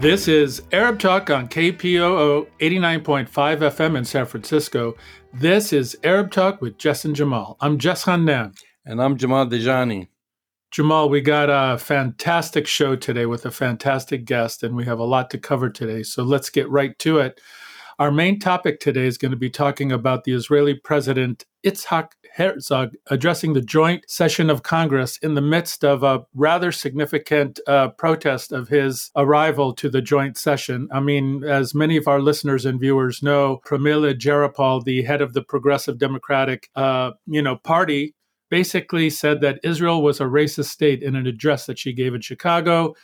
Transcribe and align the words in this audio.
This 0.00 0.28
is 0.28 0.62
Arab 0.72 0.98
Talk 0.98 1.28
on 1.28 1.46
KPOO 1.46 2.46
89.5 2.58 3.28
FM 3.28 3.98
in 3.98 4.04
San 4.06 4.24
Francisco. 4.24 4.96
This 5.34 5.74
is 5.74 5.94
Arab 6.02 6.30
Talk 6.30 6.62
with 6.62 6.78
Jess 6.78 7.04
and 7.04 7.14
Jamal. 7.14 7.58
I'm 7.60 7.76
Jess 7.76 8.04
Ghannam. 8.04 8.54
And 8.86 9.02
I'm 9.02 9.18
Jamal 9.18 9.44
Dajani. 9.44 10.08
Jamal, 10.70 11.10
we 11.10 11.20
got 11.20 11.50
a 11.50 11.76
fantastic 11.76 12.66
show 12.66 12.96
today 12.96 13.26
with 13.26 13.44
a 13.44 13.50
fantastic 13.50 14.24
guest, 14.24 14.62
and 14.62 14.74
we 14.74 14.86
have 14.86 15.00
a 15.00 15.04
lot 15.04 15.28
to 15.30 15.38
cover 15.38 15.68
today. 15.68 16.02
So 16.02 16.22
let's 16.22 16.48
get 16.48 16.70
right 16.70 16.98
to 17.00 17.18
it. 17.18 17.38
Our 18.00 18.10
main 18.10 18.38
topic 18.38 18.80
today 18.80 19.06
is 19.06 19.18
going 19.18 19.32
to 19.32 19.36
be 19.36 19.50
talking 19.50 19.92
about 19.92 20.24
the 20.24 20.32
Israeli 20.32 20.72
President 20.72 21.44
Itzhak 21.66 22.12
Herzog 22.34 22.94
addressing 23.10 23.52
the 23.52 23.60
joint 23.60 24.08
session 24.08 24.48
of 24.48 24.62
Congress 24.62 25.18
in 25.18 25.34
the 25.34 25.42
midst 25.42 25.84
of 25.84 26.02
a 26.02 26.24
rather 26.32 26.72
significant 26.72 27.60
uh, 27.66 27.88
protest 27.88 28.52
of 28.52 28.68
his 28.68 29.10
arrival 29.16 29.74
to 29.74 29.90
the 29.90 30.00
joint 30.00 30.38
session. 30.38 30.88
I 30.90 31.00
mean, 31.00 31.44
as 31.44 31.74
many 31.74 31.98
of 31.98 32.08
our 32.08 32.22
listeners 32.22 32.64
and 32.64 32.80
viewers 32.80 33.22
know, 33.22 33.60
Pramila 33.66 34.18
Jayapal, 34.18 34.82
the 34.84 35.02
head 35.02 35.20
of 35.20 35.34
the 35.34 35.42
Progressive 35.42 35.98
Democratic, 35.98 36.70
uh, 36.76 37.10
you 37.26 37.42
know, 37.42 37.56
party, 37.56 38.14
basically 38.48 39.10
said 39.10 39.42
that 39.42 39.60
Israel 39.62 40.02
was 40.02 40.22
a 40.22 40.24
racist 40.24 40.70
state 40.70 41.02
in 41.02 41.16
an 41.16 41.26
address 41.26 41.66
that 41.66 41.78
she 41.78 41.92
gave 41.92 42.14
in 42.14 42.22
Chicago. 42.22 42.94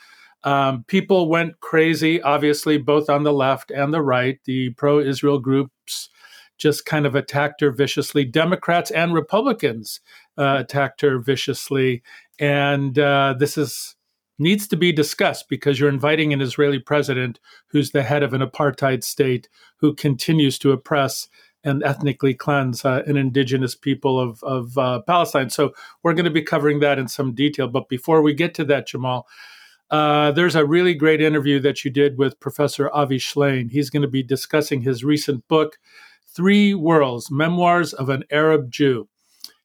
Um, 0.46 0.84
people 0.86 1.28
went 1.28 1.59
crazy, 1.60 2.23
obviously, 2.23 2.78
both 2.78 3.10
on 3.10 3.24
the 3.24 3.32
left 3.32 3.73
and 3.73 3.92
the 3.92 4.00
right. 4.00 4.38
The 4.45 4.70
pro 4.70 5.00
Israel 5.00 5.41
groups 5.41 6.09
just 6.56 6.87
kind 6.87 7.04
of 7.04 7.16
attacked 7.16 7.60
her 7.60 7.73
viciously. 7.73 8.24
Democrats 8.24 8.92
and 8.92 9.12
Republicans 9.12 10.01
uh, 10.38 10.56
attacked 10.60 11.01
her 11.02 11.18
viciously. 11.18 12.02
And 12.38 12.98
uh, 12.98 13.34
this 13.38 13.59
is 13.59 13.96
needs 14.38 14.68
to 14.68 14.76
be 14.76 14.93
discussed 14.93 15.48
because 15.48 15.80
you're 15.80 15.88
inviting 15.88 16.32
an 16.32 16.43
Israeli 16.43 16.78
president 16.78 17.40
who's 17.68 17.90
the 17.90 18.02
head 18.02 18.23
of 18.23 18.34
an 18.34 18.43
apartheid 18.43 19.02
state 19.02 19.49
who 19.78 19.95
continues 19.95 20.59
to 20.59 20.73
oppress 20.73 21.28
and 21.65 21.82
ethnically 21.82 22.34
cleanse 22.34 22.84
uh, 22.84 23.02
an 23.06 23.16
indigenous 23.16 23.74
people 23.74 24.21
of, 24.21 24.43
of 24.45 24.78
uh, 24.78 25.01
Palestine. 25.06 25.51
So 25.51 25.73
we're 26.02 26.12
going 26.12 26.26
to 26.26 26.30
be 26.30 26.43
covering 26.43 26.80
that 26.80 26.99
in 26.99 27.09
some 27.09 27.34
detail. 27.34 27.66
But 27.66 27.88
before 27.88 28.23
we 28.23 28.34
get 28.34 28.54
to 28.54 28.65
that, 28.66 28.87
Jamal, 28.87 29.26
uh, 29.90 30.32
there's 30.32 30.56
a 30.56 30.66
really 30.66 30.95
great 30.95 31.20
interview 31.20 31.60
that 31.60 31.84
you 31.84 31.90
did 31.90 32.18
with 32.18 32.40
Professor 32.40 32.90
Avi 32.92 33.18
Shlaim. 33.18 33.70
He's 33.70 33.90
going 33.90 34.02
to 34.02 34.09
be 34.09 34.23
discussing 34.23 34.80
his 34.80 35.04
recent 35.04 35.46
book, 35.48 35.78
Three 36.26 36.74
Worlds 36.74 37.30
Memoirs 37.30 37.93
of 37.93 38.09
an 38.09 38.24
Arab 38.30 38.70
Jew. 38.70 39.09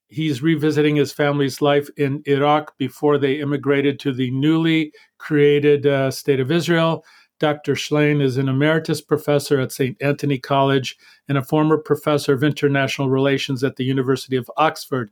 He's 0.08 0.44
revisiting 0.44 0.98
his 0.98 1.14
family's 1.14 1.62
life 1.62 1.90
in 1.98 2.22
Iraq 2.26 2.78
before 2.78 3.18
they 3.18 3.40
immigrated 3.40 4.00
to 4.02 4.14
the 4.14 4.30
newly 4.32 4.92
created 5.18 5.88
uh, 5.88 6.12
state 6.12 6.40
of 6.40 6.52
Israel. 6.52 7.06
Dr. 7.40 7.74
Shlaim 7.74 8.22
is 8.22 8.38
an 8.38 8.48
emeritus 8.48 9.02
professor 9.02 9.60
at 9.60 9.72
St. 9.72 9.98
Antony 10.02 10.38
College 10.38 10.98
and 11.28 11.38
a 11.38 11.44
former 11.44 11.78
professor 11.78 12.34
of 12.34 12.44
international 12.44 13.10
relations 13.10 13.64
at 13.64 13.78
the 13.78 13.86
University 13.86 14.36
of 14.36 14.52
Oxford. 14.58 15.10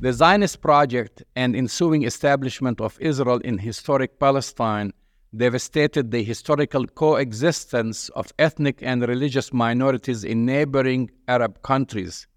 The 0.00 0.12
Zionist 0.12 0.60
project 0.60 1.24
and 1.34 1.56
ensuing 1.56 2.04
establishment 2.04 2.80
of 2.80 2.96
Israel 3.00 3.38
in 3.38 3.58
historic 3.58 4.20
Palestine 4.20 4.92
devastated 5.36 6.12
the 6.12 6.22
historical 6.22 6.86
coexistence 6.86 8.08
of 8.10 8.32
ethnic 8.38 8.78
and 8.80 9.02
religious 9.08 9.52
minorities 9.52 10.22
in 10.22 10.46
neighboring 10.46 11.10
Arab 11.26 11.62
countries. 11.62 12.28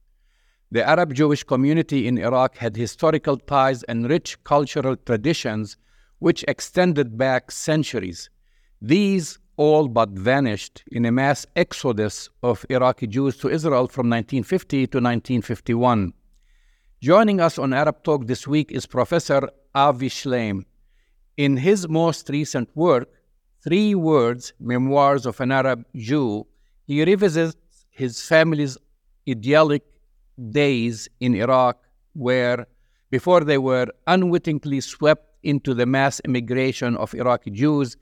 The 0.72 0.84
Arab 0.84 1.14
Jewish 1.14 1.44
community 1.44 2.08
in 2.08 2.18
Iraq 2.18 2.58
had 2.58 2.76
historical 2.76 3.38
ties 3.38 3.84
and 3.84 4.10
rich 4.10 4.44
cultural 4.44 4.96
traditions 4.96 5.78
which 6.18 6.44
extended 6.48 7.16
back 7.16 7.52
centuries. 7.52 8.32
These 8.82 9.38
all 9.56 9.88
but 9.88 10.10
vanished 10.10 10.84
in 10.92 11.06
a 11.06 11.12
mass 11.12 11.46
exodus 11.56 12.28
of 12.42 12.66
Iraqi 12.72 13.06
Jews 13.06 13.38
to 13.38 13.50
Israel 13.50 13.88
from 13.88 14.10
1950 14.10 14.88
to 14.88 14.98
1951. 14.98 16.14
Joining 17.02 17.42
us 17.42 17.58
on 17.58 17.74
Arab 17.74 18.04
Talk 18.04 18.28
this 18.28 18.48
week 18.48 18.72
is 18.72 18.86
Professor 18.86 19.50
Avi 19.74 20.08
Shlaim. 20.08 20.66
In 21.36 21.58
his 21.58 21.90
most 21.90 22.30
recent 22.30 22.70
work, 22.76 23.10
Three 23.64 23.96
Worlds 23.96 24.54
Memoirs 24.60 25.26
of 25.26 25.42
an 25.42 25.52
Arab 25.52 25.84
Jew, 25.96 26.46
he 26.86 27.04
revisits 27.04 27.88
his 27.90 28.22
family's 28.22 28.78
idyllic 29.28 29.82
days 30.52 31.10
in 31.20 31.34
Iraq, 31.34 31.80
where 32.14 32.68
before 33.10 33.44
they 33.44 33.58
were 33.58 33.88
unwittingly 34.06 34.80
swept 34.80 35.26
into 35.42 35.74
the 35.74 35.88
mass 35.88 36.20
immigration 36.24 36.96
of 36.98 37.16
Iraqi 37.16 37.50
Jews 37.50 37.98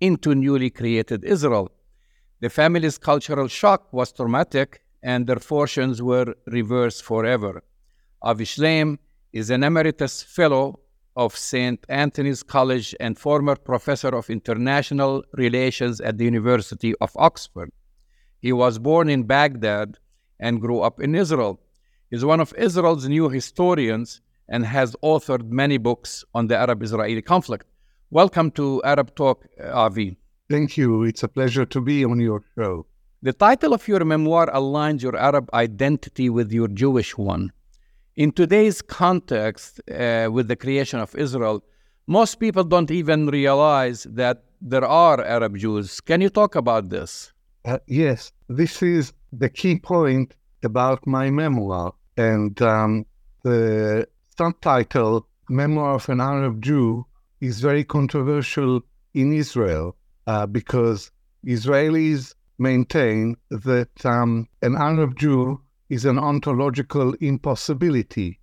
into 0.00 0.34
newly 0.34 0.70
created 0.70 1.22
Israel. 1.22 1.70
The 2.40 2.48
family's 2.48 2.96
cultural 2.96 3.48
shock 3.48 3.92
was 3.92 4.10
traumatic, 4.10 4.80
and 5.02 5.26
their 5.26 5.36
fortunes 5.36 6.00
were 6.00 6.34
reversed 6.46 7.04
forever. 7.04 7.62
Avi 8.20 8.44
Shlaim 8.44 8.98
is 9.32 9.48
an 9.48 9.62
emeritus 9.62 10.24
fellow 10.24 10.80
of 11.14 11.36
St. 11.36 11.84
Antony's 11.88 12.42
College 12.42 12.92
and 12.98 13.16
former 13.16 13.54
professor 13.54 14.08
of 14.08 14.28
international 14.28 15.22
relations 15.34 16.00
at 16.00 16.18
the 16.18 16.24
University 16.24 16.96
of 17.00 17.12
Oxford. 17.16 17.70
He 18.40 18.52
was 18.52 18.80
born 18.80 19.08
in 19.08 19.22
Baghdad 19.22 19.98
and 20.40 20.60
grew 20.60 20.80
up 20.80 21.00
in 21.00 21.14
Israel. 21.14 21.60
He's 22.10 22.24
one 22.24 22.40
of 22.40 22.52
Israel's 22.58 23.08
new 23.08 23.28
historians 23.28 24.20
and 24.48 24.66
has 24.66 24.96
authored 25.04 25.50
many 25.50 25.78
books 25.78 26.24
on 26.34 26.48
the 26.48 26.56
Arab 26.56 26.82
Israeli 26.82 27.22
conflict. 27.22 27.66
Welcome 28.10 28.50
to 28.52 28.82
Arab 28.84 29.14
Talk, 29.14 29.46
uh, 29.62 29.70
Avi. 29.72 30.16
Thank 30.50 30.76
you. 30.76 31.04
It's 31.04 31.22
a 31.22 31.28
pleasure 31.28 31.66
to 31.66 31.80
be 31.80 32.04
on 32.04 32.18
your 32.18 32.42
show. 32.56 32.86
The 33.22 33.32
title 33.32 33.74
of 33.74 33.86
your 33.86 34.04
memoir 34.04 34.46
aligns 34.46 35.02
your 35.02 35.16
Arab 35.16 35.50
identity 35.52 36.30
with 36.30 36.50
your 36.50 36.68
Jewish 36.68 37.16
one. 37.16 37.52
In 38.18 38.32
today's 38.32 38.82
context, 38.82 39.80
uh, 39.92 40.28
with 40.32 40.48
the 40.48 40.56
creation 40.56 40.98
of 40.98 41.14
Israel, 41.14 41.62
most 42.08 42.40
people 42.40 42.64
don't 42.64 42.90
even 42.90 43.28
realize 43.28 44.02
that 44.10 44.42
there 44.60 44.84
are 44.84 45.24
Arab 45.24 45.56
Jews. 45.56 46.00
Can 46.00 46.20
you 46.20 46.28
talk 46.28 46.56
about 46.56 46.88
this? 46.88 47.32
Uh, 47.64 47.78
yes, 47.86 48.32
this 48.48 48.82
is 48.82 49.12
the 49.32 49.48
key 49.48 49.78
point 49.78 50.34
about 50.64 51.06
my 51.06 51.30
memoir. 51.30 51.94
And 52.16 52.60
um, 52.60 53.06
the 53.44 54.08
subtitle, 54.36 55.28
Memoir 55.48 55.94
of 55.94 56.08
an 56.08 56.20
Arab 56.20 56.60
Jew, 56.60 57.06
is 57.40 57.60
very 57.60 57.84
controversial 57.84 58.80
in 59.14 59.32
Israel 59.32 59.94
uh, 60.26 60.44
because 60.46 61.12
Israelis 61.46 62.34
maintain 62.58 63.36
that 63.52 64.04
um, 64.04 64.48
an 64.62 64.74
Arab 64.74 65.16
Jew 65.16 65.60
is 65.88 66.04
an 66.04 66.18
ontological 66.18 67.14
impossibility. 67.20 68.40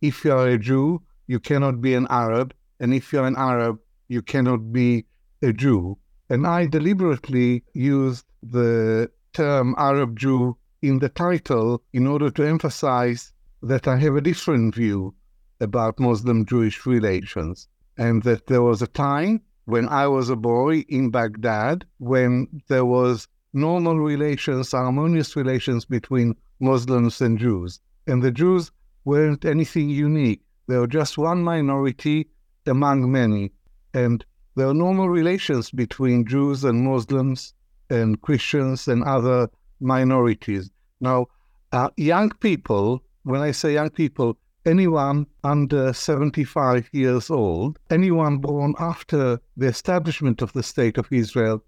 If 0.00 0.24
you 0.24 0.32
are 0.32 0.48
a 0.48 0.58
Jew, 0.58 1.02
you 1.26 1.40
cannot 1.40 1.80
be 1.80 1.94
an 1.94 2.06
Arab, 2.10 2.54
and 2.80 2.94
if 2.94 3.12
you're 3.12 3.26
an 3.26 3.36
Arab, 3.36 3.78
you 4.08 4.22
cannot 4.22 4.72
be 4.72 5.06
a 5.42 5.52
Jew. 5.52 5.98
And 6.30 6.46
I 6.46 6.66
deliberately 6.66 7.64
used 7.72 8.24
the 8.42 9.10
term 9.32 9.74
Arab 9.78 10.18
Jew 10.18 10.56
in 10.82 10.98
the 10.98 11.08
title 11.08 11.82
in 11.92 12.06
order 12.06 12.30
to 12.30 12.46
emphasize 12.46 13.32
that 13.62 13.88
I 13.88 13.96
have 13.96 14.16
a 14.16 14.20
different 14.20 14.74
view 14.74 15.14
about 15.60 15.98
Muslim 15.98 16.46
Jewish 16.46 16.86
relations, 16.86 17.68
and 17.96 18.22
that 18.22 18.46
there 18.46 18.62
was 18.62 18.82
a 18.82 18.86
time 18.86 19.40
when 19.64 19.88
I 19.88 20.06
was 20.06 20.30
a 20.30 20.36
boy 20.36 20.84
in 20.88 21.10
Baghdad 21.10 21.84
when 21.98 22.62
there 22.68 22.84
was 22.84 23.28
normal 23.52 23.98
relations, 23.98 24.70
harmonious 24.70 25.34
relations 25.36 25.84
between 25.84 26.36
Muslims 26.60 27.20
and 27.20 27.38
Jews. 27.38 27.80
And 28.06 28.22
the 28.22 28.30
Jews 28.30 28.70
weren't 29.04 29.44
anything 29.44 29.88
unique. 29.90 30.42
They 30.66 30.76
were 30.76 30.86
just 30.86 31.18
one 31.18 31.42
minority 31.42 32.28
among 32.66 33.10
many. 33.10 33.52
And 33.94 34.24
there 34.54 34.68
are 34.68 34.74
normal 34.74 35.08
relations 35.08 35.70
between 35.70 36.26
Jews 36.26 36.64
and 36.64 36.84
Muslims 36.84 37.54
and 37.90 38.20
Christians 38.20 38.88
and 38.88 39.02
other 39.04 39.48
minorities. 39.80 40.70
Now, 41.00 41.26
uh, 41.72 41.90
young 41.96 42.30
people, 42.30 43.02
when 43.22 43.40
I 43.40 43.52
say 43.52 43.74
young 43.74 43.90
people, 43.90 44.36
anyone 44.66 45.26
under 45.44 45.92
75 45.92 46.88
years 46.92 47.30
old, 47.30 47.78
anyone 47.90 48.38
born 48.38 48.74
after 48.78 49.40
the 49.56 49.66
establishment 49.66 50.42
of 50.42 50.52
the 50.52 50.62
State 50.62 50.98
of 50.98 51.12
Israel, 51.12 51.62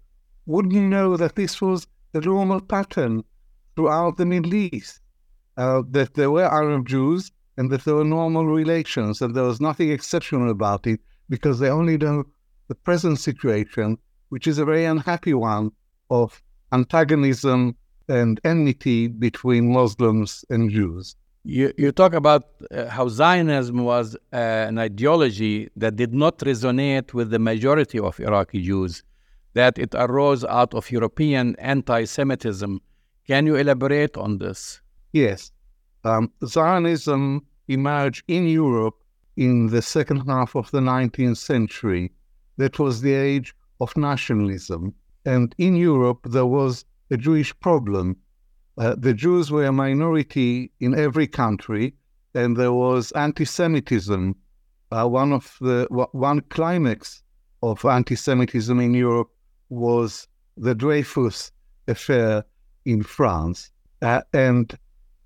wouldn't 0.45 0.73
know 0.73 1.17
that 1.17 1.35
this 1.35 1.61
was 1.61 1.87
the 2.11 2.21
normal 2.21 2.59
pattern 2.59 3.23
throughout 3.75 4.17
the 4.17 4.25
Middle 4.25 4.53
East. 4.53 4.99
Uh, 5.57 5.83
that 5.91 6.13
there 6.13 6.31
were 6.31 6.45
Arab 6.45 6.87
Jews 6.87 7.31
and 7.57 7.69
that 7.69 7.83
there 7.83 7.95
were 7.95 8.05
normal 8.05 8.45
relations, 8.45 9.21
and 9.21 9.35
there 9.35 9.43
was 9.43 9.59
nothing 9.59 9.91
exceptional 9.91 10.49
about 10.49 10.87
it 10.87 10.99
because 11.29 11.59
they 11.59 11.69
only 11.69 11.97
know 11.97 12.23
the 12.69 12.75
present 12.75 13.19
situation, 13.19 13.97
which 14.29 14.47
is 14.47 14.57
a 14.57 14.65
very 14.65 14.85
unhappy 14.85 15.33
one 15.33 15.71
of 16.09 16.41
antagonism 16.71 17.75
and 18.07 18.39
enmity 18.43 19.07
between 19.07 19.71
Muslims 19.71 20.45
and 20.49 20.69
Jews. 20.69 21.15
You, 21.43 21.73
you 21.77 21.91
talk 21.91 22.13
about 22.13 22.43
uh, 22.71 22.87
how 22.87 23.07
Zionism 23.07 23.83
was 23.83 24.15
uh, 24.15 24.37
an 24.69 24.77
ideology 24.77 25.69
that 25.75 25.95
did 25.95 26.13
not 26.13 26.37
resonate 26.39 27.13
with 27.13 27.31
the 27.31 27.39
majority 27.39 27.99
of 27.99 28.19
Iraqi 28.19 28.61
Jews, 28.61 29.03
that 29.53 29.79
it 29.79 29.95
arose 29.95 30.45
out 30.45 30.73
of 30.73 30.91
European 30.91 31.55
anti 31.57 32.05
Semitism. 32.05 32.79
Can 33.27 33.45
you 33.45 33.55
elaborate 33.55 34.17
on 34.17 34.37
this? 34.37 34.81
Yes. 35.13 35.51
Um, 36.03 36.31
Zionism 36.45 37.45
emerged 37.67 38.23
in 38.27 38.47
Europe 38.47 38.95
in 39.37 39.67
the 39.67 39.81
second 39.81 40.21
half 40.27 40.55
of 40.55 40.69
the 40.71 40.79
19th 40.79 41.37
century. 41.37 42.11
That 42.57 42.79
was 42.79 43.01
the 43.01 43.13
age 43.13 43.55
of 43.79 43.95
nationalism. 43.95 44.93
And 45.25 45.55
in 45.57 45.75
Europe, 45.75 46.19
there 46.25 46.45
was 46.45 46.85
a 47.11 47.17
Jewish 47.17 47.57
problem 47.59 48.17
uh, 48.77 48.95
the 48.97 49.13
Jews 49.13 49.51
were 49.51 49.65
a 49.65 49.71
minority 49.71 50.71
in 50.79 50.97
every 50.97 51.27
country, 51.27 51.93
and 52.33 52.55
there 52.55 52.73
was 52.73 53.11
anti-Semitism. 53.11 54.35
Uh, 54.91 55.07
one 55.07 55.33
of 55.33 55.57
the 55.61 55.87
one 56.13 56.41
climax 56.49 57.21
of 57.61 57.83
anti-Semitism 57.85 58.79
in 58.79 58.93
Europe 58.93 59.29
was 59.69 60.27
the 60.57 60.73
Dreyfus 60.73 61.51
affair 61.87 62.43
in 62.85 63.03
France, 63.03 63.71
uh, 64.01 64.21
and 64.33 64.77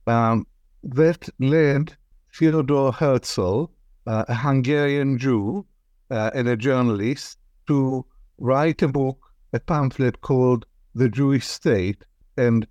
um, 0.07 0.46
that 0.84 1.30
led 1.40 1.96
Theodor 2.34 2.92
Herzl, 2.92 3.66
uh, 4.07 4.25
a 4.28 4.36
Hungarian 4.36 5.18
Jew 5.18 5.66
uh, 6.12 6.31
and 6.34 6.48
a 6.48 6.57
journalist, 6.57 7.40
to 7.68 8.06
write 8.38 8.81
a 8.81 8.88
book, 8.88 9.18
a 9.54 9.60
pamphlet 9.60 10.22
called 10.22 10.66
"The 10.94 11.10
Jewish 11.10 11.48
State," 11.48 12.04
and 12.38 12.68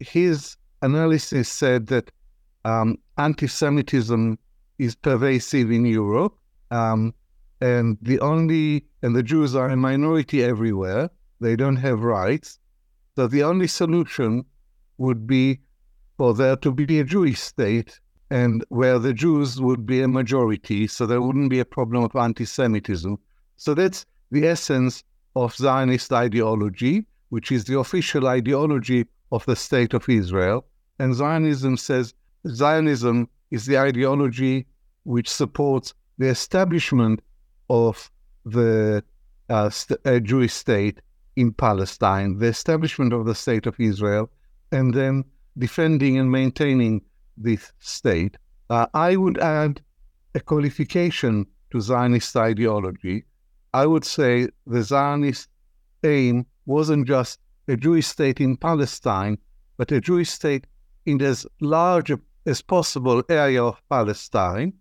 his 0.00 0.56
analysis 0.82 1.48
said 1.48 1.88
that 1.88 2.10
um, 2.64 2.98
anti-Semitism 3.16 4.38
is 4.78 4.94
pervasive 4.94 5.70
in 5.70 5.84
Europe, 5.84 6.34
um, 6.70 7.12
and 7.60 7.98
the 8.00 8.20
only 8.20 8.84
and 9.02 9.14
the 9.16 9.22
Jews 9.22 9.56
are 9.56 9.68
a 9.68 9.76
minority 9.76 10.42
everywhere. 10.44 11.10
They 11.40 11.56
don't 11.56 11.76
have 11.76 12.00
rights, 12.02 12.58
so 13.18 13.26
the 13.26 13.42
only 13.42 13.66
solution 13.66 14.44
would 14.98 15.26
be 15.26 15.58
for 16.18 16.34
there 16.34 16.54
to 16.54 16.70
be 16.70 17.00
a 17.00 17.04
Jewish 17.04 17.40
state, 17.40 17.98
and 18.30 18.64
where 18.68 19.00
the 19.00 19.12
Jews 19.12 19.60
would 19.60 19.84
be 19.84 20.02
a 20.02 20.06
majority, 20.06 20.86
so 20.86 21.04
there 21.04 21.20
wouldn't 21.20 21.50
be 21.50 21.58
a 21.58 21.64
problem 21.64 22.04
of 22.04 22.14
anti-Semitism. 22.14 23.18
So 23.56 23.74
that's 23.74 24.06
the 24.30 24.46
essence 24.46 25.02
of 25.34 25.52
Zionist 25.56 26.12
ideology, 26.12 27.06
which 27.30 27.50
is 27.50 27.64
the 27.64 27.80
official 27.80 28.28
ideology 28.28 29.04
of 29.32 29.44
the 29.46 29.56
state 29.56 29.94
of 29.94 30.08
Israel. 30.08 30.64
And 31.00 31.12
Zionism 31.12 31.76
says 31.76 32.14
Zionism 32.46 33.28
is 33.50 33.66
the 33.66 33.78
ideology 33.78 34.64
which 35.02 35.28
supports 35.28 35.92
the 36.18 36.28
establishment 36.28 37.20
of 37.68 38.12
the 38.44 39.02
uh, 39.48 39.70
st- 39.70 39.98
uh, 40.04 40.20
Jewish 40.20 40.52
state 40.52 41.00
in 41.38 41.52
Palestine, 41.52 42.36
the 42.38 42.46
establishment 42.46 43.12
of 43.12 43.24
the 43.24 43.34
state 43.34 43.64
of 43.66 43.78
Israel, 43.78 44.28
and 44.72 44.92
then 44.92 45.22
defending 45.56 46.18
and 46.18 46.32
maintaining 46.32 47.00
this 47.36 47.72
state. 47.78 48.36
Uh, 48.68 48.86
I 48.92 49.14
would 49.14 49.38
add 49.38 49.80
a 50.34 50.40
qualification 50.40 51.46
to 51.70 51.80
Zionist 51.80 52.36
ideology. 52.36 53.24
I 53.72 53.86
would 53.86 54.04
say 54.04 54.48
the 54.66 54.82
Zionist 54.82 55.48
aim 56.02 56.44
wasn't 56.66 57.06
just 57.06 57.38
a 57.68 57.76
Jewish 57.76 58.08
state 58.08 58.40
in 58.40 58.56
Palestine, 58.56 59.38
but 59.76 59.92
a 59.92 60.00
Jewish 60.00 60.30
state 60.30 60.66
in 61.06 61.22
as 61.22 61.46
large 61.60 62.10
as 62.46 62.62
possible 62.62 63.22
area 63.28 63.62
of 63.62 63.80
Palestine, 63.88 64.72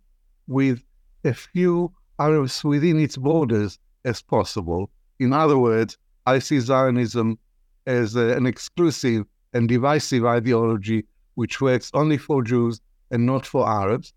with 0.48 0.81
a 1.24 1.36
few 1.36 1.94
Arabs 2.18 2.63
within 2.63 3.00
its 3.00 3.15
borders 3.15 3.77
as 4.06 4.24
possible. 4.24 4.89
In 5.19 5.33
other 5.33 5.59
words, 5.59 6.00
I 6.27 6.38
see 6.39 6.59
Zionism 6.59 7.39
as 7.88 8.15
a, 8.15 8.38
an 8.38 8.45
exclusive 8.45 9.25
and 9.53 9.68
divisive 9.68 10.25
ideology 10.25 11.06
which 11.33 11.59
works 11.62 11.89
only 11.94 12.18
for 12.18 12.44
Jews 12.44 12.79
and 13.09 13.25
not 13.25 13.45
for 13.45 13.68
Arabs. 13.68 14.13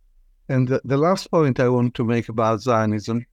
And 0.48 0.68
the, 0.68 0.82
the 0.84 0.98
last 0.98 1.30
point 1.30 1.58
I 1.58 1.68
want 1.68 1.94
to 1.94 2.04
make 2.04 2.28
about 2.28 2.60
Zionism 2.60 3.24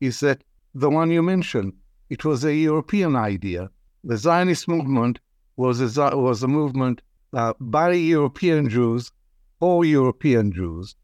is 0.00 0.20
that 0.20 0.44
the 0.74 0.90
one 0.90 1.10
you 1.10 1.22
mentioned, 1.22 1.72
it 2.10 2.24
was 2.24 2.44
a 2.44 2.54
European 2.54 3.16
idea 3.16 3.70
the 4.06 4.16
Zionist 4.16 4.68
movement 4.68 5.18
was 5.56 5.80
a, 5.80 6.16
was 6.16 6.42
a 6.42 6.48
movement 6.48 7.02
uh, 7.32 7.54
by 7.58 7.92
European 7.92 8.68
Jews 8.68 9.10
for 9.58 9.84
European 9.84 10.52
Jews, 10.52 10.94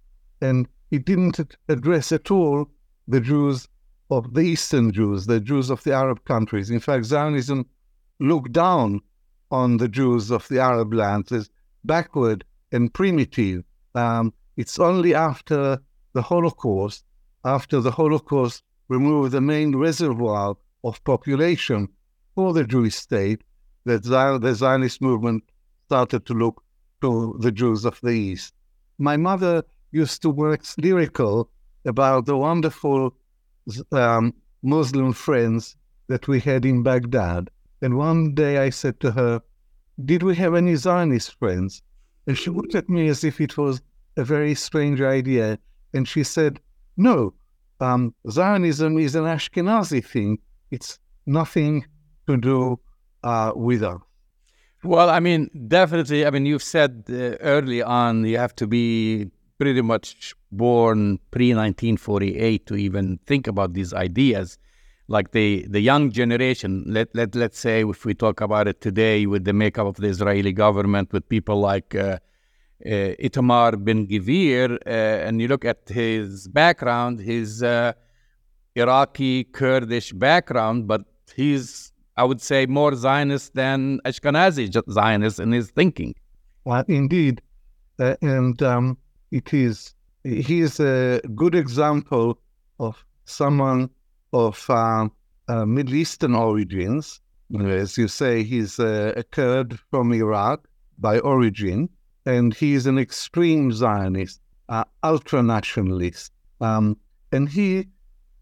and 0.40 0.68
it 0.92 1.04
didn't 1.04 1.40
address 1.68 2.12
at 2.12 2.30
all 2.30 2.70
the 3.08 3.20
Jews 3.20 3.66
of 4.12 4.34
the 4.34 4.42
Eastern 4.42 4.92
Jews, 4.92 5.26
the 5.26 5.40
Jews 5.40 5.70
of 5.70 5.82
the 5.84 5.92
Arab 5.92 6.24
countries. 6.24 6.70
In 6.70 6.80
fact, 6.80 7.06
Zionism 7.06 7.66
looked 8.20 8.52
down 8.52 9.00
on 9.50 9.78
the 9.78 9.88
Jews 9.88 10.30
of 10.30 10.46
the 10.48 10.60
Arab 10.60 10.92
lands 10.92 11.32
as 11.32 11.50
backward 11.84 12.44
and 12.72 12.92
primitive. 12.92 13.64
Um, 13.94 14.32
it's 14.56 14.78
only 14.78 15.14
after 15.14 15.78
the 16.12 16.22
Holocaust, 16.22 17.04
after 17.44 17.80
the 17.80 17.90
Holocaust 17.90 18.62
removed 18.88 19.32
the 19.32 19.40
main 19.40 19.76
reservoir 19.76 20.56
of 20.84 21.02
population 21.04 21.88
for 22.34 22.52
the 22.52 22.64
Jewish 22.64 22.94
state 22.94 23.42
that 23.84 24.02
the 24.04 24.54
Zionist 24.54 25.00
movement 25.00 25.42
started 25.86 26.26
to 26.26 26.34
look 26.34 26.62
to 27.00 27.36
the 27.40 27.50
Jews 27.50 27.84
of 27.84 27.98
the 28.02 28.10
East. 28.10 28.54
My 28.98 29.16
mother 29.16 29.64
used 29.90 30.22
to 30.22 30.30
wax 30.30 30.76
lyrical 30.78 31.50
about 31.84 32.26
the 32.26 32.36
wonderful 32.36 33.14
um, 33.92 34.34
Muslim 34.62 35.12
friends 35.12 35.76
that 36.08 36.28
we 36.28 36.40
had 36.40 36.64
in 36.64 36.82
Baghdad. 36.82 37.50
And 37.80 37.96
one 37.96 38.34
day 38.34 38.58
I 38.58 38.70
said 38.70 39.00
to 39.00 39.12
her, 39.12 39.42
Did 40.04 40.22
we 40.22 40.34
have 40.36 40.54
any 40.54 40.74
Zionist 40.76 41.38
friends? 41.38 41.82
And 42.26 42.38
she 42.38 42.50
looked 42.50 42.74
at 42.74 42.88
me 42.88 43.08
as 43.08 43.24
if 43.24 43.40
it 43.40 43.58
was 43.58 43.82
a 44.16 44.24
very 44.24 44.54
strange 44.54 45.00
idea. 45.00 45.58
And 45.94 46.06
she 46.06 46.22
said, 46.22 46.60
No, 46.96 47.34
um, 47.80 48.14
Zionism 48.30 48.98
is 48.98 49.14
an 49.14 49.24
Ashkenazi 49.24 50.04
thing. 50.04 50.38
It's 50.70 50.98
nothing 51.26 51.84
to 52.26 52.36
do 52.36 52.78
uh, 53.24 53.52
with 53.54 53.82
us? 53.82 54.00
Well, 54.84 55.10
I 55.10 55.20
mean, 55.20 55.48
definitely. 55.68 56.26
I 56.26 56.30
mean, 56.30 56.46
you've 56.46 56.62
said 56.62 57.04
uh, 57.08 57.36
early 57.40 57.82
on 57.82 58.24
you 58.24 58.38
have 58.38 58.54
to 58.56 58.66
be 58.66 59.30
pretty 59.62 59.80
much 59.80 60.34
born 60.50 61.18
pre 61.30 61.54
1948 61.54 62.66
to 62.66 62.74
even 62.74 63.18
think 63.26 63.46
about 63.46 63.74
these 63.74 63.94
ideas. 63.94 64.58
Like 65.06 65.30
the, 65.30 65.64
the 65.68 65.80
young 65.80 66.10
generation, 66.10 66.84
let, 66.86 67.08
let, 67.14 67.36
let's 67.36 67.60
say, 67.60 67.84
if 67.84 68.04
we 68.04 68.12
talk 68.12 68.40
about 68.40 68.66
it 68.66 68.80
today 68.80 69.26
with 69.26 69.44
the 69.44 69.52
makeup 69.52 69.86
of 69.86 69.96
the 69.96 70.08
Israeli 70.08 70.52
government, 70.52 71.12
with 71.12 71.28
people 71.28 71.60
like 71.60 71.94
uh, 71.94 72.18
uh, 72.84 72.88
Itamar 73.28 73.84
Ben 73.84 74.08
Gvir, 74.08 74.78
uh, 74.84 75.26
and 75.26 75.40
you 75.40 75.46
look 75.46 75.64
at 75.64 75.82
his 75.86 76.48
background, 76.48 77.20
his 77.20 77.62
uh, 77.62 77.92
Iraqi 78.74 79.44
Kurdish 79.44 80.12
background, 80.12 80.88
but 80.88 81.02
he's 81.36 81.92
I 82.16 82.24
would 82.24 82.42
say, 82.42 82.66
more 82.66 82.94
Zionist 82.94 83.54
than 83.54 84.00
Ashkenazi 84.04 84.64
Zionist 84.90 85.38
in 85.38 85.52
his 85.52 85.70
thinking. 85.70 86.14
Well, 86.64 86.84
indeed. 86.88 87.40
Uh, 87.98 88.16
and 88.20 88.60
um, 88.62 88.98
it 89.32 89.52
is, 89.52 89.94
he 90.22 90.60
is 90.60 90.78
a 90.78 91.20
good 91.34 91.56
example 91.56 92.38
of 92.78 93.04
someone 93.24 93.90
of 94.32 94.64
uh, 94.70 95.08
uh, 95.48 95.66
Middle 95.66 95.94
Eastern 95.94 96.34
origins. 96.34 97.20
As 97.60 97.98
you 97.98 98.06
say, 98.06 98.44
he's 98.44 98.78
a, 98.78 99.12
a 99.16 99.24
Kurd 99.24 99.78
from 99.90 100.12
Iraq 100.12 100.68
by 100.98 101.18
origin, 101.18 101.88
and 102.24 102.54
he 102.54 102.74
is 102.74 102.86
an 102.86 102.98
extreme 102.98 103.72
Zionist, 103.72 104.40
uh, 104.68 104.84
ultra 105.02 105.42
nationalist. 105.42 106.32
Um, 106.60 106.96
and 107.32 107.48
he 107.48 107.88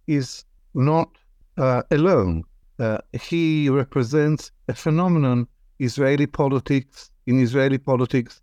is 0.07 0.45
not 0.75 1.09
uh, 1.57 1.83
alone 1.91 2.45
uh, 2.81 2.99
he 3.13 3.69
represents 3.69 4.51
a 4.69 4.75
phenomenon 4.75 5.47
Israeli 5.79 6.27
politics 6.27 7.11
in 7.27 7.39
Israeli 7.39 7.79
politics 7.79 8.41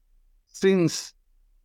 since 0.48 1.13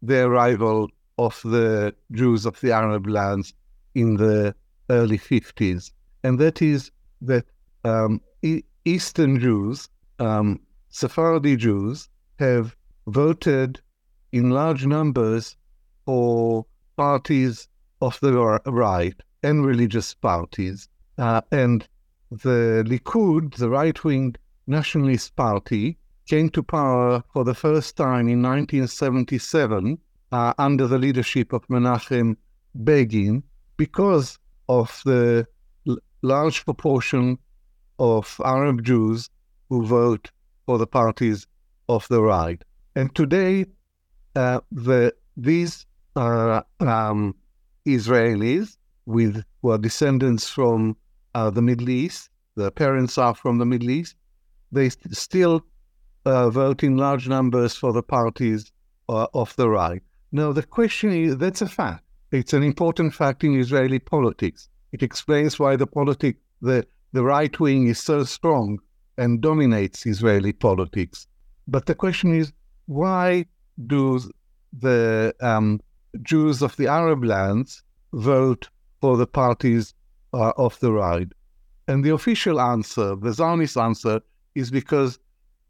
the 0.03 0.27
arrival 0.27 0.91
of 1.19 1.41
the 1.45 1.95
Jews 2.11 2.45
of 2.45 2.61
the 2.61 2.73
Arab 2.73 3.07
lands 3.07 3.55
in 3.95 4.17
the 4.17 4.55
early 4.91 5.19
50s, 5.19 5.93
and 6.25 6.39
that 6.39 6.61
is 6.61 6.91
that 7.21 7.47
um, 7.85 8.21
Eastern 8.85 9.39
Jews, 9.39 9.89
um, 10.19 10.61
Sephardi 10.89 11.57
Jews, 11.57 12.09
have 12.39 12.77
voted 13.07 13.81
in 14.33 14.51
large 14.51 14.87
numbers 14.87 15.57
for 16.05 16.67
parties 16.97 17.69
of 18.01 18.19
the 18.21 18.33
right 18.67 19.15
and 19.43 19.65
religious 19.65 20.15
parties, 20.15 20.89
uh, 21.19 21.41
and 21.53 21.87
the 22.31 22.85
Likud, 22.87 23.55
the 23.57 23.69
right 23.69 24.03
wing 24.03 24.35
nationalist 24.67 25.37
party, 25.37 25.99
came 26.29 26.49
to 26.51 26.63
power 26.63 27.23
for 27.33 27.45
the 27.45 27.55
first 27.55 27.97
time 27.97 28.29
in 28.29 28.43
1977 28.43 29.99
uh, 30.33 30.55
under 30.59 30.87
the 30.87 30.99
leadership 30.99 31.53
of 31.53 31.67
Menachem 31.69 32.37
Begin 32.85 33.43
because 33.77 34.39
of 34.69 35.03
the 35.05 35.47
l- 35.87 35.99
large 36.23 36.65
proportion 36.65 37.39
of 37.99 38.41
Arab 38.45 38.85
Jews 38.85 39.29
who 39.69 39.85
vote 39.85 40.31
for 40.67 40.79
the 40.79 40.87
parties 40.87 41.47
of 41.89 42.07
the 42.09 42.23
right. 42.23 42.63
And 42.95 43.15
today, 43.15 43.67
uh, 44.37 44.61
the 44.71 45.15
these 45.37 45.87
are 46.17 46.65
um, 46.81 47.35
Israelis 47.87 48.77
with 49.07 49.43
who 49.61 49.71
are 49.71 49.79
descendants 49.79 50.49
from 50.49 50.97
uh, 51.35 51.51
the 51.51 51.63
Middle 51.63 51.91
East. 51.91 52.31
The 52.55 52.71
parents 52.71 53.19
are 53.19 53.35
from 53.35 53.59
the 53.59 53.67
Middle 53.67 53.91
East. 53.91 54.17
They 54.71 54.89
st- 54.91 55.17
still 55.17 55.65
uh, 56.25 56.51
vote 56.51 56.83
in 56.83 56.97
large 56.97 57.29
numbers 57.29 57.75
for 57.75 57.93
the 57.93 58.03
parties 58.03 58.73
uh, 59.09 59.27
of 59.35 59.55
the 59.57 59.69
right. 59.69 60.03
Now, 60.31 60.53
the 60.53 60.63
question 60.63 61.13
is 61.13 61.37
that's 61.37 61.63
a 61.63 61.69
fact. 61.69 62.05
It's 62.31 62.53
an 62.53 62.63
important 62.63 63.15
fact 63.15 63.45
in 63.45 63.59
Israeli 63.59 63.99
politics. 63.99 64.69
It 64.93 65.03
explains 65.03 65.59
why 65.59 65.77
the 65.77 65.87
politic, 65.87 66.37
the, 66.61 66.87
the 67.13 67.23
right 67.23 67.59
wing 67.61 67.89
is 67.89 68.01
so 68.01 68.25
strong 68.25 68.79
and 69.19 69.41
dominates 69.41 70.07
Israeli 70.07 70.53
politics. 70.53 71.27
But 71.69 71.87
the 71.87 71.95
question 71.95 72.35
is, 72.35 72.53
why 72.87 73.47
do 73.87 74.21
the 74.79 75.35
um, 75.41 75.81
Jews 76.23 76.63
of 76.63 76.77
the 76.77 76.87
Arab 76.87 77.25
lands 77.25 77.83
vote 78.13 78.69
for 79.01 79.17
the 79.17 79.27
parties 79.27 79.95
uh, 80.33 80.53
of 80.57 80.79
the 80.81 80.93
right? 80.93 81.29
And 81.89 82.05
the 82.05 82.15
official 82.15 82.61
answer, 82.61 83.17
the 83.17 83.33
Zionist 83.33 83.77
answer, 83.77 84.21
is 84.55 84.71
because 84.71 85.19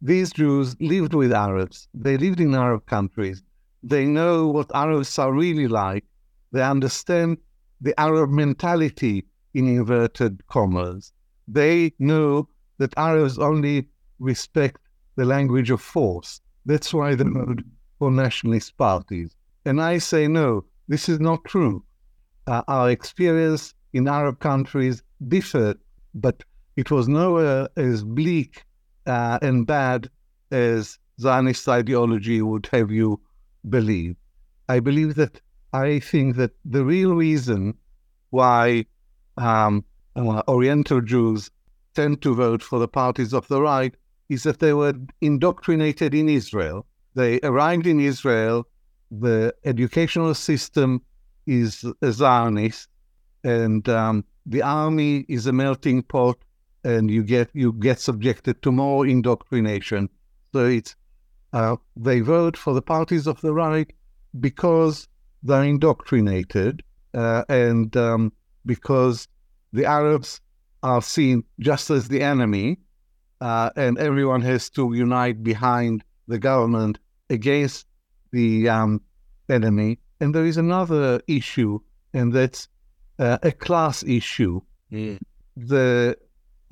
these 0.05 0.33
Jews 0.33 0.75
lived 0.81 1.15
with 1.15 1.33
Arabs. 1.33 1.87
They 1.95 2.17
lived 2.17 2.41
in 2.41 2.57
Arab 2.57 2.87
countries. 2.87 3.41
They 3.85 4.05
know 4.05 4.49
what 4.49 4.75
Arabs 4.75 5.17
are 5.17 5.33
really 5.33 5.69
like. 5.69 6.05
They 6.51 6.63
understand 6.63 7.39
the 7.81 7.99
Arab 8.01 8.31
mentality 8.31 9.25
in 9.55 9.69
inverted 9.69 10.45
commas. 10.49 11.13
They 11.47 11.93
know 12.01 12.49
that 12.79 12.99
Arabs 12.99 13.39
only 13.39 13.87
respect 14.19 14.81
the 15.15 15.25
language 15.25 15.71
of 15.71 15.81
force. 15.81 16.41
That's 16.67 16.93
why 16.93 17.15
they 17.15 17.25
vote 17.25 17.61
for 18.01 18.11
nationalist 18.11 18.77
parties. 18.77 19.37
And 19.65 19.81
I 19.81 19.99
say, 19.99 20.27
no, 20.27 20.65
this 20.89 21.09
is 21.09 21.21
not 21.21 21.45
true. 21.45 21.85
Uh, 22.49 22.63
our 22.67 22.91
experience 22.91 23.73
in 23.93 24.09
Arab 24.09 24.41
countries 24.41 25.01
differed, 25.29 25.79
but 26.13 26.43
it 26.75 26.91
was 26.91 27.07
nowhere 27.07 27.69
as 27.77 28.03
bleak 28.03 28.65
uh, 29.07 29.39
and 29.43 29.67
bad 29.67 30.11
as 30.51 30.99
Zionist 31.21 31.69
ideology 31.69 32.43
would 32.43 32.69
have 32.73 32.91
you 32.91 33.21
believe. 33.69 34.17
I 34.69 34.81
believe 34.81 35.15
that 35.17 35.41
I 35.73 36.01
think 36.01 36.37
that 36.37 36.53
the 36.65 36.85
real 36.85 37.15
reason 37.15 37.75
why 38.31 38.87
um, 39.37 39.85
uh, 40.17 40.43
Oriental 40.49 41.01
Jews 41.01 41.51
tend 41.95 42.23
to 42.23 42.35
vote 42.35 42.63
for 42.63 42.79
the 42.79 42.89
parties 42.89 43.33
of 43.33 43.49
the 43.49 43.61
right 43.61 43.95
is 44.29 44.43
that 44.45 44.61
they 44.61 44.73
were 44.73 44.95
indoctrinated 45.21 46.15
in 46.15 46.29
Israel. 46.29 46.87
They 47.15 47.41
arrived 47.43 47.87
in 47.87 48.01
Israel. 48.01 48.67
The 49.11 49.55
educational 49.65 50.35
system 50.35 51.03
is 51.47 51.85
Zionist, 52.05 52.89
and 53.45 53.87
um, 53.89 54.25
the 54.47 54.63
army 54.63 55.27
is 55.29 55.47
a 55.47 55.53
melting 55.53 56.03
pot, 56.03 56.39
and 56.85 57.11
you 57.11 57.23
get 57.23 57.49
you 57.53 57.73
get 57.75 58.01
subjected 58.01 58.63
to 58.63 58.73
more 58.73 59.07
indoctrination. 59.07 60.09
So 60.53 60.67
it's 60.67 60.97
uh, 61.53 61.77
they 61.97 62.21
vote 62.21 62.57
for 62.57 62.75
the 62.75 62.83
parties 62.83 63.27
of 63.27 63.41
the 63.41 63.53
right 63.53 63.93
because 64.41 65.09
they're 65.43 65.65
indoctrinated 65.65 66.83
uh, 67.15 67.45
and 67.49 67.95
um, 67.97 68.33
because 68.65 69.29
the 69.73 69.85
Arabs 69.85 70.41
are 70.83 71.03
seen 71.03 71.45
just 71.61 71.91
as 71.91 72.09
the 72.09 72.23
enemy, 72.23 72.79
uh, 73.41 73.71
and 73.77 73.99
everyone 73.99 74.41
has 74.43 74.71
to 74.71 74.93
unite 74.93 75.43
behind 75.43 76.05
the 76.29 76.39
government 76.39 76.99
against 77.31 77.87
the 78.33 78.69
um, 78.69 79.01
enemy. 79.49 79.99
And 80.21 80.35
there 80.35 80.47
is 80.47 80.57
another 80.57 81.21
issue, 81.27 81.81
and 82.15 82.33
that's 82.33 82.69
uh, 83.19 83.39
a 83.43 83.53
class 83.53 84.03
issue. 84.05 84.61
Mm. 84.91 85.19
The 85.57 86.17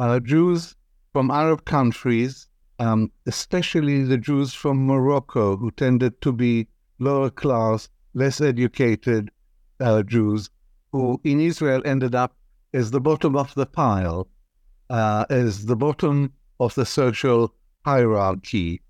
uh, 0.01 0.19
Jews 0.19 0.75
from 1.13 1.31
Arab 1.31 1.67
countries, 1.67 2.49
um, 2.79 3.13
especially 3.27 4.03
the 4.03 4.17
Jews 4.17 4.55
from 4.55 4.87
Morocco, 4.87 5.59
who 5.59 5.71
tended 5.71 6.21
to 6.23 6.33
be 6.33 6.67
lower 6.99 7.29
class, 7.29 7.89
less 8.15 8.41
educated 8.41 9.31
uh, 9.79 10.03
Jews, 10.03 10.49
who 10.91 11.21
in 11.23 11.39
Israel 11.39 11.83
ended 11.85 12.15
up 12.15 12.35
as 12.73 12.91
the 12.91 13.01
bottom 13.01 13.37
of 13.37 13.55
the 13.55 13.67
pile, 13.67 14.27
uh, 14.89 15.27
as 15.29 15.67
the 15.67 15.77
bottom 15.77 16.33
of 16.59 16.75
the 16.75 16.87
social 16.87 17.55
hierarchy, 17.85 18.81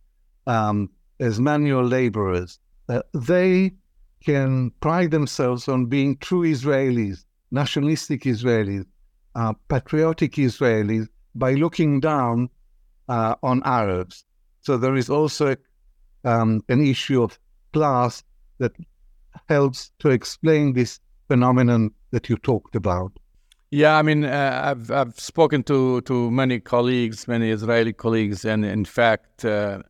um, 0.47 0.89
as 1.19 1.41
manual 1.41 1.85
laborers. 1.85 2.61
Uh, 2.89 3.03
they 3.15 3.73
can 4.25 4.71
pride 4.81 5.11
themselves 5.11 5.67
on 5.67 5.87
being 5.87 6.17
true 6.19 6.43
Israelis, 6.43 7.25
nationalistic 7.51 8.23
Israelis, 8.23 8.87
uh, 9.35 9.55
patriotic 9.69 10.33
Israelis, 10.35 11.09
by 11.35 11.55
looking 11.55 12.01
down 12.01 12.49
uh, 13.09 13.35
on 13.43 13.63
Arabs. 13.65 14.25
So 14.63 14.77
there 14.77 14.97
is 14.97 15.09
also 15.09 15.57
um, 16.25 16.65
an 16.69 16.85
issue 16.85 17.23
of 17.23 17.39
class 17.73 18.23
that 18.59 18.73
helps 19.49 19.93
to 20.01 20.11
explain 20.11 20.75
this 20.75 21.01
phenomenon 21.29 21.91
that 22.11 22.29
you 22.29 22.37
talked 22.37 22.75
about. 22.75 23.13
Yeah, 23.71 23.97
I 23.97 24.03
mean, 24.03 24.25
uh, 24.25 24.63
I've 24.65 24.91
I've 24.91 25.19
spoken 25.19 25.63
to 25.65 26.01
to 26.03 26.31
many 26.31 26.59
colleagues, 26.59 27.29
many 27.29 27.51
Israeli 27.51 27.93
colleagues, 27.93 28.45
and 28.45 28.65
in 28.65 28.85
fact, 28.85 29.45
uh, 29.45 29.83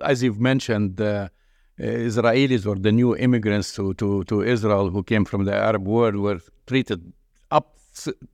as 0.00 0.22
you've 0.22 0.38
mentioned, 0.38 1.00
uh, 1.00 1.28
Israelis 1.80 2.64
or 2.64 2.76
the 2.76 2.92
new 2.92 3.16
immigrants 3.16 3.74
to, 3.74 3.94
to 3.94 4.22
to 4.24 4.42
Israel 4.42 4.90
who 4.90 5.02
came 5.02 5.24
from 5.24 5.44
the 5.46 5.54
Arab 5.54 5.84
world 5.86 6.16
were 6.16 6.40
treated 6.66 7.12
up 7.50 7.76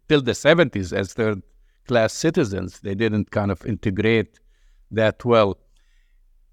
till 0.09 0.23
the 0.23 0.35
seventies 0.35 0.93
as 0.93 1.15
third 1.15 1.43
class 1.87 2.13
citizens. 2.13 2.81
They 2.81 2.95
didn't 2.95 3.31
kind 3.31 3.51
of 3.51 3.65
integrate 3.67 4.39
that 4.91 5.25
well. 5.25 5.59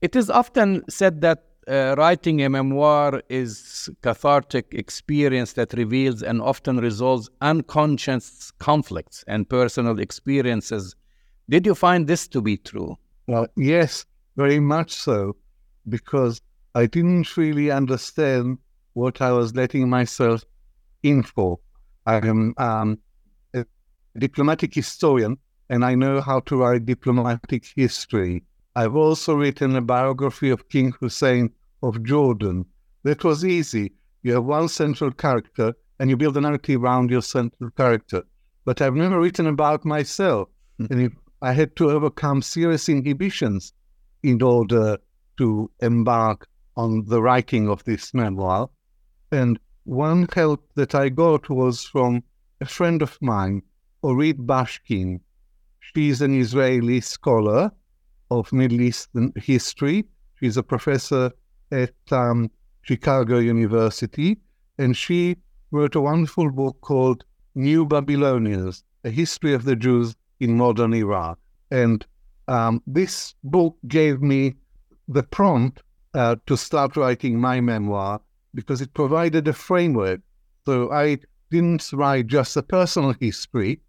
It 0.02 0.16
is 0.16 0.30
often 0.30 0.84
said 0.90 1.22
that 1.22 1.44
uh, 1.68 1.96
writing 1.98 2.44
a 2.44 2.50
memoir 2.50 3.22
is 3.30 3.90
cathartic 4.02 4.68
experience 4.72 5.54
that 5.54 5.74
reveals 5.74 6.22
and 6.22 6.42
often 6.42 6.78
resolves 6.78 7.30
unconscious 7.42 8.52
conflicts 8.60 9.24
and 9.28 9.50
personal 9.50 10.00
experiences. 10.00 10.96
Did 11.50 11.66
you 11.66 11.76
find 11.76 12.08
this 12.08 12.28
to 12.30 12.42
be 12.42 12.58
true? 12.58 12.98
Well, 13.28 13.48
yes, 13.56 14.06
very 14.36 14.60
much 14.60 14.92
so, 14.92 15.36
because 15.90 16.40
I 16.76 16.86
didn't 16.86 17.36
really 17.36 17.72
understand 17.72 18.60
what 18.94 19.22
I 19.22 19.32
was 19.32 19.56
letting 19.56 19.90
myself 19.90 20.44
in 21.02 21.24
for. 21.24 21.60
I 22.06 22.18
am 22.28 22.54
um, 22.58 23.00
a 23.54 23.66
diplomatic 24.18 24.74
historian, 24.74 25.38
and 25.70 25.84
I 25.84 25.96
know 25.96 26.22
how 26.22 26.40
to 26.42 26.58
write 26.58 26.86
diplomatic 26.86 27.66
history. 27.76 28.44
I've 28.76 28.96
also 28.96 29.36
written 29.36 29.76
a 29.76 29.82
biography 29.82 30.50
of 30.50 30.70
King 30.70 30.94
Hussein 31.00 31.52
of 31.82 32.04
Jordan. 32.04 32.66
That 33.04 33.24
was 33.24 33.46
easy. 33.46 33.94
You 34.24 34.34
have 34.34 34.46
one 34.46 34.68
central 34.68 35.12
character 35.12 35.74
and 36.00 36.10
you 36.10 36.18
build 36.18 36.36
a 36.38 36.42
narrative 36.42 36.84
around 36.84 37.10
your 37.10 37.22
central 37.22 37.70
character. 37.72 38.24
But 38.66 38.82
I've 38.82 38.96
never 38.96 39.20
written 39.20 39.48
about 39.48 39.86
myself. 39.86 40.50
Mm-hmm. 40.80 40.94
And 40.94 41.02
if 41.04 41.14
I 41.42 41.54
had 41.54 41.76
to 41.78 41.92
overcome 41.92 42.42
serious 42.42 42.90
inhibitions 42.90 43.74
in 44.24 44.42
order 44.42 44.98
to 45.38 45.72
embark 45.80 46.48
on 46.76 47.06
the 47.06 47.22
writing 47.22 47.70
of 47.70 47.84
this 47.84 48.14
memoir. 48.14 48.70
And 49.32 49.60
one 49.86 50.28
help 50.34 50.68
that 50.76 50.96
I 50.96 51.10
got 51.10 51.50
was 51.50 51.84
from 51.86 52.24
a 52.60 52.66
friend 52.66 53.02
of 53.02 53.18
mine, 53.22 53.62
Orit 54.02 54.38
Bashkin. 54.46 55.20
She's 55.80 56.22
an 56.22 56.40
Israeli 56.40 57.02
scholar 57.02 57.72
of 58.32 58.52
Middle 58.52 58.82
Eastern 58.82 59.32
history. 59.36 60.06
She's 60.40 60.58
a 60.58 60.64
professor 60.64 61.32
at 61.72 61.94
um, 62.12 62.50
Chicago 62.82 63.38
University, 63.38 64.38
and 64.78 64.98
she 64.98 65.38
wrote 65.72 65.96
a 65.96 66.02
wonderful 66.02 66.52
book 66.52 66.82
called 66.82 67.24
New 67.54 67.86
Babylonians, 67.86 68.84
A 69.04 69.12
History 69.12 69.54
of 69.54 69.66
the 69.66 69.76
Jews 69.76 70.16
in 70.40 70.58
Modern 70.58 70.94
Iraq. 70.94 71.38
And 71.72 72.06
um, 72.48 72.82
this 72.88 73.36
book 73.44 73.78
gave 73.88 74.22
me 74.22 74.56
the 75.08 75.24
prompt 75.24 75.84
uh, 76.16 76.38
to 76.48 76.58
start 76.58 76.98
writing 76.98 77.40
my 77.40 77.62
memoir 77.62 78.22
because 78.56 78.82
it 78.82 78.94
provided 78.94 79.48
a 79.48 79.54
framework. 79.54 80.22
So 80.66 80.92
I 80.92 81.20
didn't 81.52 81.92
write 81.94 82.28
just 82.28 82.58
a 82.58 82.64
personal 82.64 83.14
history, 83.20 83.82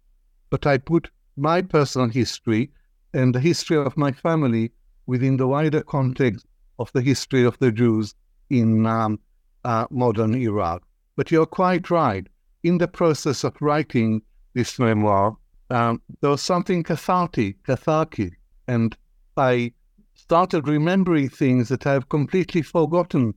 but 0.49 0.67
I 0.67 0.77
put 0.77 1.09
my 1.37 1.61
personal 1.61 2.09
history 2.09 2.69
and 3.13 3.33
the 3.33 3.39
history 3.39 3.77
of 3.77 3.97
my 3.97 4.11
family 4.11 4.71
within 5.07 5.37
the 5.37 5.47
wider 5.47 5.81
context 5.81 6.45
of 6.77 6.91
the 6.93 7.01
history 7.01 7.43
of 7.43 7.57
the 7.59 7.71
Jews 7.71 8.13
in 8.49 8.85
um, 8.85 9.19
uh, 9.63 9.87
modern 9.89 10.35
Iraq. 10.35 10.83
But 11.15 11.31
you're 11.31 11.45
quite 11.45 11.89
right. 11.89 12.27
In 12.63 12.77
the 12.77 12.87
process 12.87 13.43
of 13.43 13.55
writing 13.61 14.21
this 14.53 14.77
memoir, 14.77 15.37
um, 15.69 16.01
there 16.21 16.29
was 16.29 16.41
something 16.41 16.83
cathartic, 16.83 17.63
cathartic, 17.63 18.33
and 18.67 18.95
I 19.35 19.73
started 20.13 20.67
remembering 20.67 21.29
things 21.29 21.69
that 21.69 21.85
I've 21.85 22.09
completely 22.09 22.61
forgotten 22.61 23.33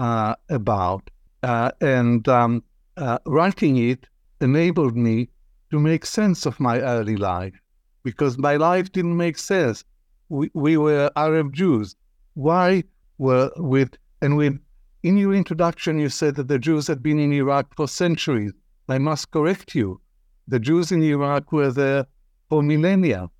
uh, 0.00 0.34
about. 0.48 1.10
Uh, 1.42 1.70
and 1.80 2.26
um, 2.28 2.62
uh, 2.96 3.18
writing 3.26 3.76
it 3.76 4.06
enabled 4.40 4.96
me 4.96 5.28
to 5.70 5.78
make 5.78 6.04
sense 6.06 6.46
of 6.46 6.58
my 6.58 6.80
early 6.80 7.16
life 7.16 7.54
because 8.02 8.38
my 8.38 8.56
life 8.56 8.90
didn't 8.92 9.16
make 9.16 9.38
sense. 9.38 9.84
We, 10.30 10.50
we 10.54 10.76
were 10.78 11.10
Arab 11.16 11.52
Jews. 11.52 11.96
Why 12.34 12.84
were 13.18 13.50
with 13.56 13.96
and 14.22 14.36
with 14.36 14.58
in 15.02 15.18
your 15.18 15.34
introduction 15.34 15.98
you 15.98 16.08
said 16.08 16.34
that 16.36 16.48
the 16.48 16.58
Jews 16.58 16.86
had 16.86 17.02
been 17.02 17.18
in 17.18 17.32
Iraq 17.32 17.74
for 17.76 17.86
centuries. 17.86 18.52
I 18.88 18.98
must 18.98 19.30
correct 19.30 19.74
you. 19.74 20.00
The 20.48 20.58
Jews 20.58 20.92
in 20.92 21.02
Iraq 21.02 21.52
were 21.52 21.70
there 21.70 22.06
for 22.48 22.62
millennia, 22.62 23.30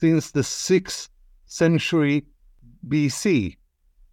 since 0.00 0.32
the 0.32 0.42
sixth 0.42 1.08
century 1.46 2.24
BC. 2.88 3.56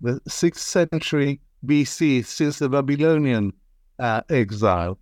The 0.01 0.21
sixth 0.27 0.62
century 0.62 1.41
BC, 1.65 2.25
since 2.25 2.60
the 2.60 2.69
Babylonian 2.69 3.53
uh, 4.00 4.22
exile. 4.29 4.98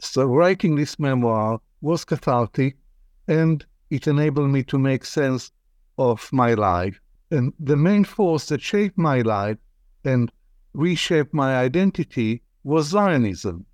So 0.00 0.24
writing 0.24 0.76
this 0.76 0.98
memoir 0.98 1.60
was 1.80 2.04
cathartic 2.04 2.76
and 3.28 3.64
it 3.90 4.06
enabled 4.06 4.50
me 4.50 4.62
to 4.64 4.78
make 4.78 5.04
sense 5.04 5.52
of 5.98 6.28
my 6.32 6.54
life. 6.54 7.00
And 7.30 7.52
the 7.58 7.76
main 7.76 8.04
force 8.04 8.46
that 8.48 8.62
shaped 8.62 8.98
my 8.98 9.22
life 9.22 9.58
and 10.04 10.30
reshaped 10.74 11.34
my 11.34 11.56
identity 11.56 12.42
was 12.64 12.88
Zionism, 12.88 13.64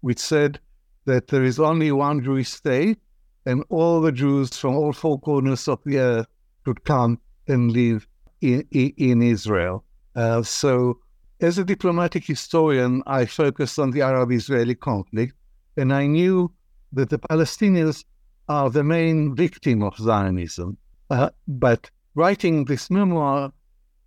which 0.00 0.18
said 0.18 0.60
that 1.04 1.28
there 1.28 1.44
is 1.44 1.58
only 1.58 1.92
one 1.92 2.22
Jewish 2.22 2.50
state 2.50 2.98
and 3.46 3.64
all 3.68 4.00
the 4.00 4.12
Jews 4.12 4.56
from 4.56 4.74
all 4.74 4.92
four 4.92 5.18
corners 5.20 5.68
of 5.68 5.80
the 5.84 5.98
earth 5.98 6.26
could 6.64 6.84
come 6.84 7.18
and 7.46 7.72
live 7.72 8.06
in, 8.40 8.66
in 8.70 9.22
Israel. 9.22 9.84
Uh, 10.14 10.42
so, 10.42 10.98
as 11.44 11.58
a 11.58 11.64
diplomatic 11.64 12.24
historian, 12.24 13.02
I 13.06 13.26
focused 13.26 13.78
on 13.78 13.90
the 13.90 14.00
Arab 14.00 14.32
Israeli 14.32 14.74
conflict, 14.74 15.34
and 15.76 15.92
I 15.92 16.06
knew 16.06 16.50
that 16.94 17.10
the 17.10 17.18
Palestinians 17.18 18.04
are 18.48 18.70
the 18.70 18.84
main 18.84 19.34
victim 19.34 19.82
of 19.82 19.94
Zionism. 19.96 20.78
Uh, 21.10 21.30
but 21.46 21.90
writing 22.14 22.64
this 22.64 22.90
memoir 22.90 23.52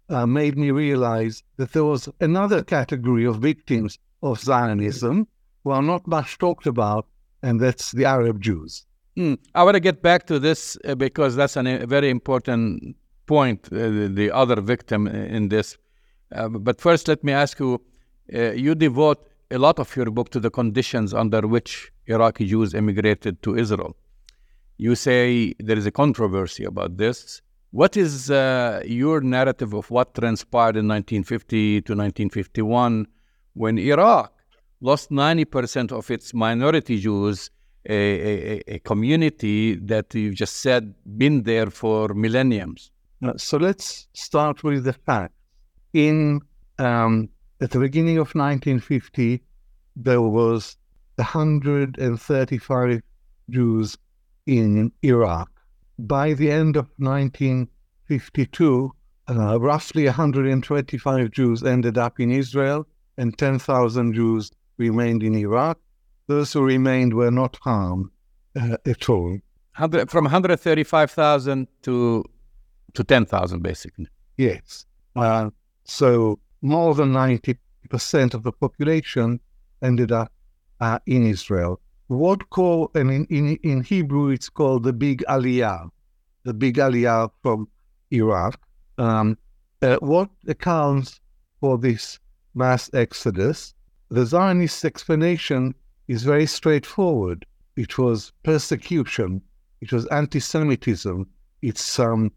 uh, 0.10 0.26
made 0.26 0.58
me 0.58 0.72
realize 0.72 1.44
that 1.58 1.74
there 1.74 1.84
was 1.86 2.10
another 2.22 2.64
category 2.64 3.26
of 3.26 3.38
victims 3.38 4.00
of 4.24 4.40
Zionism 4.40 5.28
who 5.64 5.70
are 5.72 5.84
not 5.84 6.08
much 6.08 6.40
talked 6.40 6.66
about, 6.66 7.06
and 7.44 7.60
that's 7.60 7.92
the 7.92 8.06
Arab 8.06 8.42
Jews. 8.42 8.86
Mm. 9.16 9.38
I 9.54 9.64
want 9.64 9.76
to 9.76 9.80
get 9.80 10.02
back 10.02 10.26
to 10.28 10.40
this 10.40 10.78
uh, 10.86 10.96
because 10.96 11.36
that's 11.36 11.56
an, 11.56 11.68
a 11.68 11.86
very 11.86 12.10
important 12.10 12.96
point, 13.28 13.68
uh, 13.72 14.08
the 14.08 14.32
other 14.34 14.60
victim 14.60 15.06
in 15.08 15.50
this. 15.50 15.78
Uh, 16.34 16.50
but 16.50 16.82
first, 16.82 17.08
let 17.08 17.24
me 17.24 17.32
ask 17.32 17.60
you 17.60 17.82
uh, 18.34 18.52
you 18.52 18.76
devote 18.76 19.30
a 19.52 19.58
lot 19.58 19.80
of 19.80 19.96
your 19.96 20.08
book 20.08 20.30
to 20.32 20.40
the 20.40 20.50
conditions 20.50 21.14
under 21.14 21.48
which 21.48 21.92
Iraqi 22.08 22.46
Jews 22.46 22.74
immigrated 22.74 23.42
to 23.44 23.56
Israel. 23.56 23.96
You 24.78 24.96
say 24.96 25.54
there 25.60 25.78
is 25.78 25.86
a 25.86 25.92
controversy 25.92 26.66
about 26.66 26.98
this. 26.98 27.42
What 27.72 27.98
is 27.98 28.30
uh, 28.30 28.82
your 28.86 29.22
narrative 29.22 29.74
of 29.74 29.90
what 29.90 30.14
transpired 30.14 30.76
in 30.78 30.88
1950 30.88 31.82
to 31.82 31.94
1951 31.94 33.08
when 33.54 33.78
Iraq 33.78 34.34
lost 34.82 35.10
90% 35.10 35.92
of 35.92 36.12
its 36.12 36.34
minority 36.34 37.00
Jews, 37.00 37.50
a, 37.90 37.94
a, 37.94 38.76
a 38.76 38.80
community 38.80 39.76
that 39.76 40.14
you 40.14 40.34
just 40.34 40.58
said 40.58 40.94
been 41.18 41.44
there 41.44 41.68
for 41.68 42.10
millenniums? 42.10 42.92
Uh, 43.24 43.34
so 43.38 43.58
let's 43.58 44.08
start 44.14 44.64
with 44.64 44.84
the 44.84 44.94
facts. 44.94 45.37
In 45.98 46.42
um, 46.78 47.28
at 47.60 47.72
the 47.72 47.80
beginning 47.80 48.20
of 48.20 48.36
1950, 48.36 49.42
there 49.96 50.22
was 50.22 50.78
135 51.16 53.02
Jews 53.50 53.98
in 54.46 54.92
Iraq. 55.02 55.50
By 55.98 56.34
the 56.34 56.52
end 56.52 56.76
of 56.76 56.92
1952, 56.98 58.92
uh, 59.28 59.60
roughly 59.60 60.06
125 60.06 61.32
Jews 61.32 61.64
ended 61.64 61.98
up 61.98 62.20
in 62.20 62.30
Israel 62.30 62.86
and 63.18 63.36
10,000 63.36 64.14
Jews 64.14 64.52
remained 64.78 65.24
in 65.24 65.34
Iraq. 65.34 65.80
Those 66.28 66.54
who 66.54 66.62
remained 66.62 67.16
were 67.16 67.32
not 67.32 67.58
harmed 67.64 68.12
uh, 68.56 68.78
at 68.86 69.10
all. 69.10 69.40
From 69.74 70.26
135,000 70.26 71.68
to 71.82 72.24
to 72.94 73.04
10,000, 73.04 73.64
basically. 73.64 74.06
Yes. 74.38 74.86
Uh, 75.16 75.50
so 75.88 76.40
more 76.62 76.94
than 76.94 77.14
90% 77.14 77.58
of 78.34 78.44
the 78.44 78.52
population 78.52 79.40
ended 79.82 80.12
up 80.12 80.32
uh, 80.80 81.00
in 81.06 81.26
Israel. 81.26 81.80
What 82.08 82.50
call, 82.50 82.92
and 82.94 83.10
in, 83.12 83.26
in, 83.26 83.58
in 83.64 83.84
Hebrew 83.84 84.30
it's 84.30 84.50
called 84.50 84.84
the 84.84 84.94
Big 84.94 85.24
Aliyah, 85.30 85.90
the 86.44 86.54
Big 86.54 86.76
Aliyah 86.76 87.32
from 87.42 87.68
Iraq. 88.12 88.60
Um, 88.98 89.38
uh, 89.82 89.98
what 89.98 90.30
accounts 90.48 91.20
for 91.60 91.78
this 91.78 92.20
mass 92.56 92.90
exodus? 92.94 93.74
The 94.10 94.26
Zionist 94.26 94.86
explanation 94.86 95.76
is 96.08 96.24
very 96.24 96.46
straightforward. 96.46 97.46
It 97.76 97.98
was 97.98 98.32
persecution, 98.44 99.42
it 99.82 99.92
was 99.92 100.06
anti 100.08 100.40
Semitism, 100.40 101.28
it's 101.62 102.00
um, 102.00 102.32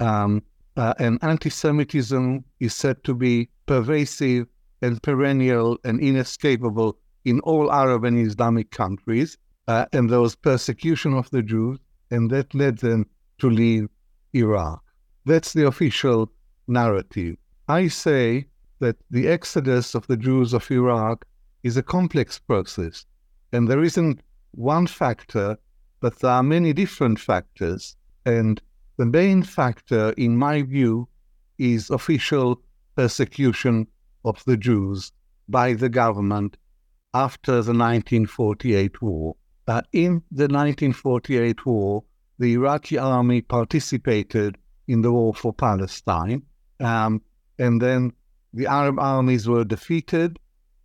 um, 0.00 0.42
uh, 0.76 0.94
and 0.98 1.18
anti 1.22 1.50
Semitism 1.50 2.44
is 2.60 2.74
said 2.74 3.02
to 3.04 3.14
be 3.14 3.48
pervasive 3.66 4.46
and 4.82 5.02
perennial 5.02 5.78
and 5.84 6.00
inescapable 6.00 6.98
in 7.24 7.40
all 7.40 7.72
Arab 7.72 8.04
and 8.04 8.18
Islamic 8.18 8.70
countries. 8.70 9.38
Uh, 9.66 9.86
and 9.92 10.10
there 10.10 10.20
was 10.20 10.34
persecution 10.34 11.14
of 11.14 11.30
the 11.30 11.42
Jews, 11.42 11.78
and 12.10 12.30
that 12.30 12.54
led 12.54 12.78
them 12.78 13.06
to 13.38 13.48
leave 13.48 13.88
Iraq. 14.34 14.82
That's 15.24 15.54
the 15.54 15.66
official 15.66 16.30
narrative. 16.66 17.36
I 17.68 17.88
say 17.88 18.46
that 18.80 18.96
the 19.10 19.28
exodus 19.28 19.94
of 19.94 20.06
the 20.06 20.18
Jews 20.18 20.52
of 20.52 20.70
Iraq 20.70 21.24
is 21.62 21.78
a 21.78 21.82
complex 21.82 22.38
process, 22.38 23.06
and 23.52 23.68
there 23.68 23.82
isn't 23.82 24.20
one 24.50 24.86
factor, 24.86 25.56
but 26.00 26.18
there 26.18 26.32
are 26.32 26.42
many 26.42 26.74
different 26.74 27.18
factors. 27.18 27.96
And 28.26 28.60
the 28.96 29.06
main 29.06 29.42
factor, 29.42 30.10
in 30.16 30.36
my 30.36 30.62
view, 30.62 31.08
is 31.58 31.90
official 31.90 32.60
persecution 32.96 33.86
of 34.24 34.44
the 34.44 34.56
Jews 34.56 35.12
by 35.48 35.74
the 35.74 35.88
government 35.88 36.56
after 37.12 37.52
the 37.52 37.72
1948 37.72 39.02
war. 39.02 39.36
Uh, 39.66 39.82
in 39.92 40.22
the 40.30 40.44
1948 40.44 41.64
war, 41.66 42.04
the 42.38 42.52
Iraqi 42.54 42.98
army 42.98 43.40
participated 43.40 44.56
in 44.88 45.02
the 45.02 45.12
war 45.12 45.34
for 45.34 45.52
Palestine, 45.52 46.42
um, 46.80 47.22
and 47.58 47.80
then 47.80 48.12
the 48.52 48.66
Arab 48.66 48.98
armies 48.98 49.48
were 49.48 49.64
defeated. 49.64 50.38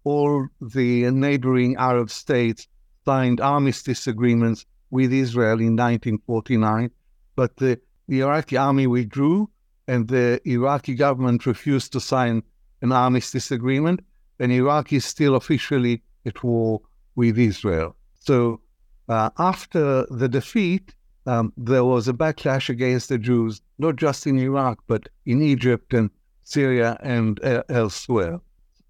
All 0.03 0.47
the 0.61 1.11
neighboring 1.11 1.75
Arab 1.75 2.09
states 2.09 2.67
signed 3.05 3.41
armistice 3.41 4.07
agreements 4.07 4.65
with 4.91 5.11
Israel 5.11 5.59
in 5.59 5.75
1949, 5.75 6.89
but 7.35 7.55
the 7.57 7.79
the 8.09 8.21
Iraqi 8.21 8.57
army 8.57 8.87
withdrew 8.87 9.49
and 9.87 10.07
the 10.07 10.41
Iraqi 10.45 10.95
government 10.95 11.45
refused 11.45 11.93
to 11.93 11.99
sign 11.99 12.43
an 12.81 12.91
armistice 12.91 13.51
agreement, 13.51 13.99
and 14.39 14.51
Iraq 14.51 14.91
is 14.93 15.05
still 15.05 15.35
officially 15.35 16.01
at 16.25 16.43
war 16.43 16.81
with 17.15 17.37
Israel. 17.37 17.95
So 18.19 18.61
uh, 19.07 19.29
after 19.37 20.05
the 20.09 20.27
defeat, 20.27 20.95
um, 21.25 21.53
there 21.55 21.85
was 21.85 22.07
a 22.07 22.13
backlash 22.13 22.69
against 22.69 23.09
the 23.09 23.17
Jews, 23.17 23.61
not 23.77 23.95
just 23.95 24.25
in 24.25 24.39
Iraq, 24.39 24.79
but 24.87 25.09
in 25.25 25.41
Egypt 25.41 25.93
and 25.93 26.09
Syria 26.43 26.97
and 27.01 27.43
uh, 27.43 27.63
elsewhere. 27.69 28.39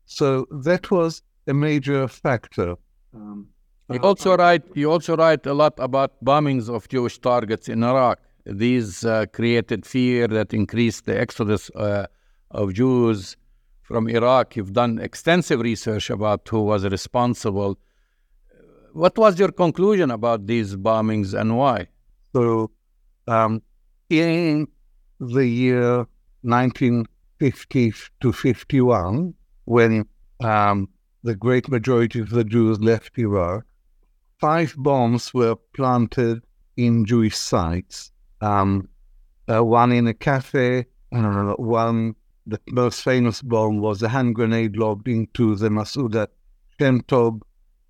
So 0.05 0.47
that 0.51 0.91
was 0.91 1.21
a 1.47 1.53
major 1.53 2.07
factor. 2.07 2.75
Um, 3.13 3.47
you 3.91 3.99
also 3.99 4.37
write 4.37 4.63
you 4.75 4.91
also 4.91 5.17
write 5.17 5.45
a 5.45 5.53
lot 5.53 5.73
about 5.77 6.23
bombings 6.23 6.69
of 6.69 6.87
Jewish 6.87 7.17
targets 7.19 7.67
in 7.67 7.83
Iraq. 7.83 8.19
These 8.45 9.05
uh, 9.05 9.25
created 9.31 9.85
fear 9.85 10.27
that 10.27 10.53
increased 10.53 11.05
the 11.05 11.19
exodus 11.19 11.69
uh, 11.75 12.07
of 12.51 12.73
Jews 12.73 13.37
from 13.83 14.07
Iraq. 14.07 14.55
You've 14.55 14.73
done 14.73 14.99
extensive 14.99 15.59
research 15.59 16.09
about 16.09 16.47
who 16.47 16.61
was 16.63 16.85
responsible. 16.85 17.77
What 18.93 19.17
was 19.17 19.39
your 19.39 19.51
conclusion 19.51 20.11
about 20.11 20.47
these 20.47 20.75
bombings 20.75 21.39
and 21.39 21.57
why? 21.57 21.87
So, 22.33 22.71
um, 23.27 23.61
in 24.09 24.67
the 25.19 25.45
year 25.45 26.07
1950 26.41 27.93
to 28.21 28.31
51, 28.31 29.33
when 29.65 30.05
um, 30.39 30.89
the 31.23 31.35
great 31.35 31.67
majority 31.67 32.19
of 32.19 32.29
the 32.29 32.43
Jews 32.43 32.79
left 32.79 33.17
Iraq. 33.17 33.65
Five 34.39 34.73
bombs 34.77 35.33
were 35.33 35.55
planted 35.73 36.43
in 36.77 37.05
Jewish 37.05 37.35
sites. 37.35 38.11
Um, 38.41 38.87
uh, 39.47 39.63
one 39.63 39.91
in 39.91 40.07
a 40.07 40.13
cafe, 40.13 40.85
one, 41.11 42.15
the 42.45 42.59
most 42.69 43.01
famous 43.01 43.41
bomb 43.41 43.79
was 43.79 44.01
a 44.01 44.09
hand 44.09 44.35
grenade 44.35 44.77
lobbed 44.77 45.07
into 45.07 45.55
the 45.55 45.69
Masuda 45.69 46.27
Shem 46.79 47.03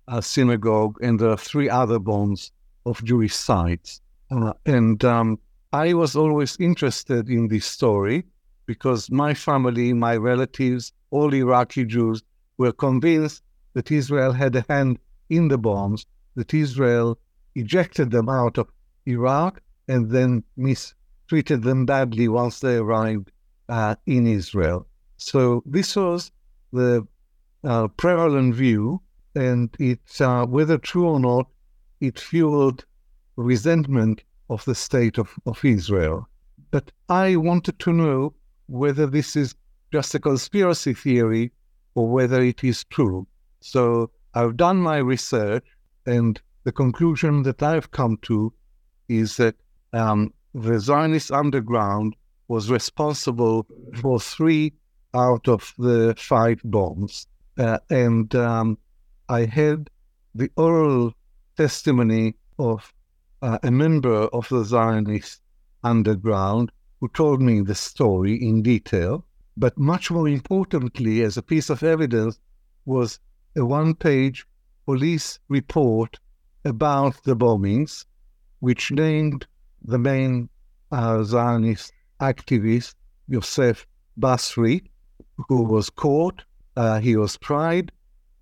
uh, 0.08 0.20
synagogue, 0.20 0.98
and 1.02 1.18
there 1.18 1.30
are 1.30 1.36
three 1.36 1.68
other 1.68 1.98
bombs 1.98 2.52
of 2.86 3.02
Jewish 3.04 3.34
sites. 3.34 4.00
Uh, 4.30 4.52
and 4.66 5.04
um, 5.04 5.38
I 5.72 5.94
was 5.94 6.16
always 6.16 6.56
interested 6.58 7.28
in 7.28 7.48
this 7.48 7.66
story 7.66 8.24
because 8.66 9.10
my 9.10 9.34
family, 9.34 9.92
my 9.92 10.16
relatives, 10.16 10.92
all 11.10 11.32
Iraqi 11.34 11.84
Jews 11.84 12.22
were 12.58 12.72
convinced 12.72 13.42
that 13.74 13.90
Israel 13.90 14.32
had 14.32 14.56
a 14.56 14.64
hand 14.68 14.98
in 15.28 15.48
the 15.48 15.58
bombs, 15.58 16.06
that 16.34 16.54
Israel 16.54 17.18
ejected 17.54 18.10
them 18.10 18.28
out 18.28 18.58
of 18.58 18.68
Iraq 19.06 19.60
and 19.90 20.08
then 20.10 20.44
mistreated 20.56 21.62
them 21.64 21.84
badly 21.84 22.28
once 22.28 22.60
they 22.60 22.76
arrived 22.76 23.32
uh, 23.68 23.96
in 24.06 24.24
Israel. 24.26 24.86
So 25.16 25.62
this 25.66 25.96
was 25.96 26.30
the 26.72 27.06
uh, 27.64 27.88
prevalent 27.88 28.54
view, 28.54 29.02
and 29.34 29.68
it, 29.80 30.20
uh, 30.20 30.46
whether 30.46 30.78
true 30.78 31.08
or 31.08 31.18
not, 31.18 31.48
it 32.00 32.20
fueled 32.20 32.84
resentment 33.34 34.22
of 34.48 34.64
the 34.64 34.76
state 34.76 35.18
of, 35.18 35.28
of 35.44 35.64
Israel. 35.64 36.28
But 36.70 36.92
I 37.08 37.34
wanted 37.34 37.80
to 37.80 37.92
know 37.92 38.32
whether 38.66 39.06
this 39.06 39.34
is 39.34 39.56
just 39.92 40.14
a 40.14 40.20
conspiracy 40.20 40.94
theory 40.94 41.50
or 41.96 42.08
whether 42.08 42.40
it 42.40 42.62
is 42.62 42.84
true. 42.84 43.26
So 43.60 44.10
I've 44.34 44.56
done 44.56 44.78
my 44.78 44.98
research, 44.98 45.66
and 46.06 46.40
the 46.62 46.72
conclusion 46.72 47.42
that 47.42 47.60
I've 47.60 47.90
come 47.90 48.18
to 48.22 48.52
is 49.08 49.36
that 49.38 49.56
um, 49.92 50.32
the 50.54 50.78
Zionist 50.78 51.30
underground 51.30 52.16
was 52.48 52.70
responsible 52.70 53.66
for 54.00 54.18
three 54.18 54.72
out 55.14 55.48
of 55.48 55.72
the 55.78 56.14
five 56.18 56.60
bombs. 56.64 57.26
Uh, 57.58 57.78
and 57.90 58.34
um, 58.34 58.78
I 59.28 59.44
had 59.44 59.90
the 60.34 60.50
oral 60.56 61.14
testimony 61.56 62.34
of 62.58 62.92
uh, 63.42 63.58
a 63.62 63.70
member 63.70 64.24
of 64.32 64.48
the 64.48 64.64
Zionist 64.64 65.40
underground 65.82 66.72
who 67.00 67.08
told 67.08 67.40
me 67.40 67.60
the 67.60 67.74
story 67.74 68.34
in 68.34 68.62
detail. 68.62 69.24
But 69.56 69.78
much 69.78 70.10
more 70.10 70.28
importantly, 70.28 71.22
as 71.22 71.36
a 71.36 71.42
piece 71.42 71.70
of 71.70 71.82
evidence, 71.82 72.38
was 72.84 73.18
a 73.56 73.64
one 73.64 73.94
page 73.94 74.46
police 74.86 75.38
report 75.48 76.18
about 76.64 77.22
the 77.24 77.36
bombings, 77.36 78.04
which 78.60 78.90
named 78.90 79.46
the 79.84 79.98
main 79.98 80.48
uh, 80.92 81.22
Zionist 81.22 81.92
activist, 82.20 82.94
Yosef 83.28 83.86
Basri, 84.18 84.82
who 85.48 85.62
was 85.62 85.90
caught, 85.90 86.42
uh, 86.76 87.00
he 87.00 87.16
was 87.16 87.36
tried, 87.38 87.92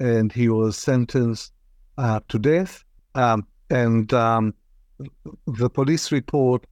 and 0.01 0.33
he 0.33 0.49
was 0.49 0.77
sentenced 0.77 1.53
uh, 1.97 2.21
to 2.29 2.39
death. 2.39 2.85
Um, 3.15 3.47
and 3.71 4.13
um, 4.13 4.55
the 5.47 5.71
police 5.71 6.13
report 6.13 6.65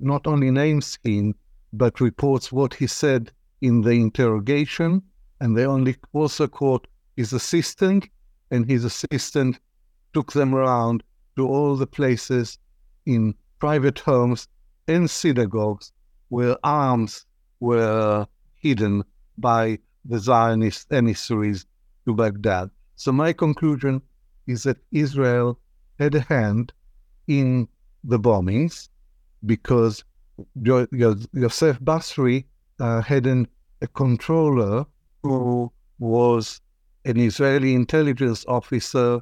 not 0.00 0.26
only 0.26 0.50
names 0.50 0.98
him, 1.02 1.34
but 1.72 2.00
reports 2.00 2.52
what 2.52 2.74
he 2.74 2.86
said 2.86 3.30
in 3.60 3.82
the 3.82 3.90
interrogation. 3.90 5.02
And 5.40 5.56
they 5.56 5.66
only 5.66 5.96
also 6.12 6.46
caught 6.48 6.86
his 7.16 7.32
assistant, 7.32 8.08
and 8.50 8.68
his 8.68 8.84
assistant 8.84 9.58
took 10.14 10.32
them 10.32 10.54
around 10.54 11.02
to 11.36 11.46
all 11.46 11.76
the 11.76 11.86
places 11.86 12.58
in 13.06 13.34
private 13.58 13.98
homes 13.98 14.48
and 14.86 15.10
synagogues 15.10 15.92
where 16.28 16.56
arms 16.64 17.26
were 17.60 18.26
hidden 18.54 19.04
by 19.36 19.78
the 20.04 20.18
Zionist 20.18 20.92
emissaries 20.92 21.66
to 22.06 22.14
Baghdad. 22.14 22.70
So 22.96 23.12
my 23.12 23.32
conclusion 23.32 24.02
is 24.46 24.62
that 24.64 24.78
Israel 24.92 25.58
had 25.98 26.14
a 26.14 26.20
hand 26.20 26.72
in 27.26 27.68
the 28.04 28.18
bombings 28.18 28.88
because 29.44 30.04
Yosef 30.62 31.80
Basri 31.80 32.44
uh, 32.80 33.02
had 33.02 33.26
an, 33.26 33.46
a 33.82 33.86
controller 33.88 34.86
who 35.22 35.72
was 35.98 36.60
an 37.04 37.18
Israeli 37.18 37.74
intelligence 37.74 38.44
officer 38.46 39.20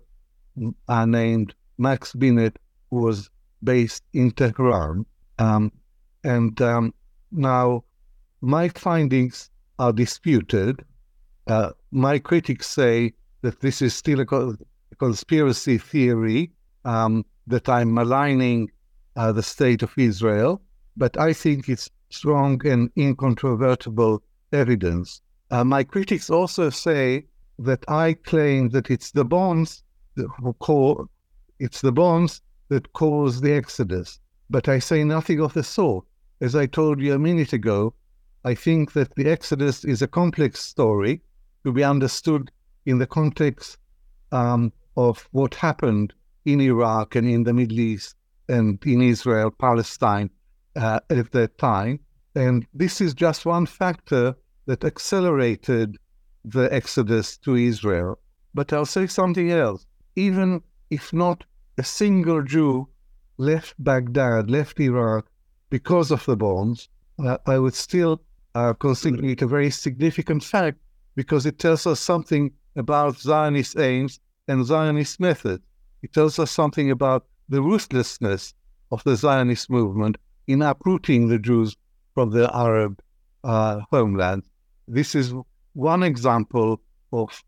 uh, 0.88 1.06
named 1.06 1.54
Max 1.78 2.12
Binet, 2.12 2.58
who 2.90 2.96
was 2.96 3.30
based 3.62 4.02
in 4.12 4.30
Tehran. 4.30 5.04
Um, 5.38 5.72
and 6.24 6.60
um, 6.60 6.94
now 7.30 7.84
my 8.40 8.68
findings 8.68 9.50
are 9.78 9.92
disputed. 9.92 10.84
Uh, 11.46 11.70
my 11.90 12.18
critics 12.18 12.66
say 12.66 13.12
that 13.42 13.60
this 13.60 13.82
is 13.82 13.94
still 13.94 14.20
a, 14.20 14.26
co- 14.26 14.56
conspiracy 14.98 15.78
theory, 15.78 16.52
um, 16.84 17.24
that 17.46 17.68
I'm 17.68 17.92
maligning 17.94 18.70
uh, 19.16 19.32
the 19.32 19.42
state 19.42 19.82
of 19.82 19.92
Israel, 19.96 20.62
but 20.96 21.18
I 21.18 21.32
think 21.32 21.68
it's 21.68 21.90
strong 22.10 22.64
and 22.66 22.90
incontrovertible 22.96 24.22
evidence. 24.52 25.20
Uh, 25.50 25.64
my 25.64 25.84
critics 25.84 26.30
also 26.30 26.70
say 26.70 27.26
that 27.58 27.84
I 27.88 28.14
claim 28.14 28.70
that 28.70 28.90
it's 28.90 29.12
the 29.12 29.24
bombs 29.24 29.82
that 30.16 30.28
cause, 30.58 31.06
it's 31.58 31.80
the 31.80 31.92
bombs 31.92 32.42
that 32.68 32.92
caused 32.92 33.42
the 33.42 33.52
exodus. 33.52 34.18
But 34.50 34.68
I 34.68 34.78
say 34.78 35.04
nothing 35.04 35.40
of 35.40 35.54
the 35.54 35.62
sort. 35.62 36.04
As 36.40 36.54
I 36.54 36.66
told 36.66 37.00
you 37.00 37.14
a 37.14 37.18
minute 37.18 37.52
ago, 37.52 37.94
I 38.44 38.54
think 38.54 38.92
that 38.92 39.14
the 39.14 39.28
exodus 39.28 39.84
is 39.84 40.02
a 40.02 40.06
complex 40.06 40.60
story 40.60 41.22
to 41.64 41.72
be 41.72 41.82
understood 41.82 42.50
in 42.84 42.98
the 42.98 43.06
context 43.06 43.78
um, 44.32 44.72
of 44.96 45.28
what 45.32 45.54
happened 45.54 46.14
in 46.44 46.60
Iraq 46.60 47.16
and 47.16 47.28
in 47.28 47.42
the 47.42 47.52
Middle 47.52 47.80
East 47.80 48.14
and 48.48 48.78
in 48.86 49.02
Israel, 49.02 49.50
Palestine 49.50 50.30
uh, 50.76 51.00
at 51.10 51.32
that 51.32 51.58
time. 51.58 51.98
And 52.34 52.66
this 52.72 53.00
is 53.00 53.14
just 53.14 53.46
one 53.46 53.66
factor 53.66 54.36
that 54.66 54.84
accelerated 54.84 55.96
the 56.44 56.72
exodus 56.72 57.36
to 57.38 57.56
Israel. 57.56 58.18
But 58.54 58.72
I'll 58.72 58.86
say 58.86 59.06
something 59.06 59.50
else. 59.50 59.86
Even 60.14 60.62
if 60.90 61.12
not 61.12 61.44
a 61.78 61.84
single 61.84 62.42
Jew 62.42 62.88
left 63.38 63.74
Baghdad, 63.78 64.50
left 64.50 64.80
Iraq 64.80 65.26
because 65.70 66.10
of 66.10 66.24
the 66.24 66.36
bombs, 66.36 66.88
uh, 67.18 67.38
I 67.46 67.58
would 67.58 67.74
still 67.74 68.22
uh, 68.54 68.72
consider 68.74 69.24
it 69.26 69.42
a 69.42 69.46
very 69.46 69.70
significant 69.70 70.42
fact 70.42 70.78
because 71.14 71.46
it 71.46 71.58
tells 71.58 71.86
us 71.86 72.00
something 72.00 72.52
about 72.76 73.18
Zionist 73.18 73.78
aims 73.78 74.20
and 74.48 74.64
Zionist 74.64 75.20
methods. 75.20 75.62
It 76.02 76.12
tells 76.12 76.38
us 76.38 76.50
something 76.50 76.90
about 76.90 77.26
the 77.48 77.62
ruthlessness 77.62 78.54
of 78.92 79.02
the 79.04 79.16
Zionist 79.16 79.70
movement 79.70 80.16
in 80.46 80.62
uprooting 80.62 81.28
the 81.28 81.38
Jews 81.38 81.76
from 82.14 82.30
their 82.30 82.50
Arab 82.54 83.00
uh, 83.44 83.80
homeland. 83.90 84.44
This 84.88 85.14
is 85.14 85.34
one 85.74 86.02
example 86.02 86.80
of 87.12 87.42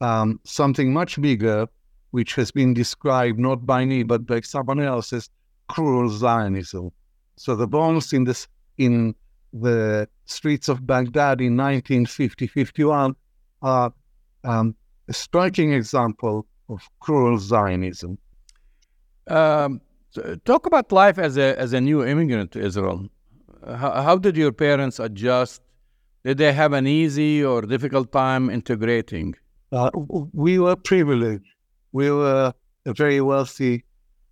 um, 0.00 0.40
something 0.44 0.92
much 0.92 1.20
bigger, 1.20 1.66
which 2.12 2.34
has 2.36 2.50
been 2.50 2.72
described 2.72 3.38
not 3.38 3.66
by 3.66 3.84
me 3.84 4.02
but 4.02 4.26
by 4.26 4.40
someone 4.40 4.80
else 4.80 5.12
as 5.12 5.28
cruel 5.68 6.08
Zionism. 6.08 6.90
So 7.36 7.56
the 7.56 7.66
bombs 7.66 8.12
in 8.12 8.24
this 8.24 8.46
in 8.78 9.14
the 9.52 10.08
streets 10.26 10.68
of 10.68 10.86
Baghdad 10.86 11.40
in 11.40 11.56
1950-51 11.56 13.14
are 13.60 13.92
um, 14.44 14.74
a 15.08 15.12
striking 15.12 15.72
example 15.72 16.46
of 16.68 16.88
cruel 17.00 17.38
Zionism. 17.38 18.18
Um, 19.28 19.80
talk 20.44 20.66
about 20.66 20.92
life 20.92 21.18
as 21.18 21.36
a 21.36 21.58
as 21.58 21.72
a 21.72 21.80
new 21.80 22.04
immigrant 22.04 22.52
to 22.52 22.60
Israel. 22.60 23.08
How, 23.66 24.02
how, 24.02 24.16
did 24.16 24.36
your 24.36 24.52
parents 24.52 24.98
adjust? 24.98 25.62
Did 26.24 26.38
they 26.38 26.52
have 26.52 26.72
an 26.72 26.86
easy 26.86 27.44
or 27.44 27.62
difficult 27.62 28.10
time 28.12 28.50
integrating? 28.50 29.34
Uh, 29.70 29.90
we 30.46 30.58
were 30.58 30.76
privileged. 30.76 31.46
We 31.92 32.10
were 32.10 32.54
a 32.86 32.94
very 32.94 33.20
wealthy, 33.20 33.84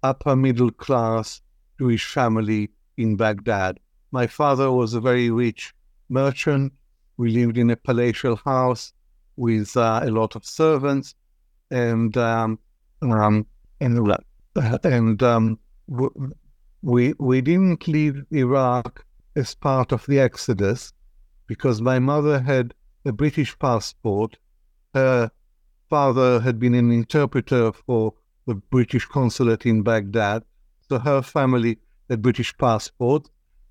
upper 0.02 0.34
middle 0.34 0.70
class 0.70 1.42
Jewish 1.78 2.06
family 2.06 2.70
in 2.96 3.16
Baghdad. 3.16 3.78
My 4.12 4.26
father 4.26 4.72
was 4.72 4.94
a 4.94 5.00
very 5.00 5.30
rich 5.30 5.74
merchant. 6.08 6.72
We 7.16 7.30
lived 7.30 7.58
in 7.58 7.70
a 7.70 7.76
palatial 7.76 8.36
house 8.36 8.92
with 9.36 9.76
uh, 9.76 10.00
a 10.02 10.10
lot 10.10 10.36
of 10.36 10.44
servants, 10.44 11.14
and 11.70 12.16
um, 12.16 12.58
um, 13.02 13.46
and 13.80 14.16
and 14.82 15.22
um, 15.22 15.58
we 16.82 17.14
we 17.18 17.40
didn't 17.40 17.88
leave 17.88 18.24
Iraq 18.30 19.04
as 19.36 19.54
part 19.54 19.92
of 19.92 20.04
the 20.06 20.18
exodus 20.18 20.92
because 21.46 21.80
my 21.80 21.98
mother 21.98 22.40
had 22.40 22.74
a 23.04 23.12
British 23.12 23.58
passport. 23.58 24.36
Her 24.94 25.30
father 25.90 26.40
had 26.40 26.58
been 26.58 26.74
an 26.74 26.90
interpreter 26.92 27.72
for 27.72 28.14
the 28.46 28.54
British 28.54 29.04
consulate 29.06 29.66
in 29.66 29.82
Baghdad. 29.82 30.44
So 30.88 30.98
her 30.98 31.20
family 31.20 31.78
had 32.08 32.22
British 32.22 32.56
passports. 32.56 33.28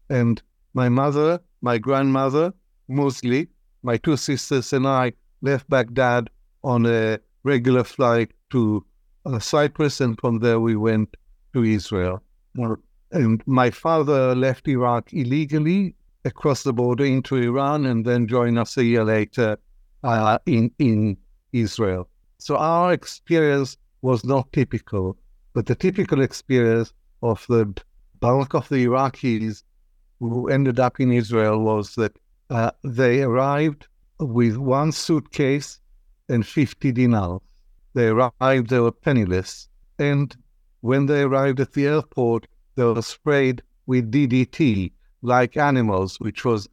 And 0.10 0.42
my 0.74 0.90
mother, 0.90 1.40
my 1.62 1.78
grandmother, 1.78 2.54
Musli, 2.90 3.48
my 3.84 3.98
two 3.98 4.18
sisters, 4.18 4.74
and 4.74 4.86
I 4.88 5.14
left 5.42 5.70
Baghdad 5.70 6.30
on 6.64 6.86
a 6.86 7.20
regular 7.44 7.84
flight 7.84 8.32
to 8.52 8.86
uh, 9.26 9.40
Cyprus. 9.40 10.02
And 10.02 10.20
from 10.20 10.40
there, 10.40 10.60
we 10.60 10.76
went 10.76 11.16
to 11.54 11.64
Israel. 11.64 12.22
And 13.12 13.42
my 13.48 13.72
father 13.72 14.36
left 14.36 14.68
Iraq 14.68 15.14
illegally 15.14 15.96
across 16.26 16.64
the 16.64 16.74
border 16.74 17.06
into 17.06 17.38
Iran 17.38 17.86
and 17.86 18.06
then 18.06 18.28
joined 18.28 18.60
us 18.60 18.78
a 18.78 18.84
year 18.84 19.06
later 19.06 19.58
uh, 20.04 20.38
in, 20.46 20.72
in 20.80 21.18
Israel. 21.54 22.08
So 22.38 22.56
our 22.58 22.94
experience 22.94 23.78
was 24.02 24.24
not 24.24 24.52
typical, 24.54 25.18
but 25.54 25.66
the 25.66 25.76
typical 25.76 26.22
experience 26.22 26.94
of 27.22 27.46
the 27.50 27.74
bulk 28.20 28.54
of 28.54 28.70
the 28.70 28.86
Iraqis 28.86 29.64
who 30.20 30.50
ended 30.50 30.80
up 30.80 31.00
in 31.00 31.12
Israel 31.12 31.60
was 31.60 31.96
that 31.96 32.18
uh, 32.50 32.72
they 32.84 33.22
arrived 33.22 33.88
with 34.20 34.58
one 34.58 34.92
suitcase 34.92 35.80
and 36.28 36.46
50 36.46 36.92
dinars. 36.92 37.42
They 37.94 38.08
arrived, 38.08 38.70
they 38.70 38.80
were 38.80 38.92
penniless. 38.92 39.68
And 39.98 40.36
when 40.82 41.06
they 41.06 41.24
arrived 41.24 41.60
at 41.60 41.74
the 41.74 41.88
airport, 41.88 42.48
they 42.76 42.84
were 42.84 43.02
sprayed 43.02 43.62
with 43.88 44.12
DDT 44.12 44.92
like 45.22 45.58
animals, 45.58 46.20
which 46.20 46.46
was 46.46 46.70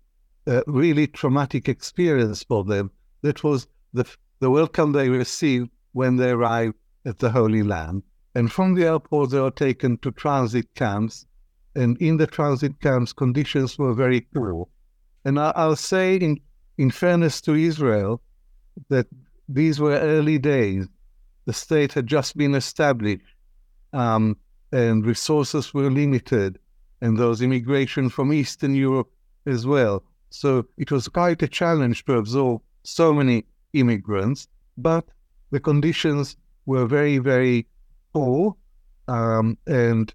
a 0.46 0.62
really 0.66 1.06
traumatic 1.06 1.68
experience 1.68 2.44
for 2.44 2.64
them. 2.64 2.90
That 3.22 3.42
was 3.42 3.66
the, 3.92 4.04
the 4.40 4.50
welcome 4.50 4.92
they 4.92 5.08
received 5.08 5.70
when 5.92 6.16
they 6.16 6.30
arrived 6.30 6.74
at 7.04 7.18
the 7.18 7.30
Holy 7.30 7.62
Land. 7.62 8.02
And 8.34 8.52
from 8.52 8.74
the 8.74 8.84
airport, 8.84 9.30
they 9.30 9.40
were 9.40 9.50
taken 9.50 9.96
to 9.98 10.10
transit 10.10 10.74
camps. 10.74 11.26
And 11.74 11.96
in 11.98 12.16
the 12.18 12.26
transit 12.26 12.80
camps, 12.80 13.12
conditions 13.12 13.78
were 13.78 13.94
very 13.94 14.20
poor. 14.20 14.68
And 15.24 15.38
I, 15.38 15.66
will 15.66 15.76
say, 15.76 16.16
in, 16.16 16.40
in 16.78 16.90
fairness 16.90 17.40
to 17.42 17.54
Israel, 17.54 18.20
that 18.88 19.06
these 19.48 19.80
were 19.80 19.98
early 19.98 20.38
days. 20.38 20.86
The 21.46 21.52
state 21.52 21.92
had 21.92 22.06
just 22.06 22.36
been 22.36 22.54
established, 22.54 23.24
um, 23.92 24.36
and 24.72 25.06
resources 25.06 25.72
were 25.72 25.90
limited, 25.90 26.58
and 27.00 27.16
was 27.18 27.40
immigration 27.40 28.08
from 28.08 28.32
Eastern 28.32 28.74
Europe 28.74 29.10
as 29.46 29.66
well. 29.66 30.02
So 30.30 30.66
it 30.76 30.90
was 30.90 31.08
quite 31.08 31.42
a 31.42 31.48
challenge 31.48 32.04
to 32.04 32.14
absorb 32.14 32.62
so 32.82 33.14
many 33.14 33.44
immigrants, 33.80 34.48
but 34.76 35.04
the 35.50 35.60
conditions 35.60 36.36
were 36.66 36.86
very, 36.86 37.18
very 37.18 37.66
poor, 38.12 38.56
um, 39.08 39.56
and 39.66 40.12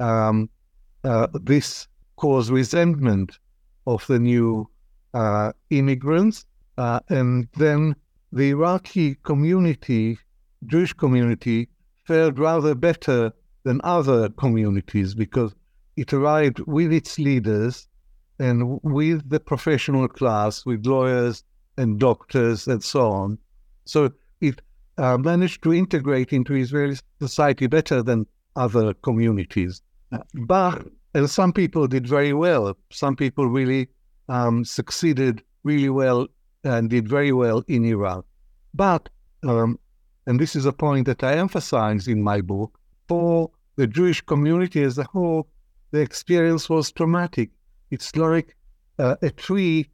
um, 0.00 0.48
uh, 1.04 1.26
this 1.42 1.88
caused 2.16 2.50
resentment 2.50 3.38
of 3.86 4.06
the 4.06 4.18
new 4.18 4.68
uh, 5.14 5.52
immigrants. 5.70 6.46
Uh, 6.76 7.00
and 7.08 7.48
then 7.56 7.94
the 8.32 8.50
Iraqi 8.50 9.14
community, 9.22 10.18
Jewish 10.66 10.92
community, 10.92 11.68
fared 12.04 12.38
rather 12.38 12.74
better 12.74 13.32
than 13.62 13.80
other 13.84 14.28
communities 14.30 15.14
because 15.14 15.54
it 15.96 16.12
arrived 16.12 16.58
with 16.60 16.92
its 16.92 17.18
leaders 17.18 17.88
and 18.38 18.80
with 18.82 19.28
the 19.30 19.40
professional 19.40 20.08
class, 20.08 20.66
with 20.66 20.84
lawyers 20.84 21.44
and 21.76 21.98
doctors 21.98 22.66
and 22.66 22.82
so 22.82 23.10
on. 23.10 23.38
So 23.84 24.12
it 24.40 24.60
uh, 24.98 25.18
managed 25.18 25.62
to 25.64 25.74
integrate 25.74 26.32
into 26.32 26.54
Israeli 26.54 26.96
society 27.20 27.66
better 27.66 28.02
than 28.02 28.26
other 28.56 28.94
communities. 28.94 29.82
But 30.34 30.86
and 31.14 31.30
some 31.30 31.52
people 31.52 31.86
did 31.86 32.06
very 32.08 32.32
well. 32.32 32.76
Some 32.90 33.14
people 33.14 33.46
really 33.46 33.88
um, 34.28 34.64
succeeded 34.64 35.42
really 35.62 35.88
well 35.88 36.26
and 36.64 36.90
did 36.90 37.08
very 37.08 37.32
well 37.32 37.62
in 37.68 37.84
Iraq. 37.84 38.24
But, 38.74 39.08
um, 39.44 39.78
and 40.26 40.40
this 40.40 40.56
is 40.56 40.66
a 40.66 40.72
point 40.72 41.06
that 41.06 41.22
I 41.22 41.34
emphasize 41.36 42.08
in 42.08 42.22
my 42.22 42.40
book, 42.40 42.78
for 43.06 43.50
the 43.76 43.86
Jewish 43.86 44.22
community 44.22 44.82
as 44.82 44.98
a 44.98 45.04
whole, 45.04 45.46
the 45.92 46.00
experience 46.00 46.68
was 46.68 46.90
traumatic. 46.90 47.50
It's 47.90 48.16
like 48.16 48.56
uh, 48.98 49.16
a 49.22 49.30
tree 49.30 49.88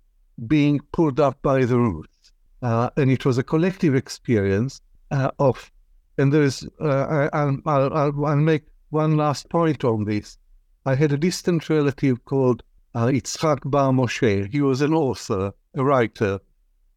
being 0.47 0.81
pulled 0.93 1.21
up 1.21 1.41
by 1.43 1.65
the 1.65 1.79
roots. 1.79 2.33
Uh, 2.63 2.91
and 2.97 3.11
it 3.11 3.25
was 3.25 3.39
a 3.39 3.43
collective 3.43 3.95
experience 3.95 4.81
uh, 5.11 5.31
of, 5.39 5.71
and 6.19 6.33
there's, 6.33 6.67
uh, 6.81 7.29
I, 7.33 7.45
will 7.45 7.61
I'll, 7.67 8.27
I'll 8.27 8.37
make 8.37 8.65
one 8.91 9.17
last 9.17 9.49
point 9.49 9.85
on 9.85 10.05
this. 10.05 10.39
I 10.85 10.95
had 10.95 11.13
a 11.13 11.17
distant 11.17 11.69
relative 11.69 12.25
called 12.25 12.63
uh, 12.95 13.07
Itzhak 13.07 13.61
Bar 13.65 13.93
Moshe. 13.93 14.51
He 14.53 14.61
was 14.61 14.81
an 14.81 14.93
author, 14.93 15.53
a 15.75 15.85
writer. 15.85 16.41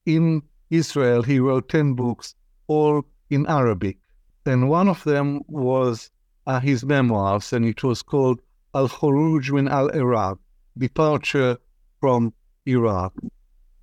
In 0.06 0.44
Israel, 0.70 1.24
he 1.24 1.40
wrote 1.40 1.70
10 1.70 1.94
books, 1.94 2.36
all 2.68 3.06
in 3.30 3.46
Arabic. 3.48 4.00
And 4.46 4.70
one 4.70 4.88
of 4.88 5.04
them 5.04 5.42
was 5.48 6.10
uh, 6.46 6.60
his 6.60 6.84
memoirs, 6.84 7.54
and 7.54 7.66
it 7.66 7.84
was 7.84 8.02
called 8.02 8.42
Al 8.76 8.90
Khuruj 8.90 9.52
min 9.52 9.68
al 9.68 9.90
Iraq, 9.90 10.40
Departure 10.78 11.58
from 12.00 12.34
Iraq. 12.66 13.14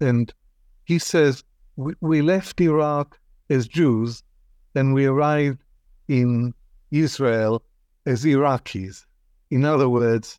And 0.00 0.32
he 0.84 0.98
says, 0.98 1.44
we, 1.76 1.94
we 2.00 2.22
left 2.22 2.60
Iraq 2.60 3.18
as 3.48 3.68
Jews, 3.68 4.22
and 4.74 4.94
we 4.94 5.06
arrived 5.06 5.58
in 6.08 6.54
Israel 6.90 7.62
as 8.06 8.24
Iraqis. 8.24 9.04
In 9.50 9.64
other 9.64 9.88
words, 9.88 10.38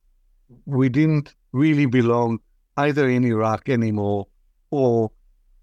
we 0.66 0.90
didn't 0.90 1.36
really 1.52 1.86
belong 1.86 2.40
either 2.78 3.08
in 3.08 3.24
Iraq 3.26 3.70
anymore 3.70 4.28
or 4.72 5.12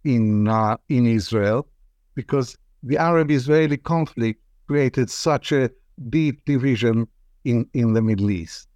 in 0.04 0.46
uh, 0.48 0.76
in 0.88 1.06
Israel, 1.06 1.66
because 2.14 2.56
the 2.82 2.96
Arab-Israeli 2.96 3.78
conflict 3.78 4.40
created 4.66 5.10
such 5.10 5.50
a 5.52 5.70
deep 6.10 6.44
division 6.44 7.08
in, 7.44 7.68
in 7.74 7.94
the 7.94 8.02
Middle 8.02 8.30
East. 8.30 8.67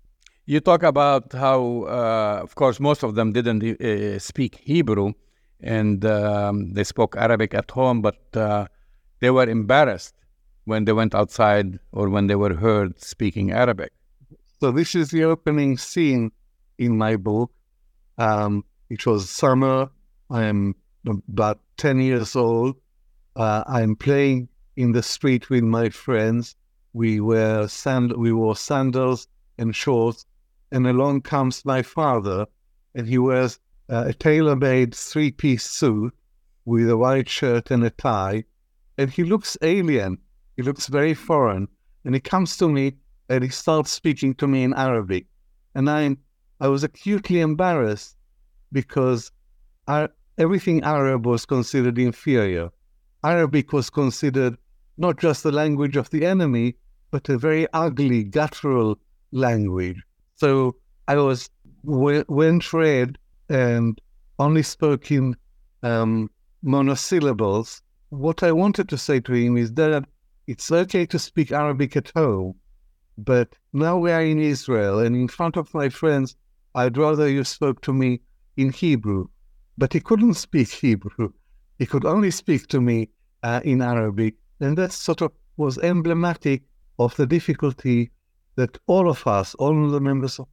You 0.45 0.61
talk 0.61 0.83
about 0.83 1.33
how, 1.33 1.85
uh, 1.85 2.41
of 2.43 2.55
course, 2.57 2.81
most 2.81 3.05
of 3.05 3.15
them 3.15 3.33
didn't 3.33 3.63
uh, 3.63 4.19
speak 4.19 4.57
Hebrew, 4.57 5.13
and 5.61 6.05
um, 6.05 6.73
they 6.73 6.83
spoke 6.85 7.17
Arabic 7.17 7.55
at 7.55 7.71
home, 7.71 8.03
but 8.03 8.19
uh, 8.35 8.67
they 9.21 9.31
were 9.31 9.49
embarrassed 9.49 10.15
when 10.65 10.85
they 10.85 10.93
went 10.93 11.15
outside 11.15 11.79
or 11.93 12.09
when 12.09 12.27
they 12.27 12.35
were 12.35 12.55
heard 12.55 13.01
speaking 13.01 13.53
Arabic. 13.53 13.93
So 14.61 14.73
this 14.73 14.95
is 14.95 15.11
the 15.11 15.25
opening 15.25 15.79
scene 15.79 16.33
in 16.79 16.99
my 16.99 17.17
book. 17.17 17.53
Um, 18.19 18.65
it 18.91 19.07
was 19.07 19.31
summer. 19.31 19.91
I 20.31 20.45
am 20.45 20.75
about 21.29 21.61
10 21.77 22.01
years 22.01 22.35
old. 22.35 22.77
Uh, 23.37 23.63
I'm 23.67 23.97
playing 23.97 24.49
in 24.77 24.93
the 24.93 25.03
street 25.03 25.51
with 25.51 25.63
my 25.65 25.89
friends. 25.89 26.57
We 26.93 27.21
wear 27.21 27.69
sand- 27.69 28.17
we 28.17 28.33
wore 28.33 28.57
sandals 28.57 29.29
and 29.59 29.75
shorts, 29.75 30.27
and 30.73 30.87
along 30.87 31.21
comes 31.21 31.65
my 31.65 31.83
father, 31.83 32.47
and 32.95 33.07
he 33.07 33.19
wears 33.19 33.61
uh, 33.89 34.05
a 34.09 34.15
tailor-made 34.15 34.95
three-piece 34.95 35.65
suit 35.65 36.13
with 36.65 36.91
a 36.91 36.97
white 36.97 37.29
shirt 37.29 37.71
and 37.71 37.85
a 37.85 37.91
tie, 37.91 38.43
and 38.99 39.11
he 39.11 39.23
looks 39.23 39.57
alien. 39.63 40.19
He 40.57 40.63
looks 40.63 40.87
very 40.89 41.15
foreign, 41.15 41.69
and 42.05 42.15
he 42.15 42.21
comes 42.21 42.57
to 42.57 42.69
me 42.69 42.95
and 43.29 43.45
he 43.45 43.51
starts 43.51 43.91
speaking 43.91 44.35
to 44.35 44.47
me 44.47 44.63
in 44.63 44.75
Arabic. 44.75 45.27
And 45.75 45.89
I, 45.89 46.17
I 46.61 46.69
was 46.69 46.85
acutely 46.85 47.41
embarrassed 47.41 48.17
because 48.73 49.31
everything 50.39 50.83
Arab 50.83 51.27
was 51.27 51.47
considered 51.47 51.99
inferior. 51.99 52.69
Arabic 53.25 53.73
was 53.73 53.89
considered 53.89 54.57
not 54.99 55.19
just 55.19 55.43
the 55.43 55.53
language 55.53 55.97
of 55.97 56.11
the 56.11 56.27
enemy, 56.27 56.77
but 57.11 57.29
a 57.29 57.39
very 57.39 57.67
ugly, 57.73 58.25
guttural 58.25 58.99
language. 59.31 60.03
So 60.43 60.75
I 61.07 61.15
was 61.19 61.49
went 61.85 62.73
read 62.73 63.17
and 63.49 64.01
only 64.41 64.65
spoke 64.65 65.13
in 65.13 65.37
um, 65.85 66.31
monosyllables. 66.65 67.81
What 68.09 68.43
I 68.43 68.51
wanted 68.51 68.89
to 68.89 68.99
say 68.99 69.21
to 69.21 69.33
him 69.35 69.57
is 69.57 69.73
that 69.75 70.05
it's 70.49 70.73
okay 70.73 71.07
to 71.07 71.19
speak 71.21 71.53
Arabic 71.53 71.97
at 71.97 72.11
home, 72.17 72.57
but 73.17 73.55
now 73.73 73.97
we 73.97 74.11
are 74.11 74.25
in 74.25 74.41
Israel, 74.41 74.99
and 74.99 75.15
in 75.15 75.29
front 75.29 75.57
of 75.57 75.73
my 75.75 75.89
friends, 75.89 76.35
I'd 76.75 76.97
rather 76.97 77.29
you 77.29 77.45
spoke 77.45 77.81
to 77.83 77.93
me 77.93 78.21
in 78.57 78.73
Hebrew. 78.73 79.29
But 79.79 79.93
he 79.93 80.01
couldn't 80.01 80.35
speak 80.35 80.71
Hebrew. 80.71 81.33
He 81.79 81.87
could 81.87 82.05
only 82.05 82.33
speak 82.33 82.67
to 82.67 82.81
me 82.81 83.11
uh, 83.45 83.61
in 83.63 83.81
Arabic. 83.81 84.35
And 84.59 84.77
that 84.77 84.91
sort 84.91 85.23
of 85.23 85.31
was 85.57 85.79
emblematic 85.79 86.65
of 86.99 87.15
the 87.15 87.29
difficulty 87.29 88.11
that 88.57 88.79
all 88.87 89.09
of 89.09 89.27
us, 89.27 89.55
all 89.57 89.89
the 89.91 90.01
members 90.01 90.39
of 90.39 90.47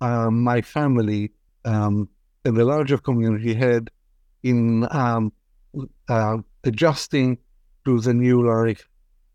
uh, 0.00 0.30
my 0.30 0.60
family 0.60 1.32
um, 1.64 2.08
and 2.44 2.56
the 2.56 2.64
larger 2.64 2.98
community 2.98 3.54
had 3.54 3.90
in 4.42 4.86
um, 4.90 5.32
uh, 6.08 6.38
adjusting 6.64 7.38
to 7.84 8.00
the 8.00 8.14
new 8.14 8.46
life 8.46 8.88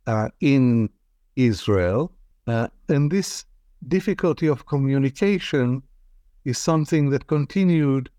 uh, 0.08 0.30
in 0.40 0.90
Israel. 1.36 2.12
Uh, 2.48 2.68
and 2.90 3.12
this 3.12 3.46
difficulty 3.88 4.48
of 4.48 4.66
communication 4.66 5.82
is 6.46 6.58
something 6.58 7.10
that 7.10 7.28
continued 7.28 8.10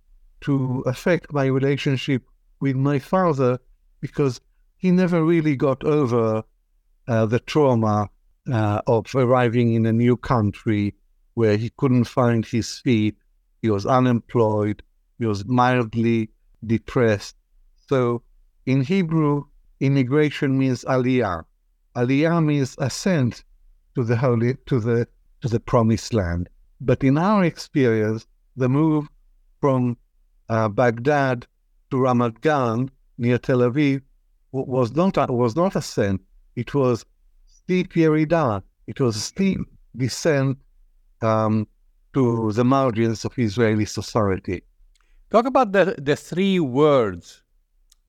to 0.41 0.83
affect 0.87 1.33
my 1.33 1.47
relationship 1.47 2.23
with 2.61 2.77
my 2.77 2.99
father 2.99 3.59
because 4.01 4.41
he 4.77 4.91
never 4.91 5.25
really 5.25 5.57
got 5.57 5.83
over 5.85 6.43
uh, 7.09 7.27
the 7.27 7.39
trauma 7.41 8.09
uh, 8.53 8.81
of 8.87 9.15
arriving 9.15 9.75
in 9.75 9.87
a 9.87 9.93
new 9.93 10.17
country 10.17 10.95
where 11.35 11.57
he 11.57 11.71
couldn't 11.77 12.05
find 12.05 12.45
his 12.45 12.79
feet. 12.79 13.17
He 13.63 13.71
was 13.71 13.87
unemployed. 13.87 14.83
He 15.19 15.27
was 15.27 15.45
mildly 15.47 16.31
depressed. 16.67 17.37
So 17.89 18.23
in 18.67 18.83
Hebrew, 18.83 19.45
immigration 19.81 20.59
means 20.59 20.85
aliyah. 20.85 21.45
Aliyah 21.97 22.45
means 22.45 22.77
ascent 22.79 23.45
to 23.95 24.05
the 24.05 24.17
holy 24.17 24.57
to 24.67 24.81
the 24.81 25.07
to 25.41 25.49
the 25.49 25.61
promised 25.61 26.13
land. 26.15 26.49
But 26.81 27.05
in 27.05 27.19
our 27.19 27.45
experience, 27.45 28.27
the 28.57 28.69
move 28.69 29.09
from 29.61 29.97
uh, 30.49 30.69
Baghdad 30.69 31.47
to 31.91 31.97
Ramat 31.97 32.41
Gan 32.41 32.91
near 33.19 33.39
Tel 33.39 33.59
Aviv 33.59 34.03
was 34.53 34.95
not 34.95 35.31
was 35.31 35.57
not 35.57 35.77
ascent. 35.77 36.21
It 36.57 36.75
was 36.75 37.05
steep 37.64 37.94
yeridah. 37.94 38.62
It 38.87 39.00
was 39.00 39.16
a 39.16 39.20
steep 39.20 39.59
descent 39.96 40.59
um, 41.22 41.66
to 42.12 42.53
the 42.53 42.64
margins 42.64 43.24
of 43.24 43.38
Israeli 43.38 43.87
society. 43.87 44.62
Talk 45.31 45.46
about 45.46 45.72
the, 45.72 45.96
the 45.98 46.16
three 46.16 46.61
worlds 46.61 47.42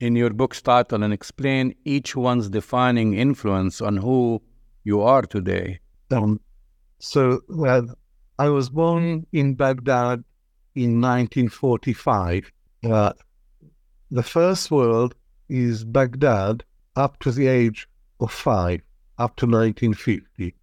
in 0.00 0.14
your 0.14 0.30
book's 0.30 0.60
title 0.60 1.02
and 1.02 1.12
explain 1.12 1.74
each 1.84 2.14
one's 2.14 2.50
defining 2.50 3.14
influence 3.14 3.80
on 3.80 3.96
who 3.96 4.42
you 4.84 5.00
are 5.00 5.22
today. 5.22 5.80
Um, 6.10 6.38
so, 6.98 7.40
well, 7.48 7.86
I 8.38 8.48
was 8.50 8.68
born 8.68 9.26
in 9.32 9.54
Baghdad 9.54 10.22
in 10.74 11.00
1945. 11.00 12.52
Uh, 12.84 13.12
the 14.10 14.22
first 14.22 14.70
world 14.70 15.14
is 15.48 15.84
Baghdad 15.84 16.62
up 16.94 17.18
to 17.20 17.32
the 17.32 17.46
age 17.46 17.88
of 18.20 18.30
five, 18.30 18.82
up 19.18 19.36
to 19.36 19.46
1950. 19.46 20.54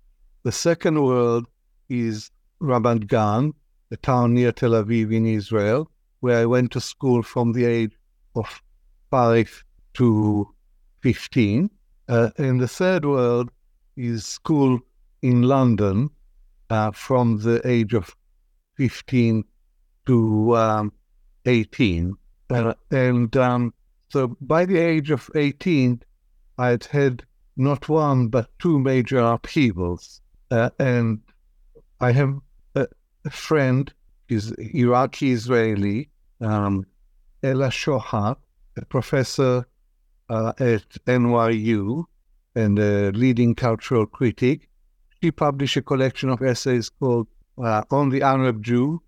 The 0.43 0.51
second 0.51 1.01
world 1.03 1.47
is 1.89 2.31
Ramat 2.61 3.07
Gan, 3.07 3.53
a 3.91 3.97
town 3.97 4.33
near 4.33 4.51
Tel 4.51 4.71
Aviv 4.71 5.13
in 5.13 5.25
Israel, 5.25 5.89
where 6.19 6.39
I 6.39 6.45
went 6.45 6.71
to 6.71 6.81
school 6.81 7.21
from 7.21 7.53
the 7.53 7.65
age 7.65 7.91
of 8.35 8.61
five 9.09 9.63
to 9.95 10.47
15. 11.01 11.69
Uh, 12.07 12.29
and 12.37 12.59
the 12.59 12.67
third 12.67 13.05
world 13.05 13.49
is 13.95 14.25
school 14.25 14.79
in 15.21 15.43
London 15.43 16.09
uh, 16.69 16.91
from 16.91 17.39
the 17.39 17.61
age 17.67 17.93
of 17.93 18.15
15 18.77 19.43
to 20.05 20.55
um, 20.55 20.91
18. 21.45 22.15
Uh, 22.49 22.73
and 22.91 23.35
um, 23.37 23.73
so 24.09 24.35
by 24.41 24.65
the 24.65 24.77
age 24.77 25.11
of 25.11 25.29
18, 25.35 26.01
I 26.57 26.69
had 26.69 26.85
had 26.85 27.23
not 27.55 27.87
one, 27.89 28.27
but 28.27 28.49
two 28.59 28.79
major 28.79 29.19
upheavals. 29.19 30.21
Uh, 30.49 30.69
and 30.79 31.19
I 31.99 32.11
have 32.11 32.39
a, 32.75 32.87
friend, 33.29 33.91
is 34.29 34.51
Iraqi 34.73 35.31
Israeli, 35.31 36.09
um, 36.41 36.85
Ella 37.41 37.69
Shohat, 37.69 38.37
a 38.77 38.85
professor 38.85 39.65
uh, 40.29 40.53
at 40.59 40.89
NYU 41.05 42.05
and 42.55 42.79
a 42.79 43.11
leading 43.11 43.55
cultural 43.55 44.05
critic. 44.05 44.69
She 45.21 45.31
published 45.31 45.77
a 45.77 45.81
collection 45.81 46.29
of 46.29 46.41
essays 46.41 46.89
called 46.89 47.27
uh, 47.57 47.83
On 47.91 48.09
the 48.09 48.21
Arab 48.21 48.63
Jew, 48.63 49.01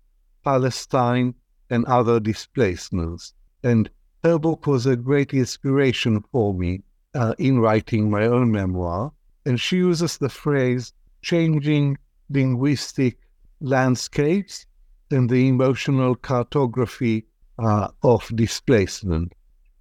Palestine, 0.44 1.34
and 1.68 1.84
Other 1.86 2.20
Displacements. 2.20 3.34
And 3.62 3.90
her 4.22 4.38
book 4.38 4.66
was 4.66 4.86
a 4.86 4.96
great 4.96 5.34
inspiration 5.34 6.24
for 6.32 6.54
me 6.54 6.82
uh, 7.16 7.34
in 7.38 7.58
writing 7.58 8.10
my 8.10 8.26
own 8.26 8.52
memoir. 8.52 9.12
And 9.46 9.60
she 9.60 9.76
uses 9.76 10.18
the 10.18 10.28
phrase 10.28 10.92
changing 11.22 11.98
linguistic 12.30 13.18
landscapes 13.60 14.66
and 15.10 15.30
the 15.30 15.48
emotional 15.48 16.14
cartography 16.14 17.24
uh, 17.58 17.88
of 18.02 18.30
displacement, 18.34 19.32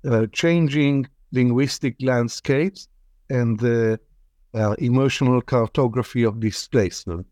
uh, 0.10 0.28
changing 0.32 1.08
linguistic 1.32 1.96
landscapes 2.00 2.88
and 3.30 3.60
the 3.60 4.00
uh, 4.54 4.76
emotional 4.80 5.42
cartography 5.42 6.24
of 6.24 6.40
displacement. 6.40 7.26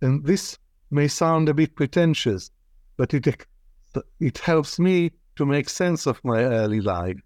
And 0.00 0.24
this 0.24 0.58
may 0.90 1.08
sound 1.08 1.48
a 1.48 1.54
bit 1.54 1.74
pretentious, 1.74 2.50
but 2.96 3.14
it 3.14 3.26
it 4.20 4.38
helps 4.38 4.78
me 4.78 5.10
to 5.34 5.44
make 5.44 5.68
sense 5.68 6.06
of 6.06 6.24
my 6.24 6.44
early 6.44 6.80
life 6.80 7.18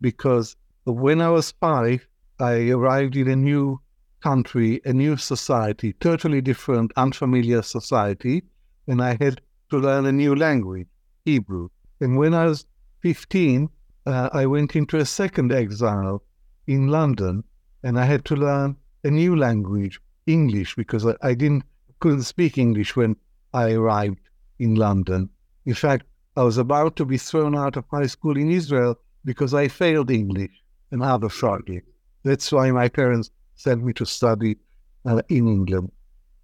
because 0.00 0.56
when 0.84 1.20
I 1.20 1.28
was 1.28 1.52
five, 1.52 2.08
I 2.40 2.70
arrived 2.70 3.14
in 3.14 3.28
a 3.28 3.36
new 3.36 3.80
country, 4.20 4.80
a 4.84 4.92
new 4.92 5.16
society, 5.16 5.92
totally 5.92 6.40
different, 6.40 6.92
unfamiliar 6.96 7.62
society, 7.62 8.42
and 8.88 9.00
I 9.00 9.16
had 9.20 9.40
to 9.70 9.78
learn 9.78 10.06
a 10.06 10.12
new 10.12 10.34
language, 10.34 10.88
Hebrew. 11.24 11.68
And 12.00 12.16
when 12.16 12.34
I 12.34 12.46
was 12.46 12.66
15, 13.00 13.68
uh, 14.06 14.30
I 14.32 14.46
went 14.46 14.74
into 14.74 14.96
a 14.96 15.04
second 15.04 15.52
exile 15.52 16.24
in 16.66 16.88
London, 16.88 17.44
and 17.84 17.98
I 17.98 18.04
had 18.04 18.24
to 18.26 18.34
learn 18.34 18.76
a 19.04 19.10
new 19.10 19.36
language, 19.36 20.00
English, 20.26 20.74
because 20.74 21.06
I, 21.06 21.14
I 21.22 21.34
didn't 21.34 21.64
couldn't 22.00 22.22
speak 22.22 22.58
English 22.58 22.96
when 22.96 23.14
I 23.54 23.72
arrived 23.74 24.18
in 24.58 24.74
London. 24.74 25.30
In 25.64 25.74
fact, 25.74 26.06
I 26.36 26.42
was 26.42 26.58
about 26.58 26.96
to 26.96 27.04
be 27.04 27.18
thrown 27.18 27.56
out 27.56 27.76
of 27.76 27.84
high 27.88 28.06
school 28.06 28.36
in 28.36 28.50
Israel 28.50 28.98
because 29.24 29.54
I 29.54 29.68
failed 29.68 30.10
English 30.10 30.61
and 30.92 31.02
other 31.02 31.28
subjects. 31.28 31.90
That's 32.22 32.52
why 32.52 32.70
my 32.70 32.88
parents 32.88 33.30
sent 33.56 33.82
me 33.82 33.92
to 33.94 34.06
study 34.06 34.58
uh, 35.04 35.22
in 35.28 35.48
England. 35.48 35.90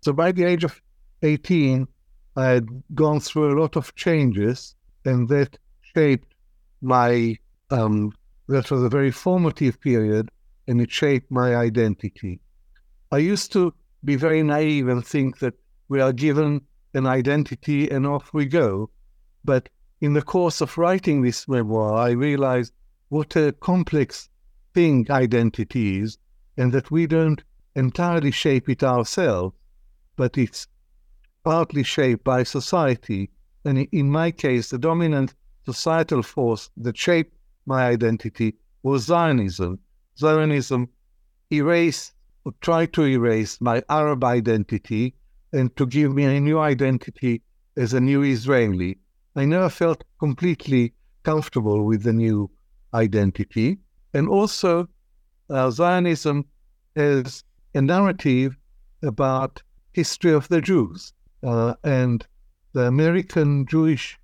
So 0.00 0.12
by 0.12 0.32
the 0.32 0.44
age 0.44 0.64
of 0.64 0.80
18, 1.22 1.87
I 2.37 2.44
had 2.46 2.68
gone 2.94 3.20
through 3.20 3.52
a 3.52 3.61
lot 3.61 3.76
of 3.76 3.94
changes, 3.94 4.74
and 5.04 5.28
that 5.28 5.58
shaped 5.94 6.34
my, 6.80 7.37
um, 7.70 8.12
that 8.48 8.70
was 8.70 8.82
a 8.82 8.88
very 8.88 9.11
formative 9.11 9.80
period, 9.80 10.30
and 10.66 10.80
it 10.80 10.90
shaped 10.90 11.30
my 11.30 11.56
identity. 11.56 12.40
I 13.11 13.18
used 13.18 13.52
to 13.52 13.72
be 14.04 14.16
very 14.16 14.42
naive 14.42 14.88
and 14.88 15.04
think 15.04 15.38
that 15.38 15.54
we 15.88 16.00
are 16.00 16.12
given 16.12 16.62
an 16.94 17.06
identity 17.06 17.90
and 17.90 18.06
off 18.06 18.32
we 18.32 18.46
go. 18.46 18.90
But 19.44 19.68
in 20.00 20.12
the 20.12 20.22
course 20.22 20.61
of 20.61 20.78
writing 20.78 21.22
this 21.22 21.48
memoir, 21.48 21.94
I 21.94 22.11
realized 22.11 22.72
what 23.08 23.34
a 23.37 23.52
complex 23.52 24.28
thing 24.79 25.05
identity 25.11 25.99
is, 25.99 26.19
and 26.57 26.71
that 26.71 26.88
we 26.88 27.05
don't 27.05 27.43
entirely 27.75 28.31
shape 28.31 28.69
it 28.69 28.85
ourselves, 28.85 29.57
but 30.14 30.38
it's 30.38 30.69
partly 31.43 31.83
shaped 31.83 32.23
by 32.23 32.45
society. 32.45 33.29
And 33.64 33.88
in 33.91 34.09
my 34.09 34.31
case, 34.31 34.71
the 34.71 34.79
dominant 34.79 35.35
societal 35.67 36.23
force 36.23 36.71
that 36.77 36.97
shaped 36.97 37.37
my 37.67 37.88
identity 37.88 38.55
was 38.85 39.03
Zionism. 39.07 39.81
Zionism 40.17 40.88
erased 41.51 42.12
or 42.45 42.53
tried 42.61 42.93
to 42.93 43.03
erase 43.05 43.61
my 43.61 43.83
Arab 43.88 44.23
identity 44.23 45.12
and 45.53 45.74
to 45.76 45.87
give 45.87 46.14
me 46.14 46.22
a 46.22 46.41
new 46.41 46.61
identity 46.61 47.43
as 47.76 47.95
a 47.95 48.01
new 48.01 48.22
Israeli. 48.22 48.99
I 49.35 49.45
never 49.45 49.70
felt 49.70 50.05
completely 50.20 50.95
comfortable 51.24 51.85
with 51.85 52.05
the 52.05 52.12
new 52.12 52.49
identity. 52.95 53.81
And 54.14 54.28
also, 54.28 54.88
uh, 55.50 55.70
Zionism 55.70 56.44
is 56.96 57.44
a 57.74 57.82
narrative 57.82 58.56
about 59.02 59.62
history 59.92 60.32
of 60.32 60.48
the 60.48 60.61
Jews. 60.61 61.12
Uh, 61.42 61.74
and 61.84 62.26
the 62.72 62.82
American 62.82 63.66
Jewish 63.66 64.18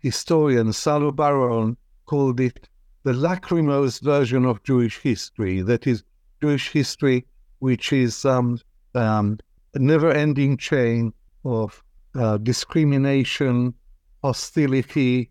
historian 0.00 0.72
Salo 0.72 1.10
Baron 1.10 1.76
called 2.06 2.40
it 2.40 2.68
the 3.04 3.12
lachrymose 3.12 4.00
version 4.00 4.44
of 4.44 4.62
Jewish 4.62 4.98
history. 4.98 5.62
That 5.62 5.86
is, 5.86 6.04
Jewish 6.40 6.70
history, 6.70 7.26
which 7.58 7.92
is 7.92 8.24
um, 8.24 8.58
um, 8.94 9.38
a 9.74 9.78
never 9.78 10.10
ending 10.10 10.56
chain 10.56 11.12
of 11.44 11.82
uh, 12.14 12.38
discrimination, 12.38 13.74
hostility, 14.22 15.30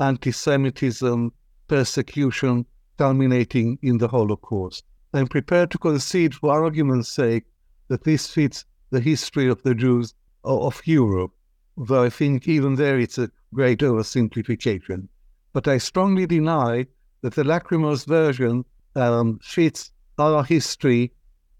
anti 0.00 0.30
Semitism, 0.30 1.32
persecution, 1.68 2.64
culminating 2.96 3.78
in 3.82 3.98
the 3.98 4.08
Holocaust. 4.08 4.84
I'm 5.12 5.28
prepared 5.28 5.70
to 5.70 5.78
concede, 5.78 6.34
for 6.34 6.52
argument's 6.52 7.08
sake, 7.08 7.44
that 7.88 8.04
this 8.04 8.26
fits 8.28 8.64
the 8.90 9.00
history 9.00 9.48
of 9.48 9.62
the 9.62 9.74
Jews 9.74 10.14
of 10.44 10.80
Europe, 10.84 11.32
though 11.76 12.04
I 12.04 12.10
think 12.10 12.48
even 12.48 12.76
there 12.76 12.98
it's 12.98 13.18
a 13.18 13.30
great 13.54 13.80
oversimplification. 13.80 15.08
But 15.52 15.68
I 15.68 15.78
strongly 15.78 16.26
deny 16.26 16.86
that 17.22 17.34
the 17.34 17.44
lachrymose 17.44 18.04
version 18.04 18.64
um, 18.94 19.38
fits 19.42 19.90
our 20.18 20.44
history 20.44 21.12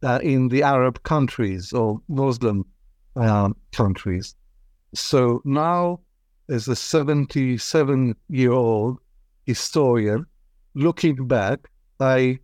uh, 0.02 0.20
in 0.22 0.48
the 0.48 0.62
Arab 0.62 1.02
countries 1.02 1.72
or 1.72 2.00
Muslim 2.08 2.64
uh, 3.16 3.50
countries. 3.72 4.34
So 4.94 5.42
now, 5.44 6.00
as 6.48 6.68
a 6.68 6.76
77 6.76 8.14
year 8.28 8.52
old 8.52 8.98
historian, 9.44 10.26
looking 10.76 11.26
back, 11.26 11.70
I 11.98 12.38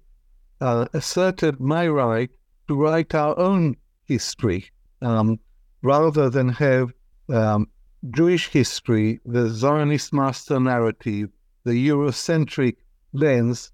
uh, 0.60 0.86
asserted 0.94 1.60
my 1.60 1.86
right 1.86 2.30
to 2.66 2.74
write 2.74 3.14
our 3.14 3.38
own 3.38 3.76
history 4.04 4.70
um, 5.02 5.38
rather 5.82 6.30
than 6.30 6.48
have 6.48 6.92
um, 7.28 7.68
Jewish 8.10 8.48
history, 8.48 9.20
the 9.26 9.50
Zionist 9.50 10.14
master 10.14 10.58
narrative, 10.58 11.28
the 11.64 11.88
Eurocentric 11.88 12.76
lens, 13.12 13.70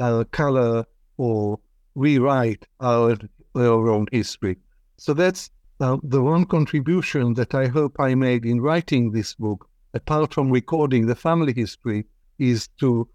uh, 0.00 0.24
color 0.32 0.84
or 1.16 1.60
rewrite 1.94 2.66
our, 2.80 3.16
our 3.54 3.88
own 3.88 4.06
history. 4.10 4.56
So 4.96 5.14
that's 5.14 5.50
uh, 5.78 5.98
the 6.02 6.22
one 6.22 6.44
contribution 6.46 7.34
that 7.34 7.54
I 7.54 7.68
hope 7.68 7.96
I 8.00 8.16
made 8.16 8.44
in 8.44 8.60
writing 8.60 9.12
this 9.12 9.34
book, 9.34 9.68
apart 9.94 10.34
from 10.34 10.50
recording 10.50 11.06
the 11.06 11.14
family 11.14 11.52
history, 11.52 12.04
is 12.38 12.68
to 12.80 13.08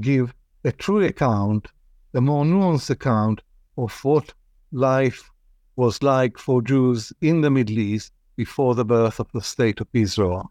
give 0.00 0.34
a 0.64 0.72
true 0.72 1.04
account, 1.04 1.68
a 2.14 2.20
more 2.20 2.44
nuanced 2.44 2.90
account 2.90 3.42
of 3.76 3.92
what 4.04 4.32
life 4.72 5.30
was 5.76 6.02
like 6.02 6.38
for 6.38 6.62
Jews 6.62 7.12
in 7.20 7.40
the 7.40 7.50
Middle 7.50 7.78
East 7.78 8.12
before 8.36 8.74
the 8.74 8.84
birth 8.84 9.20
of 9.20 9.30
the 9.32 9.42
State 9.42 9.80
of 9.80 9.88
Israel. 9.92 10.50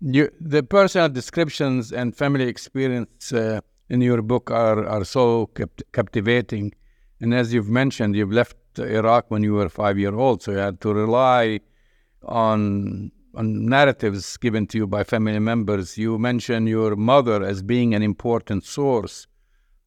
You, 0.00 0.30
the 0.40 0.62
personal 0.62 1.08
descriptions 1.08 1.92
and 1.92 2.14
family 2.14 2.44
experience 2.44 3.32
uh, 3.32 3.60
in 3.88 4.00
your 4.00 4.22
book 4.22 4.50
are, 4.50 4.86
are 4.86 5.04
so 5.04 5.46
capt- 5.46 5.82
captivating. 5.92 6.74
And 7.20 7.32
as 7.32 7.54
you've 7.54 7.70
mentioned, 7.70 8.14
you've 8.16 8.32
left 8.32 8.56
Iraq 8.78 9.30
when 9.30 9.42
you 9.42 9.54
were 9.54 9.68
five 9.68 9.98
year 9.98 10.14
old, 10.14 10.42
so 10.42 10.52
you 10.52 10.58
had 10.58 10.80
to 10.82 10.92
rely 10.92 11.60
on 12.24 13.10
narratives 13.36 14.36
given 14.36 14.66
to 14.68 14.78
you 14.78 14.86
by 14.86 15.04
family 15.04 15.38
members. 15.38 15.98
You 15.98 16.18
mentioned 16.18 16.68
your 16.68 16.96
mother 16.96 17.42
as 17.42 17.62
being 17.62 17.94
an 17.94 18.02
important 18.02 18.64
source. 18.64 19.26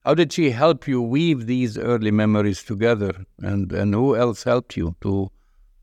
How 0.05 0.13
did 0.13 0.31
she 0.31 0.51
help 0.51 0.87
you 0.87 1.01
weave 1.01 1.47
these 1.47 1.77
early 1.77 2.11
memories 2.11 2.63
together? 2.63 3.13
And, 3.39 3.71
and 3.71 3.93
who 3.93 4.15
else 4.15 4.43
helped 4.43 4.77
you 4.77 4.95
to 5.01 5.29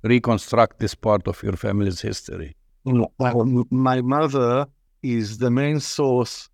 reconstruct 0.03 0.79
this 0.79 0.95
part 0.95 1.29
of 1.29 1.43
your 1.43 1.55
family's 1.55 2.01
history? 2.01 2.57
My 2.85 4.01
mother 4.01 4.67
is 5.03 5.39
the 5.39 5.51
main 5.51 5.81
source 5.81 6.49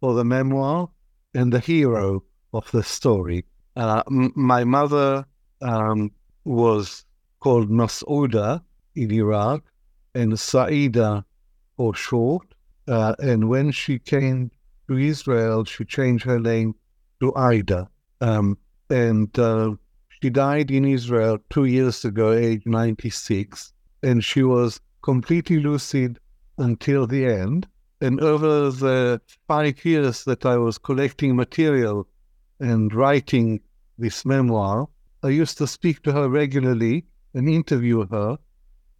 for 0.00 0.14
the 0.14 0.24
memoir 0.24 0.88
and 1.34 1.52
the 1.52 1.60
hero 1.60 2.22
of 2.52 2.70
the 2.70 2.82
story. 2.82 3.44
Uh, 3.76 4.02
m- 4.08 4.32
my 4.34 4.64
mother 4.64 5.24
um, 5.62 6.10
was 6.44 7.04
called 7.40 7.70
Masouda 7.70 8.62
in 8.94 9.10
Iraq 9.12 9.62
and 10.16 10.38
Saida 10.38 11.24
for 11.76 11.94
short. 11.94 12.46
Uh, 12.88 13.14
and 13.18 13.48
when 13.48 13.70
she 13.70 13.98
came 13.98 14.50
to 14.88 14.96
Israel, 14.96 15.64
she 15.64 15.84
changed 15.84 16.24
her 16.24 16.40
name 16.40 16.74
to 17.20 17.34
Ida. 17.34 17.88
Um, 18.20 18.56
and 18.88 19.36
uh, 19.38 19.74
she 20.20 20.30
died 20.30 20.70
in 20.70 20.84
Israel 20.84 21.38
two 21.50 21.66
years 21.66 22.04
ago, 22.04 22.32
age 22.32 22.62
96. 22.64 23.72
And 24.02 24.24
she 24.24 24.42
was 24.42 24.80
completely 25.02 25.60
lucid 25.60 26.18
until 26.58 27.06
the 27.06 27.26
end. 27.26 27.66
And 28.00 28.20
over 28.20 28.70
the 28.70 29.20
five 29.48 29.84
years 29.84 30.24
that 30.24 30.46
I 30.46 30.56
was 30.56 30.78
collecting 30.78 31.36
material 31.36 32.06
and 32.60 32.92
writing 32.94 33.60
this 33.98 34.24
memoir, 34.24 34.88
I 35.22 35.28
used 35.28 35.58
to 35.58 35.66
speak 35.66 36.02
to 36.02 36.12
her 36.12 36.28
regularly 36.28 37.04
and 37.34 37.48
interview 37.48 38.06
her. 38.06 38.38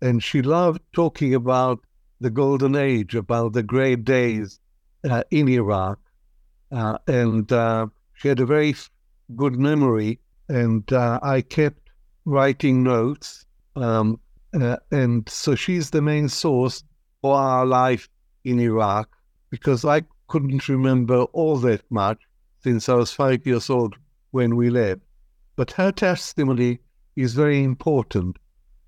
And 0.00 0.22
she 0.22 0.42
loved 0.42 0.80
talking 0.92 1.34
about 1.34 1.80
the 2.20 2.30
golden 2.30 2.76
age, 2.76 3.14
about 3.14 3.52
the 3.52 3.62
great 3.62 4.04
days 4.04 4.60
uh, 5.08 5.22
in 5.30 5.48
Iraq. 5.48 5.98
Uh, 6.70 6.98
and 7.06 7.50
uh, 7.52 7.86
she 8.14 8.28
had 8.28 8.40
a 8.40 8.46
very 8.46 8.74
good 9.34 9.58
memory. 9.58 10.20
And 10.48 10.90
uh, 10.92 11.18
I 11.22 11.40
kept 11.40 11.90
writing 12.24 12.82
notes. 12.82 13.46
Um, 13.74 14.20
uh, 14.54 14.76
and 14.90 15.28
so 15.28 15.54
she's 15.54 15.90
the 15.90 16.02
main 16.02 16.28
source 16.28 16.84
for 17.20 17.36
our 17.36 17.66
life 17.66 18.08
in 18.44 18.60
Iraq 18.60 19.08
because 19.50 19.84
I 19.84 20.02
couldn't 20.28 20.68
remember 20.68 21.22
all 21.32 21.56
that 21.58 21.82
much 21.90 22.18
since 22.62 22.88
I 22.88 22.94
was 22.94 23.12
five 23.12 23.46
years 23.46 23.70
old 23.70 23.96
when 24.30 24.56
we 24.56 24.70
left. 24.70 25.02
But 25.56 25.72
her 25.72 25.92
testimony 25.92 26.80
is 27.16 27.34
very 27.34 27.62
important 27.62 28.36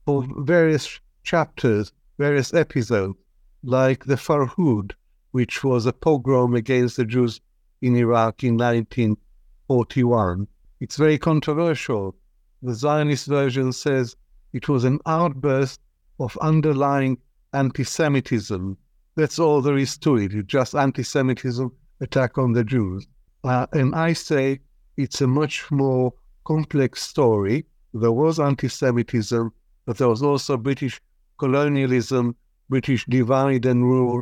for 0.09 0.27
various 0.39 1.01
chapters, 1.23 1.93
various 2.17 2.55
episodes, 2.55 3.15
like 3.63 4.07
the 4.07 4.15
Farhud, 4.15 4.93
which 5.33 5.63
was 5.63 5.85
a 5.85 5.93
pogrom 5.93 6.55
against 6.55 6.97
the 6.97 7.05
Jews 7.05 7.43
in 7.83 7.95
Iraq 7.95 8.43
in 8.43 8.57
1941. 8.57 10.49
It's 10.81 10.97
very 10.97 11.19
controversial. 11.19 12.17
The 12.63 12.73
Zionist 12.73 13.27
version 13.27 13.71
says 13.71 14.17
it 14.55 14.67
was 14.67 14.85
an 14.85 14.99
outburst 15.05 15.79
of 16.19 16.39
underlying 16.39 17.19
anti 17.53 17.85
Semitism. 17.85 18.79
That's 19.15 19.39
all 19.39 19.61
there 19.61 19.77
is 19.77 19.99
to 19.99 20.17
it. 20.17 20.33
It's 20.33 20.51
just 20.51 20.75
anti 20.75 21.03
Semitism 21.03 21.71
attack 22.01 22.39
on 22.39 22.53
the 22.53 22.65
Jews. 22.65 23.07
Uh, 23.45 23.67
and 23.75 23.95
I 23.95 24.15
say 24.15 24.61
it's 24.97 25.21
a 25.21 25.27
much 25.27 25.71
more 25.71 26.15
complex 26.45 27.03
story. 27.03 27.67
There 27.93 28.13
was 28.13 28.41
anti 28.41 28.69
Semitism, 28.69 29.53
but 29.89 29.97
there 29.97 30.09
was 30.09 30.23
also 30.23 30.59
British 30.59 31.01
colonialism, 31.39 32.37
British 32.69 33.07
divide 33.07 33.65
and 33.65 33.83
rule. 33.83 34.21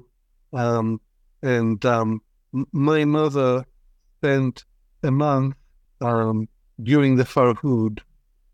Um, 0.52 1.00
and 1.42 1.84
um, 1.84 2.22
my 2.70 3.04
mother 3.04 3.64
spent 4.18 4.64
a 5.02 5.10
month 5.10 5.56
um, 6.00 6.48
during 6.82 7.16
the 7.16 7.24
Farhud 7.24 7.98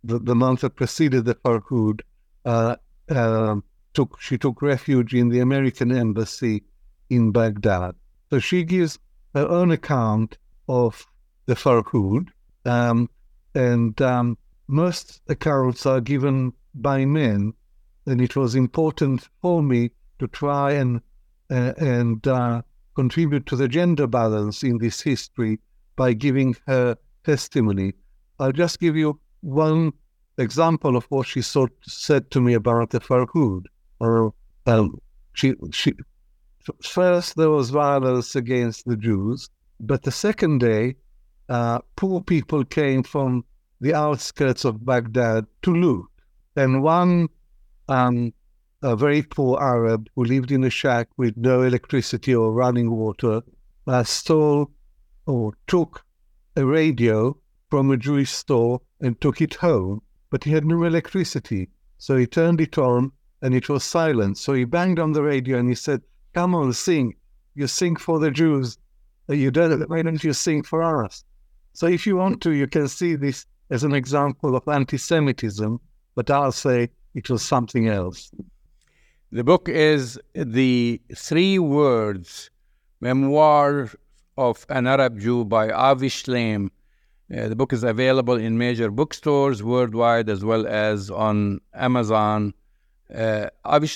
the, 0.04 0.18
the 0.18 0.34
month 0.34 0.60
that 0.60 0.76
preceded 0.76 1.24
the 1.24 1.34
Farhud, 1.34 2.00
uh, 2.44 2.76
uh, 3.10 3.56
took 3.94 4.20
she 4.20 4.38
took 4.38 4.62
refuge 4.62 5.14
in 5.14 5.28
the 5.28 5.40
American 5.40 5.92
embassy 5.92 6.64
in 7.10 7.30
Baghdad. 7.30 7.94
So 8.30 8.38
she 8.38 8.64
gives 8.64 8.98
her 9.34 9.46
own 9.46 9.70
account 9.70 10.38
of 10.68 11.06
the 11.46 11.54
Farhud, 11.54 12.28
um, 12.64 13.08
and 13.54 14.00
um, 14.00 14.38
most 14.72 15.20
accounts 15.28 15.84
are 15.84 16.00
given 16.00 16.50
by 16.74 17.04
men, 17.04 17.52
and 18.06 18.22
it 18.22 18.34
was 18.34 18.54
important 18.54 19.28
for 19.42 19.62
me 19.62 19.90
to 20.18 20.26
try 20.28 20.72
and 20.72 21.02
uh, 21.50 21.74
and 21.76 22.26
uh, 22.26 22.62
contribute 22.96 23.44
to 23.44 23.54
the 23.54 23.68
gender 23.68 24.06
balance 24.06 24.62
in 24.62 24.78
this 24.78 25.02
history 25.02 25.60
by 25.94 26.14
giving 26.14 26.56
her 26.66 26.96
testimony. 27.24 27.92
I'll 28.38 28.52
just 28.52 28.80
give 28.80 28.96
you 28.96 29.20
one 29.42 29.92
example 30.38 30.96
of 30.96 31.04
what 31.10 31.26
she 31.26 31.42
sort 31.42 31.72
said 31.82 32.30
to 32.30 32.40
me 32.40 32.54
about 32.54 32.90
the 32.90 33.00
Farhud. 33.00 33.66
Or 34.00 34.32
um, 34.66 34.98
she 35.34 35.54
she 35.72 35.92
first 36.82 37.36
there 37.36 37.50
was 37.50 37.68
violence 37.68 38.34
against 38.34 38.86
the 38.86 38.96
Jews, 38.96 39.50
but 39.80 40.02
the 40.02 40.10
second 40.10 40.60
day, 40.60 40.96
uh, 41.50 41.80
poor 41.96 42.22
people 42.22 42.64
came 42.64 43.02
from 43.02 43.44
the 43.82 43.92
outskirts 43.92 44.64
of 44.64 44.86
Baghdad 44.86 45.44
to 45.62 45.74
loot, 45.74 46.06
and 46.54 46.84
one 46.84 47.28
um, 47.88 48.32
a 48.80 48.94
very 48.96 49.22
poor 49.22 49.60
Arab 49.60 50.08
who 50.14 50.24
lived 50.24 50.52
in 50.52 50.62
a 50.62 50.70
shack 50.70 51.08
with 51.16 51.36
no 51.36 51.62
electricity 51.62 52.34
or 52.34 52.52
running 52.52 52.90
water 52.92 53.42
uh, 53.88 54.04
stole 54.04 54.70
or 55.26 55.52
took 55.66 56.04
a 56.56 56.64
radio 56.64 57.36
from 57.70 57.90
a 57.90 57.96
Jewish 57.96 58.30
store 58.30 58.80
and 59.00 59.20
took 59.20 59.40
it 59.40 59.54
home, 59.54 60.00
but 60.30 60.44
he 60.44 60.52
had 60.52 60.64
no 60.64 60.84
electricity. 60.84 61.68
So 61.98 62.16
he 62.16 62.26
turned 62.26 62.60
it 62.60 62.78
on 62.78 63.10
and 63.40 63.52
it 63.52 63.68
was 63.68 63.82
silent. 63.82 64.38
So 64.38 64.52
he 64.52 64.64
banged 64.64 65.00
on 65.00 65.12
the 65.12 65.22
radio 65.22 65.58
and 65.58 65.68
he 65.68 65.74
said, 65.74 66.02
Come 66.34 66.54
on, 66.54 66.72
sing. 66.72 67.14
You 67.54 67.66
sing 67.66 67.96
for 67.96 68.20
the 68.20 68.30
Jews. 68.30 68.78
You 69.28 69.50
don't, 69.50 69.88
why 69.90 70.02
don't 70.02 70.22
you 70.22 70.32
sing 70.32 70.62
for 70.62 71.04
us? 71.04 71.24
So 71.72 71.86
if 71.86 72.06
you 72.06 72.16
want 72.16 72.40
to, 72.42 72.52
you 72.52 72.66
can 72.66 72.86
see 72.88 73.16
this 73.16 73.46
as 73.72 73.82
an 73.84 73.94
example 73.94 74.54
of 74.54 74.68
anti 74.68 74.98
Semitism, 74.98 75.80
but 76.14 76.30
I'll 76.30 76.52
say 76.52 76.90
it 77.14 77.30
was 77.30 77.42
something 77.42 77.88
else. 77.88 78.30
The 79.32 79.42
book 79.42 79.66
is 79.68 80.20
The 80.34 81.00
Three 81.16 81.58
Worlds 81.58 82.50
Memoir 83.00 83.90
of 84.36 84.66
an 84.68 84.86
Arab 84.86 85.18
Jew 85.18 85.46
by 85.46 85.70
Avi. 85.70 86.10
Uh, 87.34 87.48
the 87.48 87.56
book 87.56 87.72
is 87.72 87.82
available 87.82 88.36
in 88.36 88.58
major 88.58 88.90
bookstores 88.90 89.62
worldwide 89.62 90.28
as 90.28 90.44
well 90.44 90.66
as 90.66 91.10
on 91.10 91.58
Amazon. 91.72 92.52
Uh, 93.14 93.46
Avi 93.64 93.88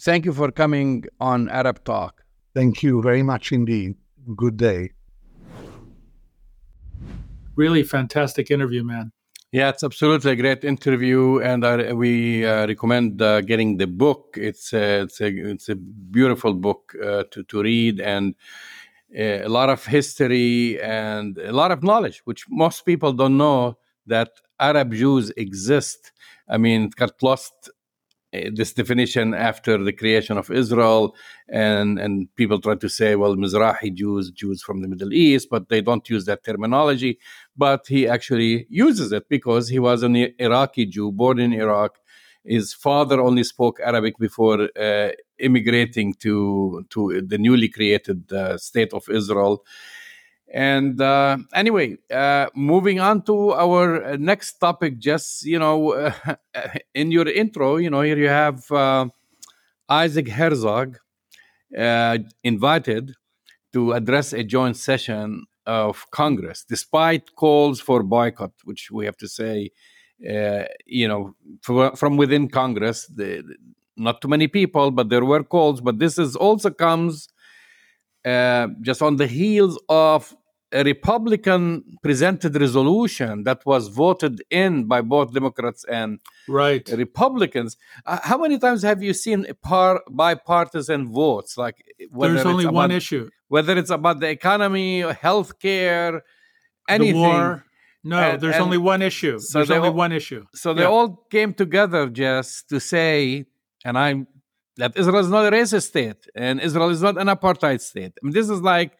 thank 0.00 0.24
you 0.24 0.32
for 0.32 0.50
coming 0.50 1.04
on 1.20 1.50
Arab 1.50 1.84
Talk. 1.84 2.24
Thank 2.54 2.82
you 2.82 3.02
very 3.02 3.22
much 3.22 3.52
indeed. 3.52 3.96
Good 4.34 4.56
day. 4.56 4.92
Really 7.56 7.82
fantastic 7.82 8.50
interview, 8.50 8.84
man. 8.84 9.12
Yeah, 9.52 9.70
it's 9.70 9.82
absolutely 9.82 10.30
a 10.32 10.36
great 10.36 10.62
interview, 10.64 11.40
and 11.40 11.66
I, 11.66 11.92
we 11.92 12.46
uh, 12.46 12.68
recommend 12.68 13.20
uh, 13.20 13.40
getting 13.40 13.78
the 13.78 13.88
book. 13.88 14.36
It's 14.40 14.72
a, 14.72 15.02
it's 15.02 15.20
a 15.20 15.26
it's 15.26 15.68
a 15.68 15.74
beautiful 15.74 16.54
book 16.54 16.94
uh, 17.02 17.24
to 17.32 17.42
to 17.42 17.62
read, 17.62 18.00
and 18.00 18.36
uh, 19.18 19.44
a 19.44 19.48
lot 19.48 19.68
of 19.68 19.84
history 19.84 20.80
and 20.80 21.36
a 21.38 21.52
lot 21.52 21.72
of 21.72 21.82
knowledge, 21.82 22.22
which 22.26 22.44
most 22.48 22.86
people 22.86 23.12
don't 23.12 23.36
know 23.36 23.76
that 24.06 24.30
Arab 24.60 24.92
Jews 24.92 25.30
exist. 25.36 26.12
I 26.48 26.56
mean, 26.58 26.84
it 26.84 26.94
got 26.94 27.20
lost 27.20 27.52
uh, 27.68 27.72
this 28.32 28.72
definition 28.72 29.34
after 29.34 29.82
the 29.82 29.92
creation 29.92 30.38
of 30.38 30.50
Israel, 30.50 31.16
and 31.48 31.98
and 31.98 32.34
people 32.36 32.60
try 32.60 32.76
to 32.76 32.88
say, 32.88 33.16
well, 33.16 33.36
Mizrahi 33.36 33.92
Jews, 33.92 34.30
Jews 34.30 34.62
from 34.62 34.82
the 34.82 34.88
Middle 34.88 35.12
East, 35.12 35.48
but 35.50 35.68
they 35.68 35.80
don't 35.80 36.08
use 36.08 36.24
that 36.26 36.44
terminology. 36.44 37.18
But 37.56 37.86
he 37.88 38.06
actually 38.06 38.66
uses 38.70 39.12
it 39.12 39.28
because 39.28 39.68
he 39.68 39.78
was 39.78 40.02
an 40.02 40.16
Iraqi 40.38 40.86
Jew, 40.86 41.12
born 41.12 41.38
in 41.38 41.52
Iraq. 41.52 41.98
His 42.44 42.72
father 42.72 43.20
only 43.20 43.44
spoke 43.44 43.80
Arabic 43.84 44.16
before 44.18 44.68
uh, 44.78 45.10
immigrating 45.38 46.14
to 46.14 46.86
to 46.90 47.22
the 47.22 47.38
newly 47.38 47.68
created 47.68 48.32
uh, 48.32 48.56
state 48.58 48.92
of 48.92 49.08
Israel 49.08 49.64
and 50.52 51.00
uh, 51.00 51.38
anyway, 51.54 51.96
uh, 52.12 52.46
moving 52.54 52.98
on 52.98 53.22
to 53.22 53.52
our 53.52 54.16
next 54.18 54.54
topic, 54.54 54.98
just 54.98 55.44
you 55.44 55.58
know, 55.58 55.92
uh, 55.92 56.12
in 56.94 57.12
your 57.12 57.28
intro, 57.28 57.76
you 57.76 57.88
know, 57.88 58.00
here 58.00 58.18
you 58.18 58.28
have 58.28 58.70
uh, 58.72 59.06
Isaac 59.88 60.28
Herzog 60.28 60.98
uh, 61.76 62.18
invited 62.42 63.14
to 63.72 63.92
address 63.92 64.32
a 64.32 64.42
joint 64.42 64.76
session 64.76 65.46
of 65.66 66.10
Congress, 66.10 66.64
despite 66.68 67.36
calls 67.36 67.80
for 67.80 68.02
boycott, 68.02 68.52
which 68.64 68.90
we 68.90 69.04
have 69.04 69.16
to 69.18 69.28
say, 69.28 69.70
uh, 70.28 70.64
you 70.84 71.06
know, 71.06 71.36
for, 71.62 71.94
from 71.94 72.16
within 72.16 72.48
Congress, 72.48 73.06
the, 73.06 73.44
not 73.96 74.20
too 74.20 74.28
many 74.28 74.48
people, 74.48 74.90
but 74.90 75.10
there 75.10 75.24
were 75.24 75.44
calls. 75.44 75.80
But 75.80 76.00
this 76.00 76.18
is 76.18 76.34
also 76.34 76.70
comes. 76.70 77.28
Uh, 78.22 78.68
just 78.82 79.00
on 79.00 79.16
the 79.16 79.26
heels 79.26 79.80
of 79.88 80.36
a 80.72 80.84
Republican 80.84 81.84
presented 82.02 82.54
resolution 82.60 83.44
that 83.44 83.64
was 83.66 83.88
voted 83.88 84.42
in 84.50 84.84
by 84.84 85.00
both 85.00 85.32
Democrats 85.32 85.84
and 85.84 86.20
right 86.48 86.88
Republicans. 86.90 87.76
Uh, 88.06 88.18
how 88.22 88.38
many 88.38 88.58
times 88.58 88.82
have 88.82 89.02
you 89.02 89.12
seen 89.12 89.46
par- 89.62 90.02
bipartisan 90.08 91.12
votes? 91.12 91.56
Like 91.56 91.84
there's 92.12 92.46
only 92.46 92.64
about, 92.64 92.74
one 92.74 92.90
issue, 92.90 93.28
whether 93.48 93.76
it's 93.76 93.90
about 93.90 94.20
the 94.20 94.28
economy, 94.28 95.00
health 95.00 95.58
care, 95.58 96.22
anything. 96.88 97.14
The 97.14 97.28
war. 97.28 97.64
No, 98.02 98.16
and, 98.16 98.40
there's 98.40 98.54
and 98.54 98.64
only 98.64 98.78
one 98.78 99.02
issue. 99.02 99.38
So 99.38 99.58
there's 99.58 99.70
only 99.70 99.88
all, 99.88 99.94
one 99.94 100.12
issue. 100.12 100.46
So 100.54 100.72
they 100.72 100.82
yeah. 100.82 100.88
all 100.88 101.26
came 101.30 101.52
together 101.52 102.08
just 102.08 102.68
to 102.70 102.80
say, 102.80 103.44
and 103.84 103.98
I'm 103.98 104.26
that 104.76 104.96
Israel 104.96 105.18
is 105.18 105.28
not 105.28 105.44
a 105.46 105.50
racist 105.50 105.88
state 105.88 106.26
and 106.34 106.60
Israel 106.60 106.88
is 106.88 107.02
not 107.02 107.18
an 107.18 107.26
apartheid 107.26 107.80
state. 107.80 108.12
I 108.16 108.20
mean, 108.22 108.32
this 108.32 108.48
is 108.48 108.62
like 108.62 108.92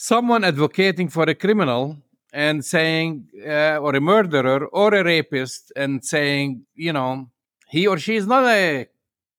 someone 0.00 0.44
advocating 0.44 1.08
for 1.10 1.24
a 1.24 1.34
criminal 1.34 1.98
and 2.32 2.64
saying, 2.64 3.26
uh, 3.46 3.76
or 3.76 3.94
a 3.94 4.00
murderer 4.00 4.66
or 4.68 4.94
a 4.94 5.04
rapist, 5.04 5.70
and 5.76 6.02
saying, 6.02 6.64
you 6.74 6.92
know, 6.92 7.28
he 7.68 7.86
or 7.86 7.98
she 7.98 8.16
is 8.16 8.26
not 8.26 8.46
a 8.46 8.86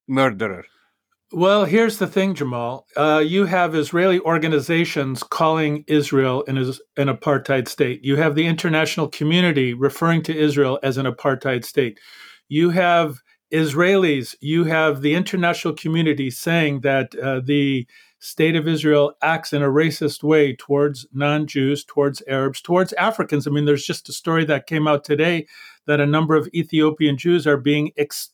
murderer. 0.08 0.66
Well, 1.32 1.66
here's 1.66 1.98
the 1.98 2.06
thing, 2.06 2.36
Jamal. 2.36 2.86
Uh, 2.96 3.24
you 3.26 3.46
have 3.46 3.74
Israeli 3.74 4.20
organizations 4.20 5.24
calling 5.24 5.84
Israel 5.88 6.44
an, 6.48 6.58
an 6.58 7.08
apartheid 7.08 7.68
state. 7.68 8.04
You 8.04 8.18
have 8.18 8.36
the 8.36 8.46
international 8.46 9.08
community 9.08 9.74
referring 9.74 10.22
to 10.24 10.38
Israel 10.38 10.78
as 10.84 10.98
an 10.98 11.08
apartheid 11.08 11.66
state. 11.66 12.00
You 12.50 12.70
have 12.70 13.16
Israelis, 13.52 14.36
you 14.42 14.66
have 14.66 15.02
the 15.02 15.16
international 15.16 15.74
community 15.74 16.30
saying 16.30 16.82
that 16.82 17.16
uh, 17.16 17.42
the 17.44 17.88
state 18.22 18.56
of 18.56 18.68
Israel 18.68 19.14
acts 19.22 19.52
in 19.52 19.62
a 19.62 19.68
racist 19.68 20.24
way 20.24 20.56
towards 20.56 21.06
non 21.12 21.48
Jews, 21.48 21.84
towards 21.84 22.22
Arabs, 22.28 22.62
towards 22.62 22.94
Africans. 22.94 23.48
I 23.48 23.52
mean, 23.52 23.66
there's 23.66 23.86
just 23.86 24.08
a 24.08 24.14
story 24.14 24.46
that 24.46 24.68
came 24.68 24.88
out 24.88 25.04
today 25.04 25.48
that 25.88 26.00
a 26.00 26.06
number 26.06 26.36
of 26.36 26.48
Ethiopian 26.54 27.18
Jews 27.18 27.46
are 27.46 27.58
being 27.58 27.92
ex- 27.98 28.30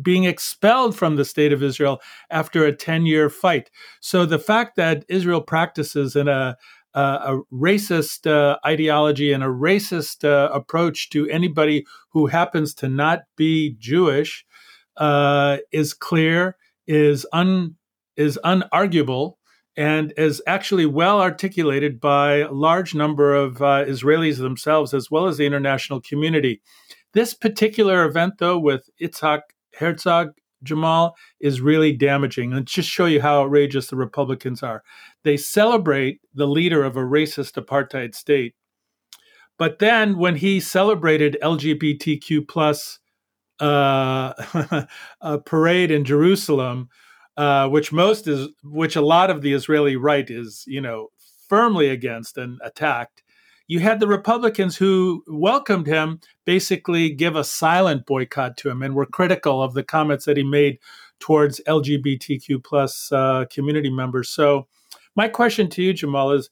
being 0.00 0.24
expelled 0.24 0.96
from 0.96 1.16
the 1.16 1.24
state 1.24 1.52
of 1.52 1.62
Israel 1.62 2.00
after 2.30 2.64
a 2.64 2.74
10 2.74 3.06
year 3.06 3.28
fight. 3.28 3.70
So 4.00 4.26
the 4.26 4.38
fact 4.38 4.76
that 4.76 5.04
Israel 5.08 5.40
practices 5.42 6.16
in 6.16 6.28
a 6.28 6.56
a 6.94 7.40
racist 7.52 8.26
uh, 8.26 8.56
ideology 8.64 9.30
and 9.30 9.42
a 9.42 9.48
racist 9.48 10.24
uh, 10.24 10.50
approach 10.50 11.10
to 11.10 11.28
anybody 11.28 11.84
who 12.08 12.26
happens 12.26 12.72
to 12.72 12.88
not 12.88 13.24
be 13.36 13.76
Jewish 13.78 14.46
uh, 14.96 15.58
is 15.72 15.92
clear, 15.92 16.56
is 16.86 17.26
un, 17.34 17.76
is 18.16 18.38
unarguable 18.44 19.34
and 19.76 20.12
is 20.16 20.42
actually 20.46 20.86
well 20.86 21.20
articulated 21.20 22.00
by 22.00 22.36
a 22.36 22.52
large 22.52 22.94
number 22.94 23.34
of 23.34 23.60
uh, 23.60 23.84
Israelis 23.84 24.38
themselves, 24.38 24.94
as 24.94 25.10
well 25.10 25.26
as 25.26 25.36
the 25.36 25.46
international 25.46 26.00
community. 26.00 26.62
This 27.12 27.34
particular 27.34 28.04
event, 28.04 28.34
though, 28.38 28.58
with 28.58 28.88
Itzhak 29.00 29.40
Herzog 29.78 30.30
Jamal, 30.62 31.14
is 31.40 31.60
really 31.60 31.92
damaging. 31.92 32.54
And 32.54 32.66
just 32.66 32.88
show 32.88 33.06
you 33.06 33.20
how 33.20 33.42
outrageous 33.42 33.88
the 33.88 33.96
Republicans 33.96 34.62
are. 34.62 34.82
They 35.22 35.36
celebrate 35.36 36.20
the 36.34 36.46
leader 36.46 36.82
of 36.82 36.96
a 36.96 37.00
racist 37.00 37.62
apartheid 37.62 38.14
state. 38.14 38.54
But 39.58 39.78
then 39.78 40.18
when 40.18 40.36
he 40.36 40.60
celebrated 40.60 41.38
LGBTQ 41.42 42.48
plus 42.48 42.98
uh, 43.60 44.32
parade 45.44 45.90
in 45.90 46.04
Jerusalem, 46.04 46.88
uh, 47.36 47.68
which 47.68 47.92
most 47.92 48.26
is, 48.26 48.48
which 48.64 48.96
a 48.96 49.00
lot 49.00 49.30
of 49.30 49.42
the 49.42 49.52
Israeli 49.52 49.96
right 49.96 50.28
is, 50.28 50.64
you 50.66 50.80
know, 50.80 51.08
firmly 51.48 51.88
against 51.88 52.38
and 52.38 52.58
attacked. 52.64 53.22
You 53.68 53.80
had 53.80 53.98
the 53.98 54.06
Republicans 54.06 54.76
who 54.76 55.24
welcomed 55.26 55.86
him 55.86 56.20
basically 56.44 57.10
give 57.10 57.34
a 57.34 57.44
silent 57.44 58.06
boycott 58.06 58.56
to 58.58 58.70
him 58.70 58.82
and 58.82 58.94
were 58.94 59.06
critical 59.06 59.62
of 59.62 59.74
the 59.74 59.82
comments 59.82 60.24
that 60.24 60.36
he 60.36 60.44
made 60.44 60.78
towards 61.18 61.60
LGBTQ 61.66 62.62
plus 62.62 63.10
uh, 63.10 63.44
community 63.50 63.90
members. 63.90 64.28
So, 64.28 64.68
my 65.16 65.28
question 65.28 65.68
to 65.70 65.82
you, 65.82 65.92
Jamal, 65.92 66.30
is: 66.32 66.50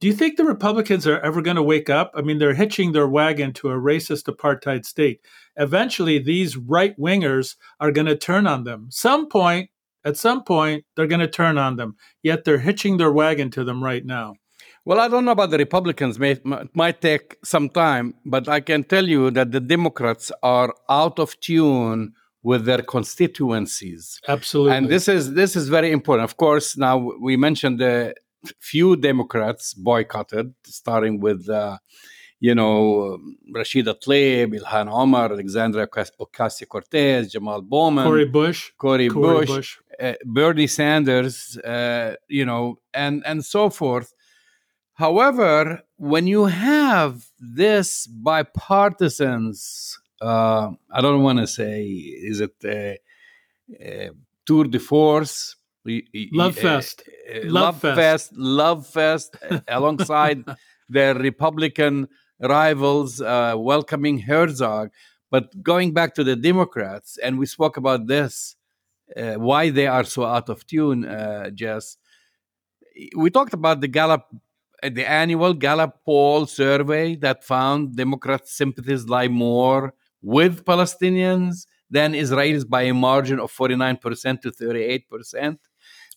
Do 0.00 0.06
you 0.06 0.14
think 0.14 0.36
the 0.36 0.44
Republicans 0.44 1.06
are 1.06 1.20
ever 1.20 1.42
going 1.42 1.56
to 1.56 1.62
wake 1.62 1.90
up? 1.90 2.12
I 2.14 2.22
mean, 2.22 2.38
they're 2.38 2.54
hitching 2.54 2.92
their 2.92 3.08
wagon 3.08 3.52
to 3.54 3.70
a 3.70 3.74
racist 3.74 4.32
apartheid 4.32 4.86
state. 4.86 5.20
Eventually, 5.56 6.18
these 6.18 6.56
right 6.56 6.98
wingers 6.98 7.56
are 7.80 7.92
going 7.92 8.06
to 8.06 8.16
turn 8.16 8.46
on 8.46 8.64
them. 8.64 8.86
Some 8.90 9.28
point, 9.28 9.68
at 10.04 10.16
some 10.16 10.44
point, 10.44 10.84
they're 10.94 11.06
going 11.06 11.20
to 11.20 11.28
turn 11.28 11.58
on 11.58 11.76
them. 11.76 11.96
Yet 12.22 12.44
they're 12.44 12.58
hitching 12.58 12.96
their 12.96 13.12
wagon 13.12 13.50
to 13.52 13.64
them 13.64 13.82
right 13.82 14.04
now. 14.04 14.34
Well, 14.84 15.00
I 15.00 15.08
don't 15.08 15.24
know 15.24 15.32
about 15.32 15.50
the 15.50 15.56
Republicans. 15.58 16.20
It 16.20 16.44
might 16.74 17.00
take 17.00 17.38
some 17.42 17.70
time, 17.70 18.14
but 18.26 18.48
I 18.48 18.60
can 18.60 18.84
tell 18.84 19.08
you 19.08 19.30
that 19.30 19.50
the 19.50 19.60
Democrats 19.60 20.30
are 20.42 20.74
out 20.90 21.18
of 21.18 21.40
tune 21.40 22.12
with 22.42 22.66
their 22.66 22.82
constituencies. 22.82 24.20
Absolutely. 24.28 24.76
And 24.76 24.88
this 24.90 25.08
is 25.08 25.32
this 25.32 25.56
is 25.56 25.70
very 25.70 25.90
important. 25.90 26.24
Of 26.24 26.36
course, 26.36 26.76
now 26.76 26.98
we 27.18 27.38
mentioned 27.38 27.80
the 27.80 28.14
few 28.60 28.96
Democrats 28.96 29.72
boycotted, 29.72 30.52
starting 30.66 31.18
with 31.18 31.48
uh, 31.48 31.78
you 32.40 32.54
know, 32.54 33.18
Rashida 33.56 33.94
Tlaib, 33.98 34.54
Ilhan 34.58 34.92
Omar, 34.92 35.32
Alexandria 35.32 35.86
Ocasio 35.86 36.68
Cortez, 36.68 37.32
Jamal 37.32 37.62
Bowman, 37.62 38.04
Cori 38.04 38.26
Bush, 38.26 38.70
Cori, 38.76 39.08
Bush, 39.08 39.48
Bush. 39.48 39.78
Uh, 40.00 40.14
Bernie 40.24 40.66
Sanders, 40.66 41.56
uh, 41.58 42.16
you 42.28 42.44
know, 42.44 42.78
and, 42.92 43.22
and 43.26 43.44
so 43.44 43.70
forth. 43.70 44.12
However, 44.94 45.82
when 45.96 46.26
you 46.26 46.46
have 46.46 47.26
this 47.38 48.06
bipartisans, 48.06 49.94
uh, 50.20 50.70
I 50.90 51.00
don't 51.00 51.22
want 51.22 51.40
to 51.40 51.46
say, 51.46 51.84
is 51.84 52.40
it 52.40 52.54
a, 52.64 52.98
a 53.80 54.10
tour 54.46 54.64
de 54.64 54.78
force? 54.78 55.56
Love 56.32 56.56
fest. 56.56 57.02
love, 57.44 57.80
fest. 57.80 57.96
fest. 57.96 58.32
Love 58.36 58.86
fest 58.86 59.36
alongside 59.68 60.44
their 60.88 61.14
Republican 61.14 62.08
rivals 62.40 63.20
uh, 63.20 63.54
welcoming 63.56 64.18
Herzog. 64.18 64.90
But 65.30 65.62
going 65.62 65.92
back 65.92 66.14
to 66.14 66.24
the 66.24 66.36
Democrats, 66.36 67.18
and 67.18 67.38
we 67.38 67.46
spoke 67.46 67.76
about 67.76 68.06
this, 68.06 68.56
uh, 69.16 69.34
why 69.34 69.70
they 69.70 69.86
are 69.86 70.04
so 70.04 70.24
out 70.24 70.48
of 70.48 70.66
tune, 70.66 71.04
uh, 71.04 71.50
Jess. 71.50 71.96
We 73.16 73.30
talked 73.30 73.54
about 73.54 73.80
the 73.80 73.88
Gallup, 73.88 74.26
uh, 74.82 74.90
the 74.92 75.08
annual 75.08 75.54
Gallup 75.54 76.00
poll 76.04 76.46
survey 76.46 77.16
that 77.16 77.44
found 77.44 77.96
Democrat 77.96 78.46
sympathies 78.46 79.08
lie 79.08 79.28
more 79.28 79.94
with 80.22 80.64
Palestinians 80.64 81.66
than 81.90 82.12
Israelis 82.12 82.68
by 82.68 82.82
a 82.82 82.94
margin 82.94 83.38
of 83.40 83.52
49% 83.52 84.40
to 84.42 84.50
38%. 84.50 85.58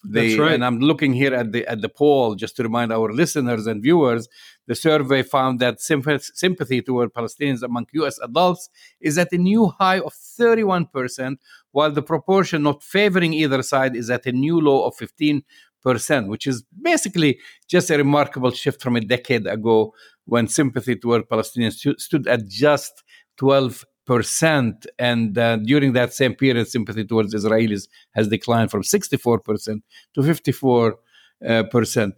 They, 0.03 0.29
That's 0.29 0.39
right. 0.39 0.53
And 0.53 0.63
I'm 0.63 0.79
looking 0.79 1.13
here 1.13 1.33
at 1.33 1.51
the 1.51 1.65
at 1.67 1.81
the 1.81 1.89
poll 1.89 2.35
just 2.35 2.55
to 2.57 2.63
remind 2.63 2.91
our 2.91 3.11
listeners 3.11 3.67
and 3.67 3.81
viewers. 3.81 4.27
The 4.67 4.75
survey 4.75 5.23
found 5.23 5.59
that 5.59 5.81
sympathy, 5.81 6.81
toward 6.81 7.13
Palestinians 7.13 7.63
among 7.63 7.87
U.S. 7.93 8.19
adults 8.19 8.69
is 8.99 9.17
at 9.17 9.31
a 9.31 9.37
new 9.37 9.67
high 9.67 9.99
of 9.99 10.13
31 10.13 10.87
percent, 10.87 11.39
while 11.71 11.91
the 11.91 12.01
proportion 12.01 12.63
not 12.63 12.83
favoring 12.83 13.33
either 13.33 13.63
side 13.63 13.95
is 13.95 14.09
at 14.09 14.25
a 14.25 14.31
new 14.31 14.59
low 14.59 14.85
of 14.85 14.95
15 14.95 15.43
percent, 15.81 16.27
which 16.27 16.47
is 16.47 16.63
basically 16.81 17.39
just 17.67 17.89
a 17.89 17.97
remarkable 17.97 18.51
shift 18.51 18.81
from 18.81 18.95
a 18.95 19.01
decade 19.01 19.47
ago 19.47 19.93
when 20.25 20.47
sympathy 20.47 20.95
toward 20.95 21.27
Palestinians 21.29 21.75
stood 21.99 22.27
at 22.27 22.47
just 22.47 23.03
12 23.37 23.85
percent, 24.07 24.87
and 24.97 25.37
uh, 25.37 25.57
during 25.57 25.93
that 25.93 26.13
same 26.13 26.33
period, 26.33 26.67
sympathy 26.67 27.03
towards 27.03 27.35
Israelis 27.35 27.83
has 28.15 28.27
declined 28.27 28.71
from 28.71 28.83
64 28.83 29.39
percent 29.39 29.83
to 30.15 30.23
54 30.23 30.95
uh, 31.47 31.63
percent. 31.63 32.15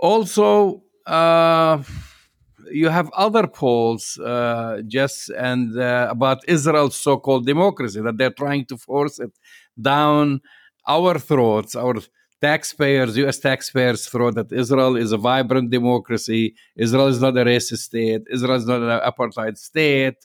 Also, 0.00 0.82
uh, 1.06 1.82
you 2.72 2.88
have 2.88 3.08
other 3.26 3.46
polls, 3.46 4.18
uh, 4.18 4.80
just 4.88 5.28
and 5.30 5.78
uh, 5.78 6.08
about 6.10 6.38
Israel's 6.48 6.96
so-called 6.96 7.46
democracy 7.46 8.00
that 8.00 8.16
they're 8.18 8.38
trying 8.44 8.64
to 8.66 8.76
force 8.76 9.20
it 9.20 9.32
down 9.80 10.40
our 10.88 11.18
throats, 11.18 11.76
our 11.76 11.96
taxpayers, 12.40 13.16
U.S. 13.18 13.38
taxpayers, 13.38 14.06
throat 14.06 14.34
that 14.34 14.50
Israel 14.52 14.96
is 14.96 15.12
a 15.12 15.16
vibrant 15.16 15.70
democracy. 15.70 16.54
Israel 16.76 17.06
is 17.06 17.20
not 17.20 17.36
a 17.36 17.44
racist 17.44 17.82
state. 17.90 18.22
Israel 18.32 18.56
is 18.56 18.66
not 18.66 18.80
an 18.82 19.00
apartheid 19.10 19.56
state 19.56 20.16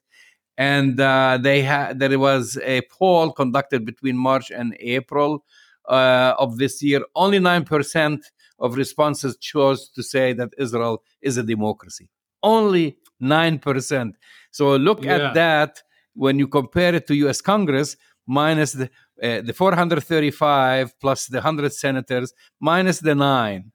and 0.57 0.99
uh, 0.99 1.37
they 1.41 1.61
had 1.61 1.99
there 1.99 2.17
was 2.19 2.57
a 2.63 2.81
poll 2.89 3.31
conducted 3.31 3.85
between 3.85 4.17
March 4.17 4.51
and 4.51 4.75
April 4.79 5.43
uh, 5.87 6.33
of 6.39 6.57
this 6.57 6.81
year. 6.81 7.01
Only 7.15 7.39
nine 7.39 7.63
percent 7.63 8.25
of 8.59 8.75
responses 8.75 9.37
chose 9.37 9.89
to 9.89 10.01
say 10.03 10.33
that 10.33 10.49
Israel 10.57 11.03
is 11.21 11.37
a 11.37 11.43
democracy. 11.43 12.09
Only 12.43 12.97
nine 13.19 13.59
percent. 13.59 14.15
So 14.51 14.75
look 14.75 15.03
Yeah. 15.03 15.15
at 15.15 15.33
that 15.35 15.81
when 16.13 16.39
you 16.39 16.47
compare 16.47 16.95
it 16.95 17.05
to 17.07 17.15
U.S. 17.15 17.41
Congress 17.41 17.95
minus 18.25 18.71
the 18.73 18.89
uh, 19.23 19.41
the 19.41 19.53
435 19.53 20.99
plus 20.99 21.27
the 21.27 21.37
100 21.37 21.73
senators 21.73 22.33
minus 22.59 22.99
the 22.99 23.15
nine. 23.15 23.71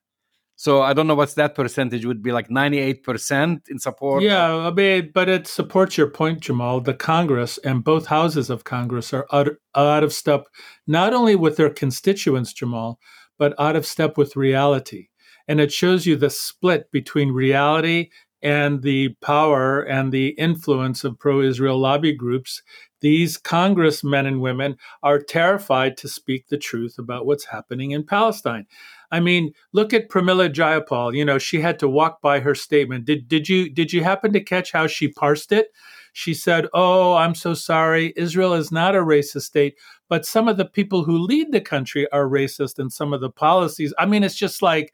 So 0.55 0.81
I 0.81 0.93
don't 0.93 1.07
know 1.07 1.15
what's 1.15 1.33
that 1.33 1.55
percentage 1.55 2.05
would 2.05 2.21
be 2.21 2.31
like 2.31 2.47
98% 2.47 3.69
in 3.69 3.79
support. 3.79 4.23
Yeah, 4.23 4.55
I 4.55 4.71
mean, 4.71 5.11
but 5.13 5.27
it 5.27 5.47
supports 5.47 5.97
your 5.97 6.07
point, 6.07 6.41
Jamal. 6.41 6.79
The 6.79 6.93
Congress 6.93 7.57
and 7.59 7.83
both 7.83 8.05
houses 8.05 8.49
of 8.49 8.63
Congress 8.63 9.13
are 9.13 9.25
out, 9.33 9.49
out 9.75 10.03
of 10.03 10.13
step, 10.13 10.45
not 10.85 11.13
only 11.13 11.35
with 11.35 11.57
their 11.57 11.71
constituents, 11.71 12.53
Jamal, 12.53 12.99
but 13.37 13.59
out 13.59 13.75
of 13.75 13.85
step 13.85 14.17
with 14.17 14.35
reality. 14.35 15.07
And 15.47 15.59
it 15.59 15.73
shows 15.73 16.05
you 16.05 16.15
the 16.15 16.29
split 16.29 16.91
between 16.91 17.31
reality 17.31 18.09
and 18.43 18.81
the 18.81 19.09
power 19.21 19.81
and 19.81 20.11
the 20.11 20.29
influence 20.29 21.03
of 21.03 21.17
pro 21.17 21.41
Israel 21.41 21.79
lobby 21.79 22.13
groups. 22.13 22.61
These 22.99 23.37
congressmen 23.37 24.25
and 24.25 24.39
women 24.41 24.77
are 25.01 25.19
terrified 25.19 25.97
to 25.97 26.07
speak 26.07 26.47
the 26.47 26.57
truth 26.57 26.97
about 26.99 27.25
what's 27.25 27.45
happening 27.45 27.91
in 27.91 28.05
Palestine. 28.05 28.65
I 29.11 29.19
mean, 29.19 29.53
look 29.73 29.93
at 29.93 30.09
Pramila 30.09 30.51
Jayapal. 30.51 31.15
You 31.15 31.25
know, 31.25 31.37
she 31.37 31.59
had 31.61 31.79
to 31.79 31.87
walk 31.87 32.21
by 32.21 32.39
her 32.39 32.55
statement. 32.55 33.05
Did 33.05 33.27
did 33.27 33.47
you 33.47 33.69
did 33.69 33.93
you 33.93 34.03
happen 34.03 34.33
to 34.33 34.39
catch 34.39 34.71
how 34.71 34.87
she 34.87 35.07
parsed 35.07 35.51
it? 35.51 35.67
She 36.13 36.33
said, 36.33 36.67
"Oh, 36.73 37.13
I'm 37.15 37.35
so 37.35 37.53
sorry. 37.53 38.13
Israel 38.15 38.53
is 38.53 38.71
not 38.71 38.95
a 38.95 38.99
racist 38.99 39.43
state, 39.43 39.75
but 40.09 40.25
some 40.25 40.47
of 40.47 40.57
the 40.57 40.65
people 40.65 41.03
who 41.03 41.17
lead 41.17 41.51
the 41.51 41.61
country 41.61 42.09
are 42.11 42.25
racist, 42.25 42.79
and 42.79 42.91
some 42.91 43.13
of 43.13 43.21
the 43.21 43.29
policies. 43.29 43.93
I 43.97 44.05
mean, 44.05 44.23
it's 44.23 44.35
just 44.35 44.61
like 44.61 44.93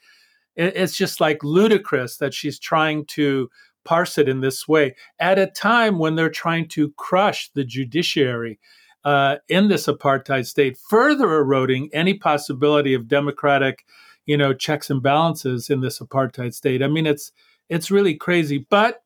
it's 0.67 0.95
just 0.95 1.21
like 1.21 1.43
ludicrous 1.43 2.17
that 2.17 2.33
she's 2.33 2.59
trying 2.59 3.05
to 3.05 3.49
parse 3.85 4.17
it 4.17 4.29
in 4.29 4.41
this 4.41 4.67
way 4.67 4.95
at 5.19 5.39
a 5.39 5.47
time 5.47 5.97
when 5.97 6.15
they're 6.15 6.29
trying 6.29 6.67
to 6.69 6.91
crush 6.97 7.49
the 7.53 7.63
judiciary." 7.63 8.59
Uh, 9.05 9.37
in 9.47 9.69
this 9.69 9.87
apartheid 9.87 10.45
state, 10.45 10.77
further 10.77 11.37
eroding 11.37 11.89
any 11.93 12.13
possibility 12.13 12.93
of 12.93 13.07
democratic 13.07 13.85
you 14.29 14.37
know 14.37 14.53
checks 14.53 14.91
and 14.91 15.01
balances 15.01 15.71
in 15.71 15.81
this 15.81 15.97
apartheid 15.97 16.53
state 16.53 16.83
i 16.83 16.87
mean 16.87 17.07
it's 17.07 17.31
it's 17.67 17.89
really 17.89 18.13
crazy 18.13 18.59
but 18.69 19.01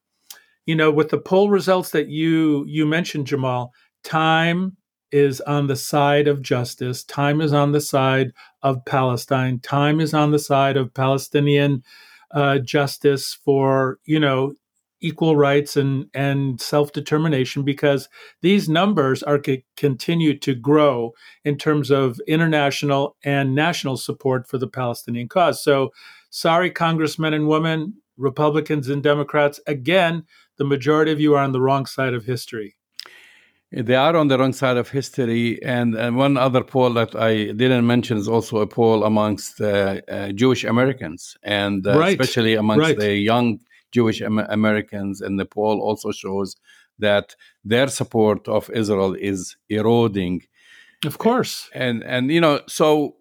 you 0.66 0.76
know 0.76 0.92
with 0.92 1.10
the 1.10 1.18
poll 1.18 1.50
results 1.50 1.92
that 1.92 2.10
you 2.10 2.66
you 2.68 2.86
mentioned 2.86 3.26
jamal 3.26 3.72
time 4.04 4.76
is 5.14 5.40
on 5.42 5.68
the 5.68 5.76
side 5.76 6.28
of 6.28 6.42
justice 6.42 7.04
time 7.04 7.40
is 7.40 7.54
on 7.54 7.72
the 7.72 7.82
side 7.82 8.34
of 8.64 8.84
palestine 8.86 9.60
time 9.60 10.02
is 10.02 10.14
on 10.14 10.32
the 10.32 10.40
side 10.40 10.76
of 10.76 10.94
palestinian 10.94 11.84
uh, 12.32 12.58
justice 12.58 13.38
for 13.46 14.00
you 14.06 14.20
know 14.20 14.54
equal 15.04 15.36
rights 15.36 15.76
and 15.78 16.06
and 16.14 16.60
self-determination 16.60 17.64
because 17.64 18.10
these 18.42 18.70
numbers 18.70 19.22
are 19.22 19.40
c- 19.46 19.66
continue 19.76 20.38
to 20.40 20.56
grow 20.56 21.12
in 21.44 21.58
terms 21.58 21.92
of 21.92 22.20
international 22.26 23.16
and 23.24 23.54
national 23.54 23.98
support 23.98 24.48
for 24.48 24.58
the 24.58 24.68
Palestinian 24.68 25.28
cause. 25.28 25.62
So, 25.62 25.92
sorry, 26.30 26.72
congressmen 26.72 27.34
and 27.34 27.48
women, 27.48 27.96
Republicans 28.18 28.88
and 28.88 29.04
Democrats, 29.04 29.60
again, 29.68 30.24
the 30.58 30.64
majority 30.64 31.12
of 31.12 31.20
you 31.20 31.36
are 31.36 31.44
on 31.44 31.52
the 31.52 31.62
wrong 31.62 31.86
side 31.86 32.14
of 32.14 32.24
history. 32.26 32.76
They 33.76 33.96
are 33.96 34.16
on 34.16 34.28
the 34.28 34.38
wrong 34.38 34.54
side 34.54 34.78
of 34.78 34.90
history. 34.90 35.62
And, 35.64 35.96
and 35.96 36.16
one 36.16 36.38
other 36.38 36.64
poll 36.64 36.94
that 36.94 37.16
I 37.16 37.46
didn't 37.46 37.88
mention 37.88 38.18
is 38.18 38.28
also 38.28 38.58
a 38.60 38.68
poll 38.68 39.04
amongst 39.04 39.60
uh, 39.60 40.02
uh, 40.08 40.32
Jewish 40.32 40.64
Americans, 40.64 41.36
and 41.44 41.86
uh, 41.88 41.98
Right. 41.98 42.20
especially 42.20 42.54
amongst 42.56 42.82
Right. 42.88 43.00
the 43.00 43.16
young 43.16 43.60
Jewish 43.92 44.22
Am- 44.22 44.38
Americans. 44.60 45.22
And 45.22 45.40
the 45.40 45.46
poll 45.46 45.82
also 45.82 46.12
shows 46.12 46.56
that 47.00 47.36
their 47.66 47.88
support 47.88 48.48
of 48.48 48.70
Israel 48.70 49.16
is 49.16 49.56
eroding. 49.70 50.44
Of 51.06 51.18
course. 51.18 51.70
And 51.74 52.04
and 52.04 52.32
you 52.32 52.40
know, 52.40 52.62
so 52.68 53.16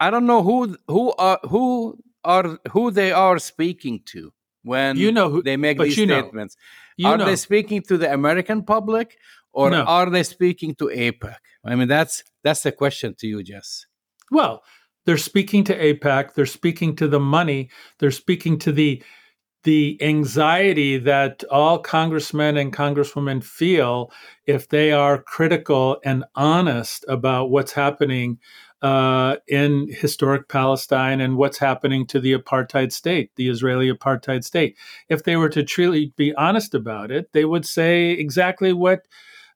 I 0.00 0.10
don't 0.10 0.26
know 0.26 0.42
who 0.42 0.76
who 0.88 1.12
are 1.18 1.38
who 1.48 1.96
are 2.24 2.58
who 2.72 2.90
they 2.90 3.12
are 3.12 3.38
speaking 3.38 4.00
to 4.06 4.32
when 4.62 4.96
You 4.96 5.12
know 5.12 5.28
who- 5.30 5.42
they 5.42 5.56
make 5.56 5.78
these 5.78 5.96
you 5.98 6.06
know. 6.06 6.20
statements. 6.20 6.56
You 6.96 7.08
are 7.08 7.16
know. 7.18 7.24
they 7.26 7.36
speaking 7.36 7.82
to 7.88 7.96
the 7.96 8.12
American 8.12 8.64
public 8.64 9.16
or 9.52 9.70
No. 9.70 9.82
are 9.84 10.08
they 10.10 10.22
speaking 10.22 10.74
to 10.76 10.86
AIPAC? 10.88 11.36
I 11.64 11.74
mean, 11.74 11.88
that's 11.88 12.24
that's 12.44 12.62
the 12.62 12.72
question 12.72 13.14
to 13.18 13.26
you, 13.26 13.42
Jess. 13.42 13.86
Well, 14.30 14.62
they're 15.04 15.16
speaking 15.18 15.64
to 15.64 15.74
AIPAC, 15.78 16.34
they're 16.34 16.46
speaking 16.46 16.96
to 16.96 17.08
the 17.08 17.20
money, 17.20 17.70
they're 17.98 18.10
speaking 18.10 18.58
to 18.60 18.72
the 18.72 19.02
the 19.64 19.96
anxiety 20.02 20.98
that 20.98 21.44
all 21.48 21.78
congressmen 21.78 22.56
and 22.56 22.72
congresswomen 22.74 23.44
feel 23.44 24.10
if 24.46 24.68
they 24.68 24.90
are 24.90 25.22
critical 25.22 25.98
and 26.04 26.24
honest 26.34 27.04
about 27.08 27.50
what's 27.50 27.70
happening 27.72 28.38
uh, 28.82 29.36
in 29.46 29.88
historic 29.90 30.48
Palestine 30.48 31.20
and 31.20 31.36
what's 31.36 31.58
happening 31.58 32.06
to 32.08 32.20
the 32.20 32.34
apartheid 32.36 32.92
state, 32.92 33.30
the 33.36 33.48
Israeli 33.48 33.90
apartheid 33.90 34.44
state. 34.44 34.76
If 35.08 35.22
they 35.22 35.36
were 35.36 35.48
to 35.50 35.62
truly 35.62 36.12
be 36.16 36.34
honest 36.34 36.74
about 36.74 37.10
it, 37.10 37.32
they 37.32 37.44
would 37.44 37.64
say 37.64 38.10
exactly 38.10 38.72
what 38.72 39.06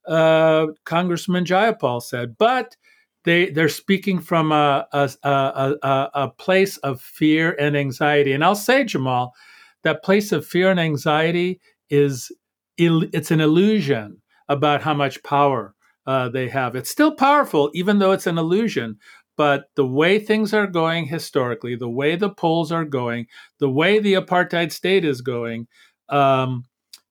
uh, 0.07 0.69
Congressman 0.85 1.45
Jayapal 1.45 2.03
said. 2.03 2.39
But 2.39 2.77
they 3.25 3.51
they're 3.51 3.69
speaking 3.69 4.21
from 4.21 4.53
a 4.53 4.87
a, 4.93 5.11
a 5.25 5.75
a 5.83 6.11
a 6.15 6.31
place 6.31 6.77
of 6.79 7.01
fear 7.01 7.57
and 7.59 7.77
anxiety. 7.77 8.33
And 8.33 8.45
I'll 8.45 8.55
say, 8.55 8.85
Jamal, 8.85 9.35
that 9.83 10.05
place 10.05 10.31
of 10.33 10.47
fear 10.47 10.71
and 10.71 10.81
anxiety 10.81 11.61
is 11.91 12.31
it's 12.79 13.31
an 13.31 13.41
illusion 13.41 14.23
about 14.49 14.83
how 14.83 14.95
much 14.95 15.23
power 15.23 15.75
uh, 16.07 16.29
they 16.29 16.49
have. 16.49 16.77
It's 16.77 16.91
still 16.91 17.15
powerful, 17.15 17.71
even 17.75 17.99
though 17.99 18.13
it's 18.13 18.27
an 18.27 18.39
illusion. 18.39 18.99
But 19.37 19.67
the 19.75 19.87
way 19.87 20.19
things 20.19 20.55
are 20.55 20.67
going 20.67 21.07
historically, 21.07 21.77
the 21.77 21.91
way 21.91 22.17
the 22.17 22.31
polls 22.31 22.73
are 22.73 22.87
going, 22.87 23.27
the 23.59 23.69
way 23.69 23.99
the 23.99 24.15
apartheid 24.15 24.73
state 24.73 25.05
is 25.05 25.21
going, 25.21 25.67
um, 26.09 26.65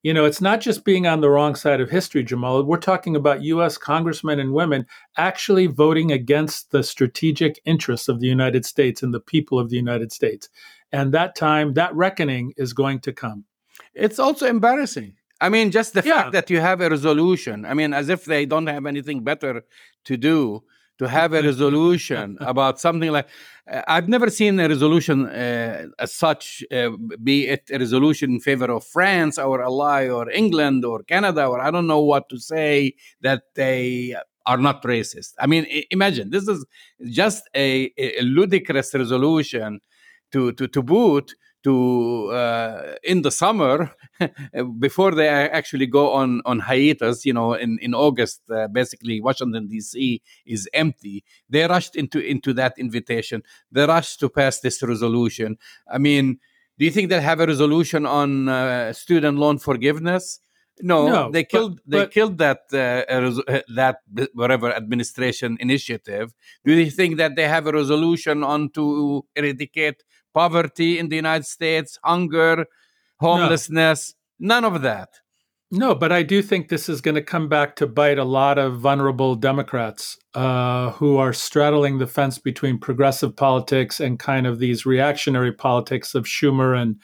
you 0.06 0.14
know, 0.14 0.26
it's 0.26 0.40
not 0.40 0.62
just 0.62 0.86
being 0.86 1.08
on 1.08 1.22
the 1.22 1.32
wrong 1.32 1.56
side 1.56 1.82
of 1.82 1.90
history, 1.90 2.24
Jamal. 2.24 2.64
We're 2.64 2.78
talking 2.78 3.16
about 3.16 3.42
U.S. 3.42 3.76
congressmen 3.76 4.40
and 4.40 4.54
women 4.54 4.86
actually 5.18 5.66
voting 5.66 6.12
against 6.12 6.70
the 6.70 6.84
strategic 6.84 7.60
interests 7.66 8.08
of 8.08 8.20
the 8.20 8.28
United 8.28 8.68
States 8.68 9.02
and 9.02 9.12
the 9.12 9.20
people 9.20 9.58
of 9.58 9.72
the 9.72 9.78
United 9.78 10.12
States. 10.12 10.48
And 10.92 11.12
that 11.16 11.36
time, 11.36 11.74
that 11.74 11.96
reckoning 11.96 12.54
is 12.56 12.72
going 12.72 13.00
to 13.00 13.14
come. 13.14 13.46
It's 13.96 14.20
also 14.20 14.46
embarrassing. 14.46 15.16
I 15.42 15.50
mean, 15.50 15.72
just 15.72 15.94
the 15.94 16.02
Yeah. 16.06 16.24
fact 16.24 16.32
that 16.34 16.50
you 16.50 16.60
have 16.62 16.82
a 16.82 16.90
resolution. 16.90 17.66
I 17.66 17.74
mean, 17.74 17.94
as 17.94 18.10
if 18.10 18.26
they 18.26 18.46
don't 18.46 18.68
have 18.68 18.86
anything 18.86 19.24
better 19.24 19.64
to 20.06 20.18
do 20.18 20.64
to 20.98 21.10
have 21.10 21.34
a 21.34 21.42
resolution 21.42 22.38
about 22.54 22.80
something 22.80 23.12
like. 23.12 23.28
Uh, 23.70 23.82
I've 23.88 24.08
never 24.08 24.30
seen 24.30 24.60
a 24.60 24.68
resolution 24.70 25.26
uh, 25.26 25.88
as 26.00 26.14
such, 26.14 26.64
uh, 26.72 26.92
be 27.22 27.48
it 27.48 27.64
a 27.72 27.80
resolution 27.80 28.32
in 28.36 28.40
favor 28.40 28.72
of 28.72 28.86
France, 28.86 29.38
our 29.38 29.62
ally, 29.62 30.08
or 30.08 30.30
England, 30.30 30.86
or 30.86 31.04
Canada, 31.04 31.48
or 31.48 31.60
I 31.60 31.70
don't 31.72 31.88
know 31.88 32.02
what 32.02 32.30
to 32.30 32.38
say, 32.38 32.94
that 33.22 33.44
they 33.56 34.16
are 34.46 34.58
not 34.58 34.84
racist. 34.84 35.34
I 35.40 35.48
mean, 35.48 35.66
imagine 35.90 36.30
this 36.30 36.48
is 36.48 36.66
just 37.10 37.44
a, 37.56 37.92
a 37.98 38.22
ludicrous 38.22 38.94
resolution 38.94 39.82
to, 40.32 40.52
to, 40.54 40.68
to 40.68 40.82
boot 40.84 41.34
to 41.66 42.30
uh, 42.32 42.96
in 43.04 43.24
the 43.24 43.32
summer 43.32 43.92
before 44.80 45.12
they 45.12 45.28
actually 45.28 45.88
go 45.88 46.14
on 46.14 46.42
on 46.46 46.60
hiatus 46.60 47.26
you 47.26 47.34
know 47.34 47.54
in 47.54 47.80
in 47.82 47.94
august 47.94 48.42
uh, 48.52 48.68
basically 48.68 49.20
washington 49.20 49.68
dc 49.68 50.22
is 50.46 50.70
empty. 50.74 51.24
They 51.50 51.66
rushed 51.66 51.96
into 51.96 52.20
into 52.20 52.54
that 52.54 52.74
invitation. 52.78 53.44
They 53.72 53.86
rushed 53.86 54.20
to 54.22 54.30
pass 54.30 54.60
this 54.60 54.82
resolution. 54.84 55.58
I 55.92 55.98
mean 55.98 56.40
do 56.78 56.86
you 56.86 56.92
think 56.92 57.10
they'll 57.10 57.30
have 57.34 57.40
a 57.40 57.48
resolution 57.48 58.06
on 58.06 58.50
uh, 58.50 58.94
student 58.94 59.38
loan 59.38 59.58
forgiveness? 59.60 60.40
No, 60.82 61.08
no 61.08 61.32
they 61.32 61.46
killed 61.46 61.76
but, 61.78 61.92
they 61.92 62.04
but, 62.04 62.12
killed 62.12 62.38
that 62.40 62.62
uh, 62.74 63.62
that 63.76 63.98
whatever 64.34 64.74
administration 64.74 65.58
initiative. 65.60 66.34
Do 66.66 66.74
you 66.74 66.92
think 66.92 67.18
that 67.18 67.36
they 67.38 67.48
have 67.48 67.66
a 67.68 67.72
resolution 67.72 68.44
on 68.44 68.70
to 68.72 69.26
eradicate 69.36 70.04
poverty 70.36 71.00
in 71.00 71.10
the 71.10 71.16
United 71.16 71.46
States, 71.46 71.98
hunger, 72.04 72.66
homelessness? 73.20 74.14
No. 74.38 74.48
None 74.48 74.66
of 74.66 74.82
that. 74.82 75.10
No, 75.72 75.96
but 75.96 76.12
I 76.12 76.22
do 76.22 76.42
think 76.42 76.70
this 76.70 76.88
is 76.88 77.02
going 77.02 77.16
to 77.16 77.24
come 77.24 77.50
back 77.50 77.76
to 77.78 77.88
bite 77.88 78.20
a 78.20 78.24
lot 78.24 78.58
of 78.60 78.80
vulnerable 78.80 79.36
Democrats 79.36 80.18
uh, 80.36 80.92
who 80.92 81.18
are 81.18 81.34
straddling 81.34 81.98
the 81.98 82.08
fence 82.08 82.38
between 82.38 82.78
progressive 82.78 83.36
politics 83.36 84.00
and 84.00 84.20
kind 84.20 84.46
of 84.46 84.60
these 84.60 84.86
reactionary 84.86 85.52
politics 85.52 86.14
of 86.14 86.26
Schumer 86.26 86.80
and 86.80 86.98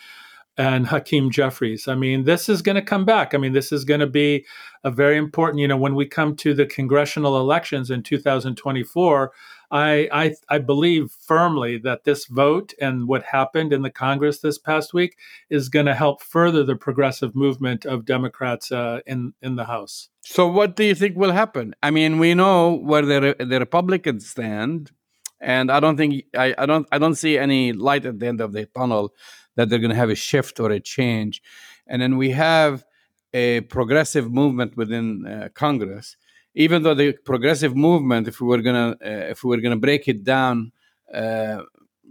and 0.58 0.88
Hakeem 0.88 1.32
Jeffries. 1.32 1.88
I 1.88 1.96
mean, 1.96 2.26
this 2.26 2.50
is 2.50 2.62
going 2.62 2.76
to 2.76 2.82
come 2.82 3.06
back. 3.06 3.34
I 3.34 3.38
mean, 3.38 3.54
this 3.54 3.72
is 3.72 3.86
going 3.86 4.02
to 4.02 4.08
be 4.08 4.46
a 4.84 4.92
very 4.92 5.18
important, 5.18 5.60
you 5.60 5.68
know, 5.68 5.78
when 5.78 5.96
we 5.96 6.06
come 6.06 6.36
to 6.36 6.54
the 6.54 6.66
congressional 6.66 7.40
elections 7.40 7.90
in 7.90 8.04
2024, 8.04 9.32
I, 9.72 10.10
I, 10.12 10.36
I 10.50 10.58
believe 10.58 11.12
firmly 11.12 11.78
that 11.80 12.04
this 12.04 12.26
vote 12.26 12.74
and 12.82 13.08
what 13.08 13.24
happened 13.24 13.72
in 13.72 13.82
the 13.84 13.90
Congress 13.90 14.40
this 14.40 14.58
past 14.58 14.94
week 14.94 15.18
is 15.50 15.70
going 15.70 15.86
to 15.86 15.96
help 15.96 16.22
further 16.22 16.64
the 16.64 16.76
progressive 16.76 17.36
movement 17.36 17.86
of 17.86 18.06
Democrats 18.06 18.72
uh, 18.72 19.00
in 19.06 19.34
in 19.42 19.56
the 19.56 19.66
House. 19.66 20.10
So, 20.22 20.48
what 20.48 20.76
do 20.76 20.84
you 20.84 20.94
think 20.94 21.16
will 21.16 21.32
happen? 21.32 21.74
I 21.82 21.90
mean, 21.90 22.20
we 22.20 22.34
know 22.34 22.74
where 22.74 23.04
the 23.04 23.36
the 23.40 23.60
Republicans 23.60 24.30
stand, 24.30 24.92
and 25.40 25.72
I 25.72 25.80
don't 25.80 25.96
think 25.96 26.26
I, 26.38 26.54
I 26.58 26.66
don't 26.66 26.88
I 26.92 26.98
don't 26.98 27.16
see 27.16 27.38
any 27.38 27.72
light 27.72 28.06
at 28.06 28.20
the 28.20 28.28
end 28.28 28.42
of 28.42 28.52
the 28.52 28.66
tunnel 28.66 29.14
that 29.56 29.70
they're 29.70 29.80
going 29.80 29.92
to 29.92 29.96
have 29.96 30.10
a 30.10 30.16
shift 30.16 30.60
or 30.60 30.70
a 30.72 30.80
change. 30.80 31.42
And 31.88 32.02
then 32.02 32.18
we 32.18 32.32
have 32.32 32.86
a 33.34 33.62
progressive 33.62 34.32
movement 34.32 34.76
within 34.78 35.26
uh, 35.26 35.50
Congress. 35.54 36.18
Even 36.54 36.84
though 36.84 36.94
the 36.94 37.14
progressive 37.14 37.76
movement, 37.76 38.28
if 38.28 38.42
we 38.42 38.48
were 38.48 38.62
gonna 38.62 38.98
uh, 39.04 39.32
if 39.32 39.44
we 39.44 39.56
were 39.56 39.62
gonna 39.62 39.78
break 39.78 40.08
it 40.08 40.24
down, 40.24 40.72
uh, 41.14 41.62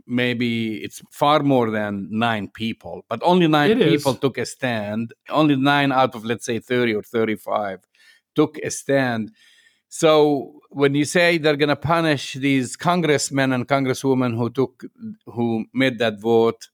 maybe 0.06 0.76
it's 0.82 1.02
far 1.10 1.42
more 1.42 1.70
than 1.70 2.08
nine 2.10 2.48
people, 2.48 3.04
but 3.08 3.20
only 3.22 3.46
nine 3.46 3.72
it 3.72 3.78
people 3.78 4.12
is. 4.12 4.18
took 4.18 4.38
a 4.38 4.46
stand. 4.46 5.12
Only 5.28 5.56
nine 5.56 5.92
out 5.92 6.14
of 6.14 6.24
let's 6.24 6.46
say 6.46 6.58
thirty 6.58 6.94
or 6.94 7.02
thirty-five 7.02 7.80
took 8.34 8.58
a 8.58 8.70
stand. 8.70 9.32
So 9.88 10.60
when 10.70 10.94
you 10.94 11.04
say 11.04 11.38
they're 11.38 11.56
going 11.56 11.68
to 11.68 11.74
punish 11.74 12.34
these 12.34 12.76
congressmen 12.76 13.52
and 13.52 13.66
congresswomen 13.66 14.36
who 14.36 14.48
took 14.48 14.84
who 15.26 15.64
made 15.74 15.98
that 15.98 16.20
vote 16.20 16.68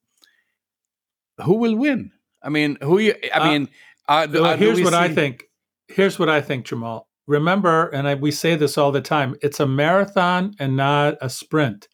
who 1.42 1.54
will 1.54 1.76
win? 1.76 2.12
I 2.42 2.48
mean, 2.48 2.78
who 2.80 2.98
you? 2.98 3.14
I 3.34 3.38
uh, 3.38 3.52
mean, 3.52 3.68
uh, 4.08 4.26
well, 4.30 4.44
uh, 4.44 4.56
here's 4.56 4.80
what 4.80 4.92
see... 4.92 4.98
I 4.98 5.08
think. 5.08 5.44
Here's 5.88 6.18
what 6.18 6.28
I 6.28 6.40
think, 6.40 6.66
Jamal. 6.66 7.05
Remember, 7.26 7.88
and 7.88 8.06
I, 8.06 8.14
we 8.14 8.30
say 8.30 8.54
this 8.54 8.78
all 8.78 8.92
the 8.92 9.00
time: 9.00 9.36
it's 9.42 9.60
a 9.60 9.66
marathon 9.66 10.54
and 10.58 10.76
not 10.76 11.16
a 11.20 11.28
sprint. 11.28 11.88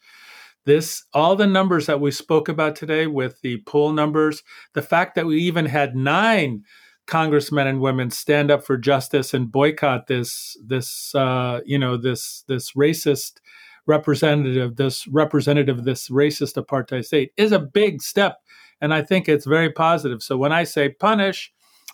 This, 0.64 1.04
all 1.12 1.34
the 1.34 1.46
numbers 1.46 1.86
that 1.86 2.00
we 2.00 2.12
spoke 2.12 2.48
about 2.48 2.76
today, 2.76 3.06
with 3.06 3.40
the 3.40 3.62
poll 3.66 3.92
numbers, 3.92 4.42
the 4.74 4.82
fact 4.82 5.16
that 5.16 5.26
we 5.26 5.40
even 5.40 5.66
had 5.66 5.96
nine 5.96 6.62
congressmen 7.08 7.66
and 7.66 7.80
women 7.80 8.10
stand 8.10 8.48
up 8.50 8.64
for 8.64 8.76
justice 8.76 9.34
and 9.34 9.50
boycott 9.50 10.06
this, 10.06 10.56
this, 10.64 11.12
uh, 11.16 11.60
you 11.64 11.76
know, 11.76 11.96
this, 11.96 12.44
this 12.46 12.72
racist 12.72 13.40
representative, 13.86 14.76
this 14.76 15.08
representative, 15.08 15.82
this 15.82 16.08
racist 16.10 16.54
apartheid 16.54 17.04
state, 17.04 17.32
is 17.36 17.50
a 17.50 17.58
big 17.58 18.00
step 18.00 18.36
and 18.82 18.92
I 18.92 19.00
think 19.00 19.28
it's 19.28 19.46
very 19.46 19.70
positive. 19.70 20.22
So 20.22 20.36
when 20.36 20.52
I 20.52 20.64
say 20.64 20.88
punish, 20.90 21.52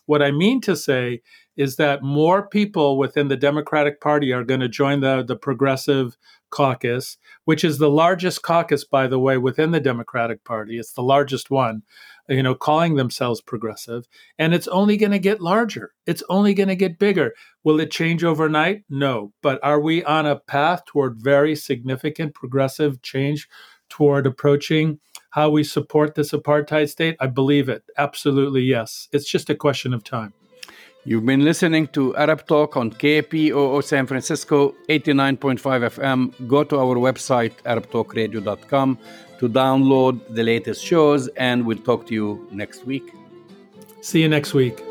what 0.09 0.23
I 0.23 0.31
mean 0.31 0.63
to 0.63 0.75
say 0.75 1.21
is 1.55 1.77
that 1.77 2.03
more 2.03 2.49
people 2.49 2.97
within 2.97 3.29
the 3.29 3.37
Democratic 3.37 4.01
Party 4.01 4.33
are 4.33 4.43
going 4.43 4.61
to 4.61 4.69
join 4.69 5.01
the, 5.01 5.23
the 5.23 5.37
progressive 5.37 6.17
caucus, 6.49 7.19
which 7.45 7.63
is 7.63 7.77
the 7.77 7.91
largest 7.91 8.41
caucus, 8.41 8.85
by 8.85 9.07
the 9.07 9.19
way, 9.19 9.37
within 9.37 9.71
the 9.71 9.81
Democratic 9.81 10.45
Party. 10.45 10.79
It's 10.79 10.95
the 10.95 11.03
largest 11.03 11.51
one, 11.51 11.83
you 12.27 12.43
know, 12.43 12.55
calling 12.55 12.95
themselves 12.95 13.43
progressive. 13.43 14.09
And 14.39 14.55
it's 14.55 14.69
only 14.69 14.97
going 14.97 15.13
to 15.13 15.19
get 15.19 15.43
larger. 15.43 15.93
It's 16.07 16.23
only 16.31 16.55
going 16.55 16.71
to 16.71 16.75
get 16.75 16.99
bigger. 16.99 17.35
Will 17.63 17.79
it 17.79 17.91
change 17.91 18.25
overnight? 18.25 18.85
No. 18.89 19.35
But 19.43 19.61
are 19.63 19.79
we 19.81 20.03
on 20.05 20.25
a 20.25 20.37
path 20.37 20.87
toward 20.87 21.19
very 21.19 21.55
significant 21.55 22.35
progressive 22.35 23.03
change 23.03 23.47
toward 23.91 24.27
approaching 24.27 25.01
how 25.31 25.51
we 25.51 25.65
support 25.65 26.15
this 26.15 26.33
apartheid 26.33 26.89
state? 26.89 27.17
I 27.21 27.27
believe 27.27 27.69
it. 27.69 27.83
Absolutely, 27.97 28.63
yes. 28.63 29.09
It's 29.13 29.29
just 29.29 29.51
a 29.51 29.55
question 29.55 29.93
of 29.93 30.05
time. 30.05 30.33
You've 31.05 31.25
been 31.25 31.45
listening 31.45 31.87
to 31.89 32.15
Arab 32.17 32.47
Talk 32.47 32.77
on 32.77 32.91
KPOO 32.91 33.83
San 33.83 34.07
Francisco 34.07 34.75
89.5 34.89 35.59
FM. 35.97 36.49
Go 36.49 36.65
to 36.65 36.79
our 36.79 36.97
website, 36.97 37.55
arabtalkradio.com, 37.63 38.99
to 39.39 39.49
download 39.49 40.21
the 40.35 40.43
latest 40.43 40.85
shows, 40.85 41.29
and 41.29 41.65
we'll 41.65 41.79
talk 41.79 42.07
to 42.09 42.15
you 42.15 42.47
next 42.51 42.85
week. 42.85 43.15
See 44.03 44.21
you 44.21 44.29
next 44.29 44.55
week. 44.55 44.83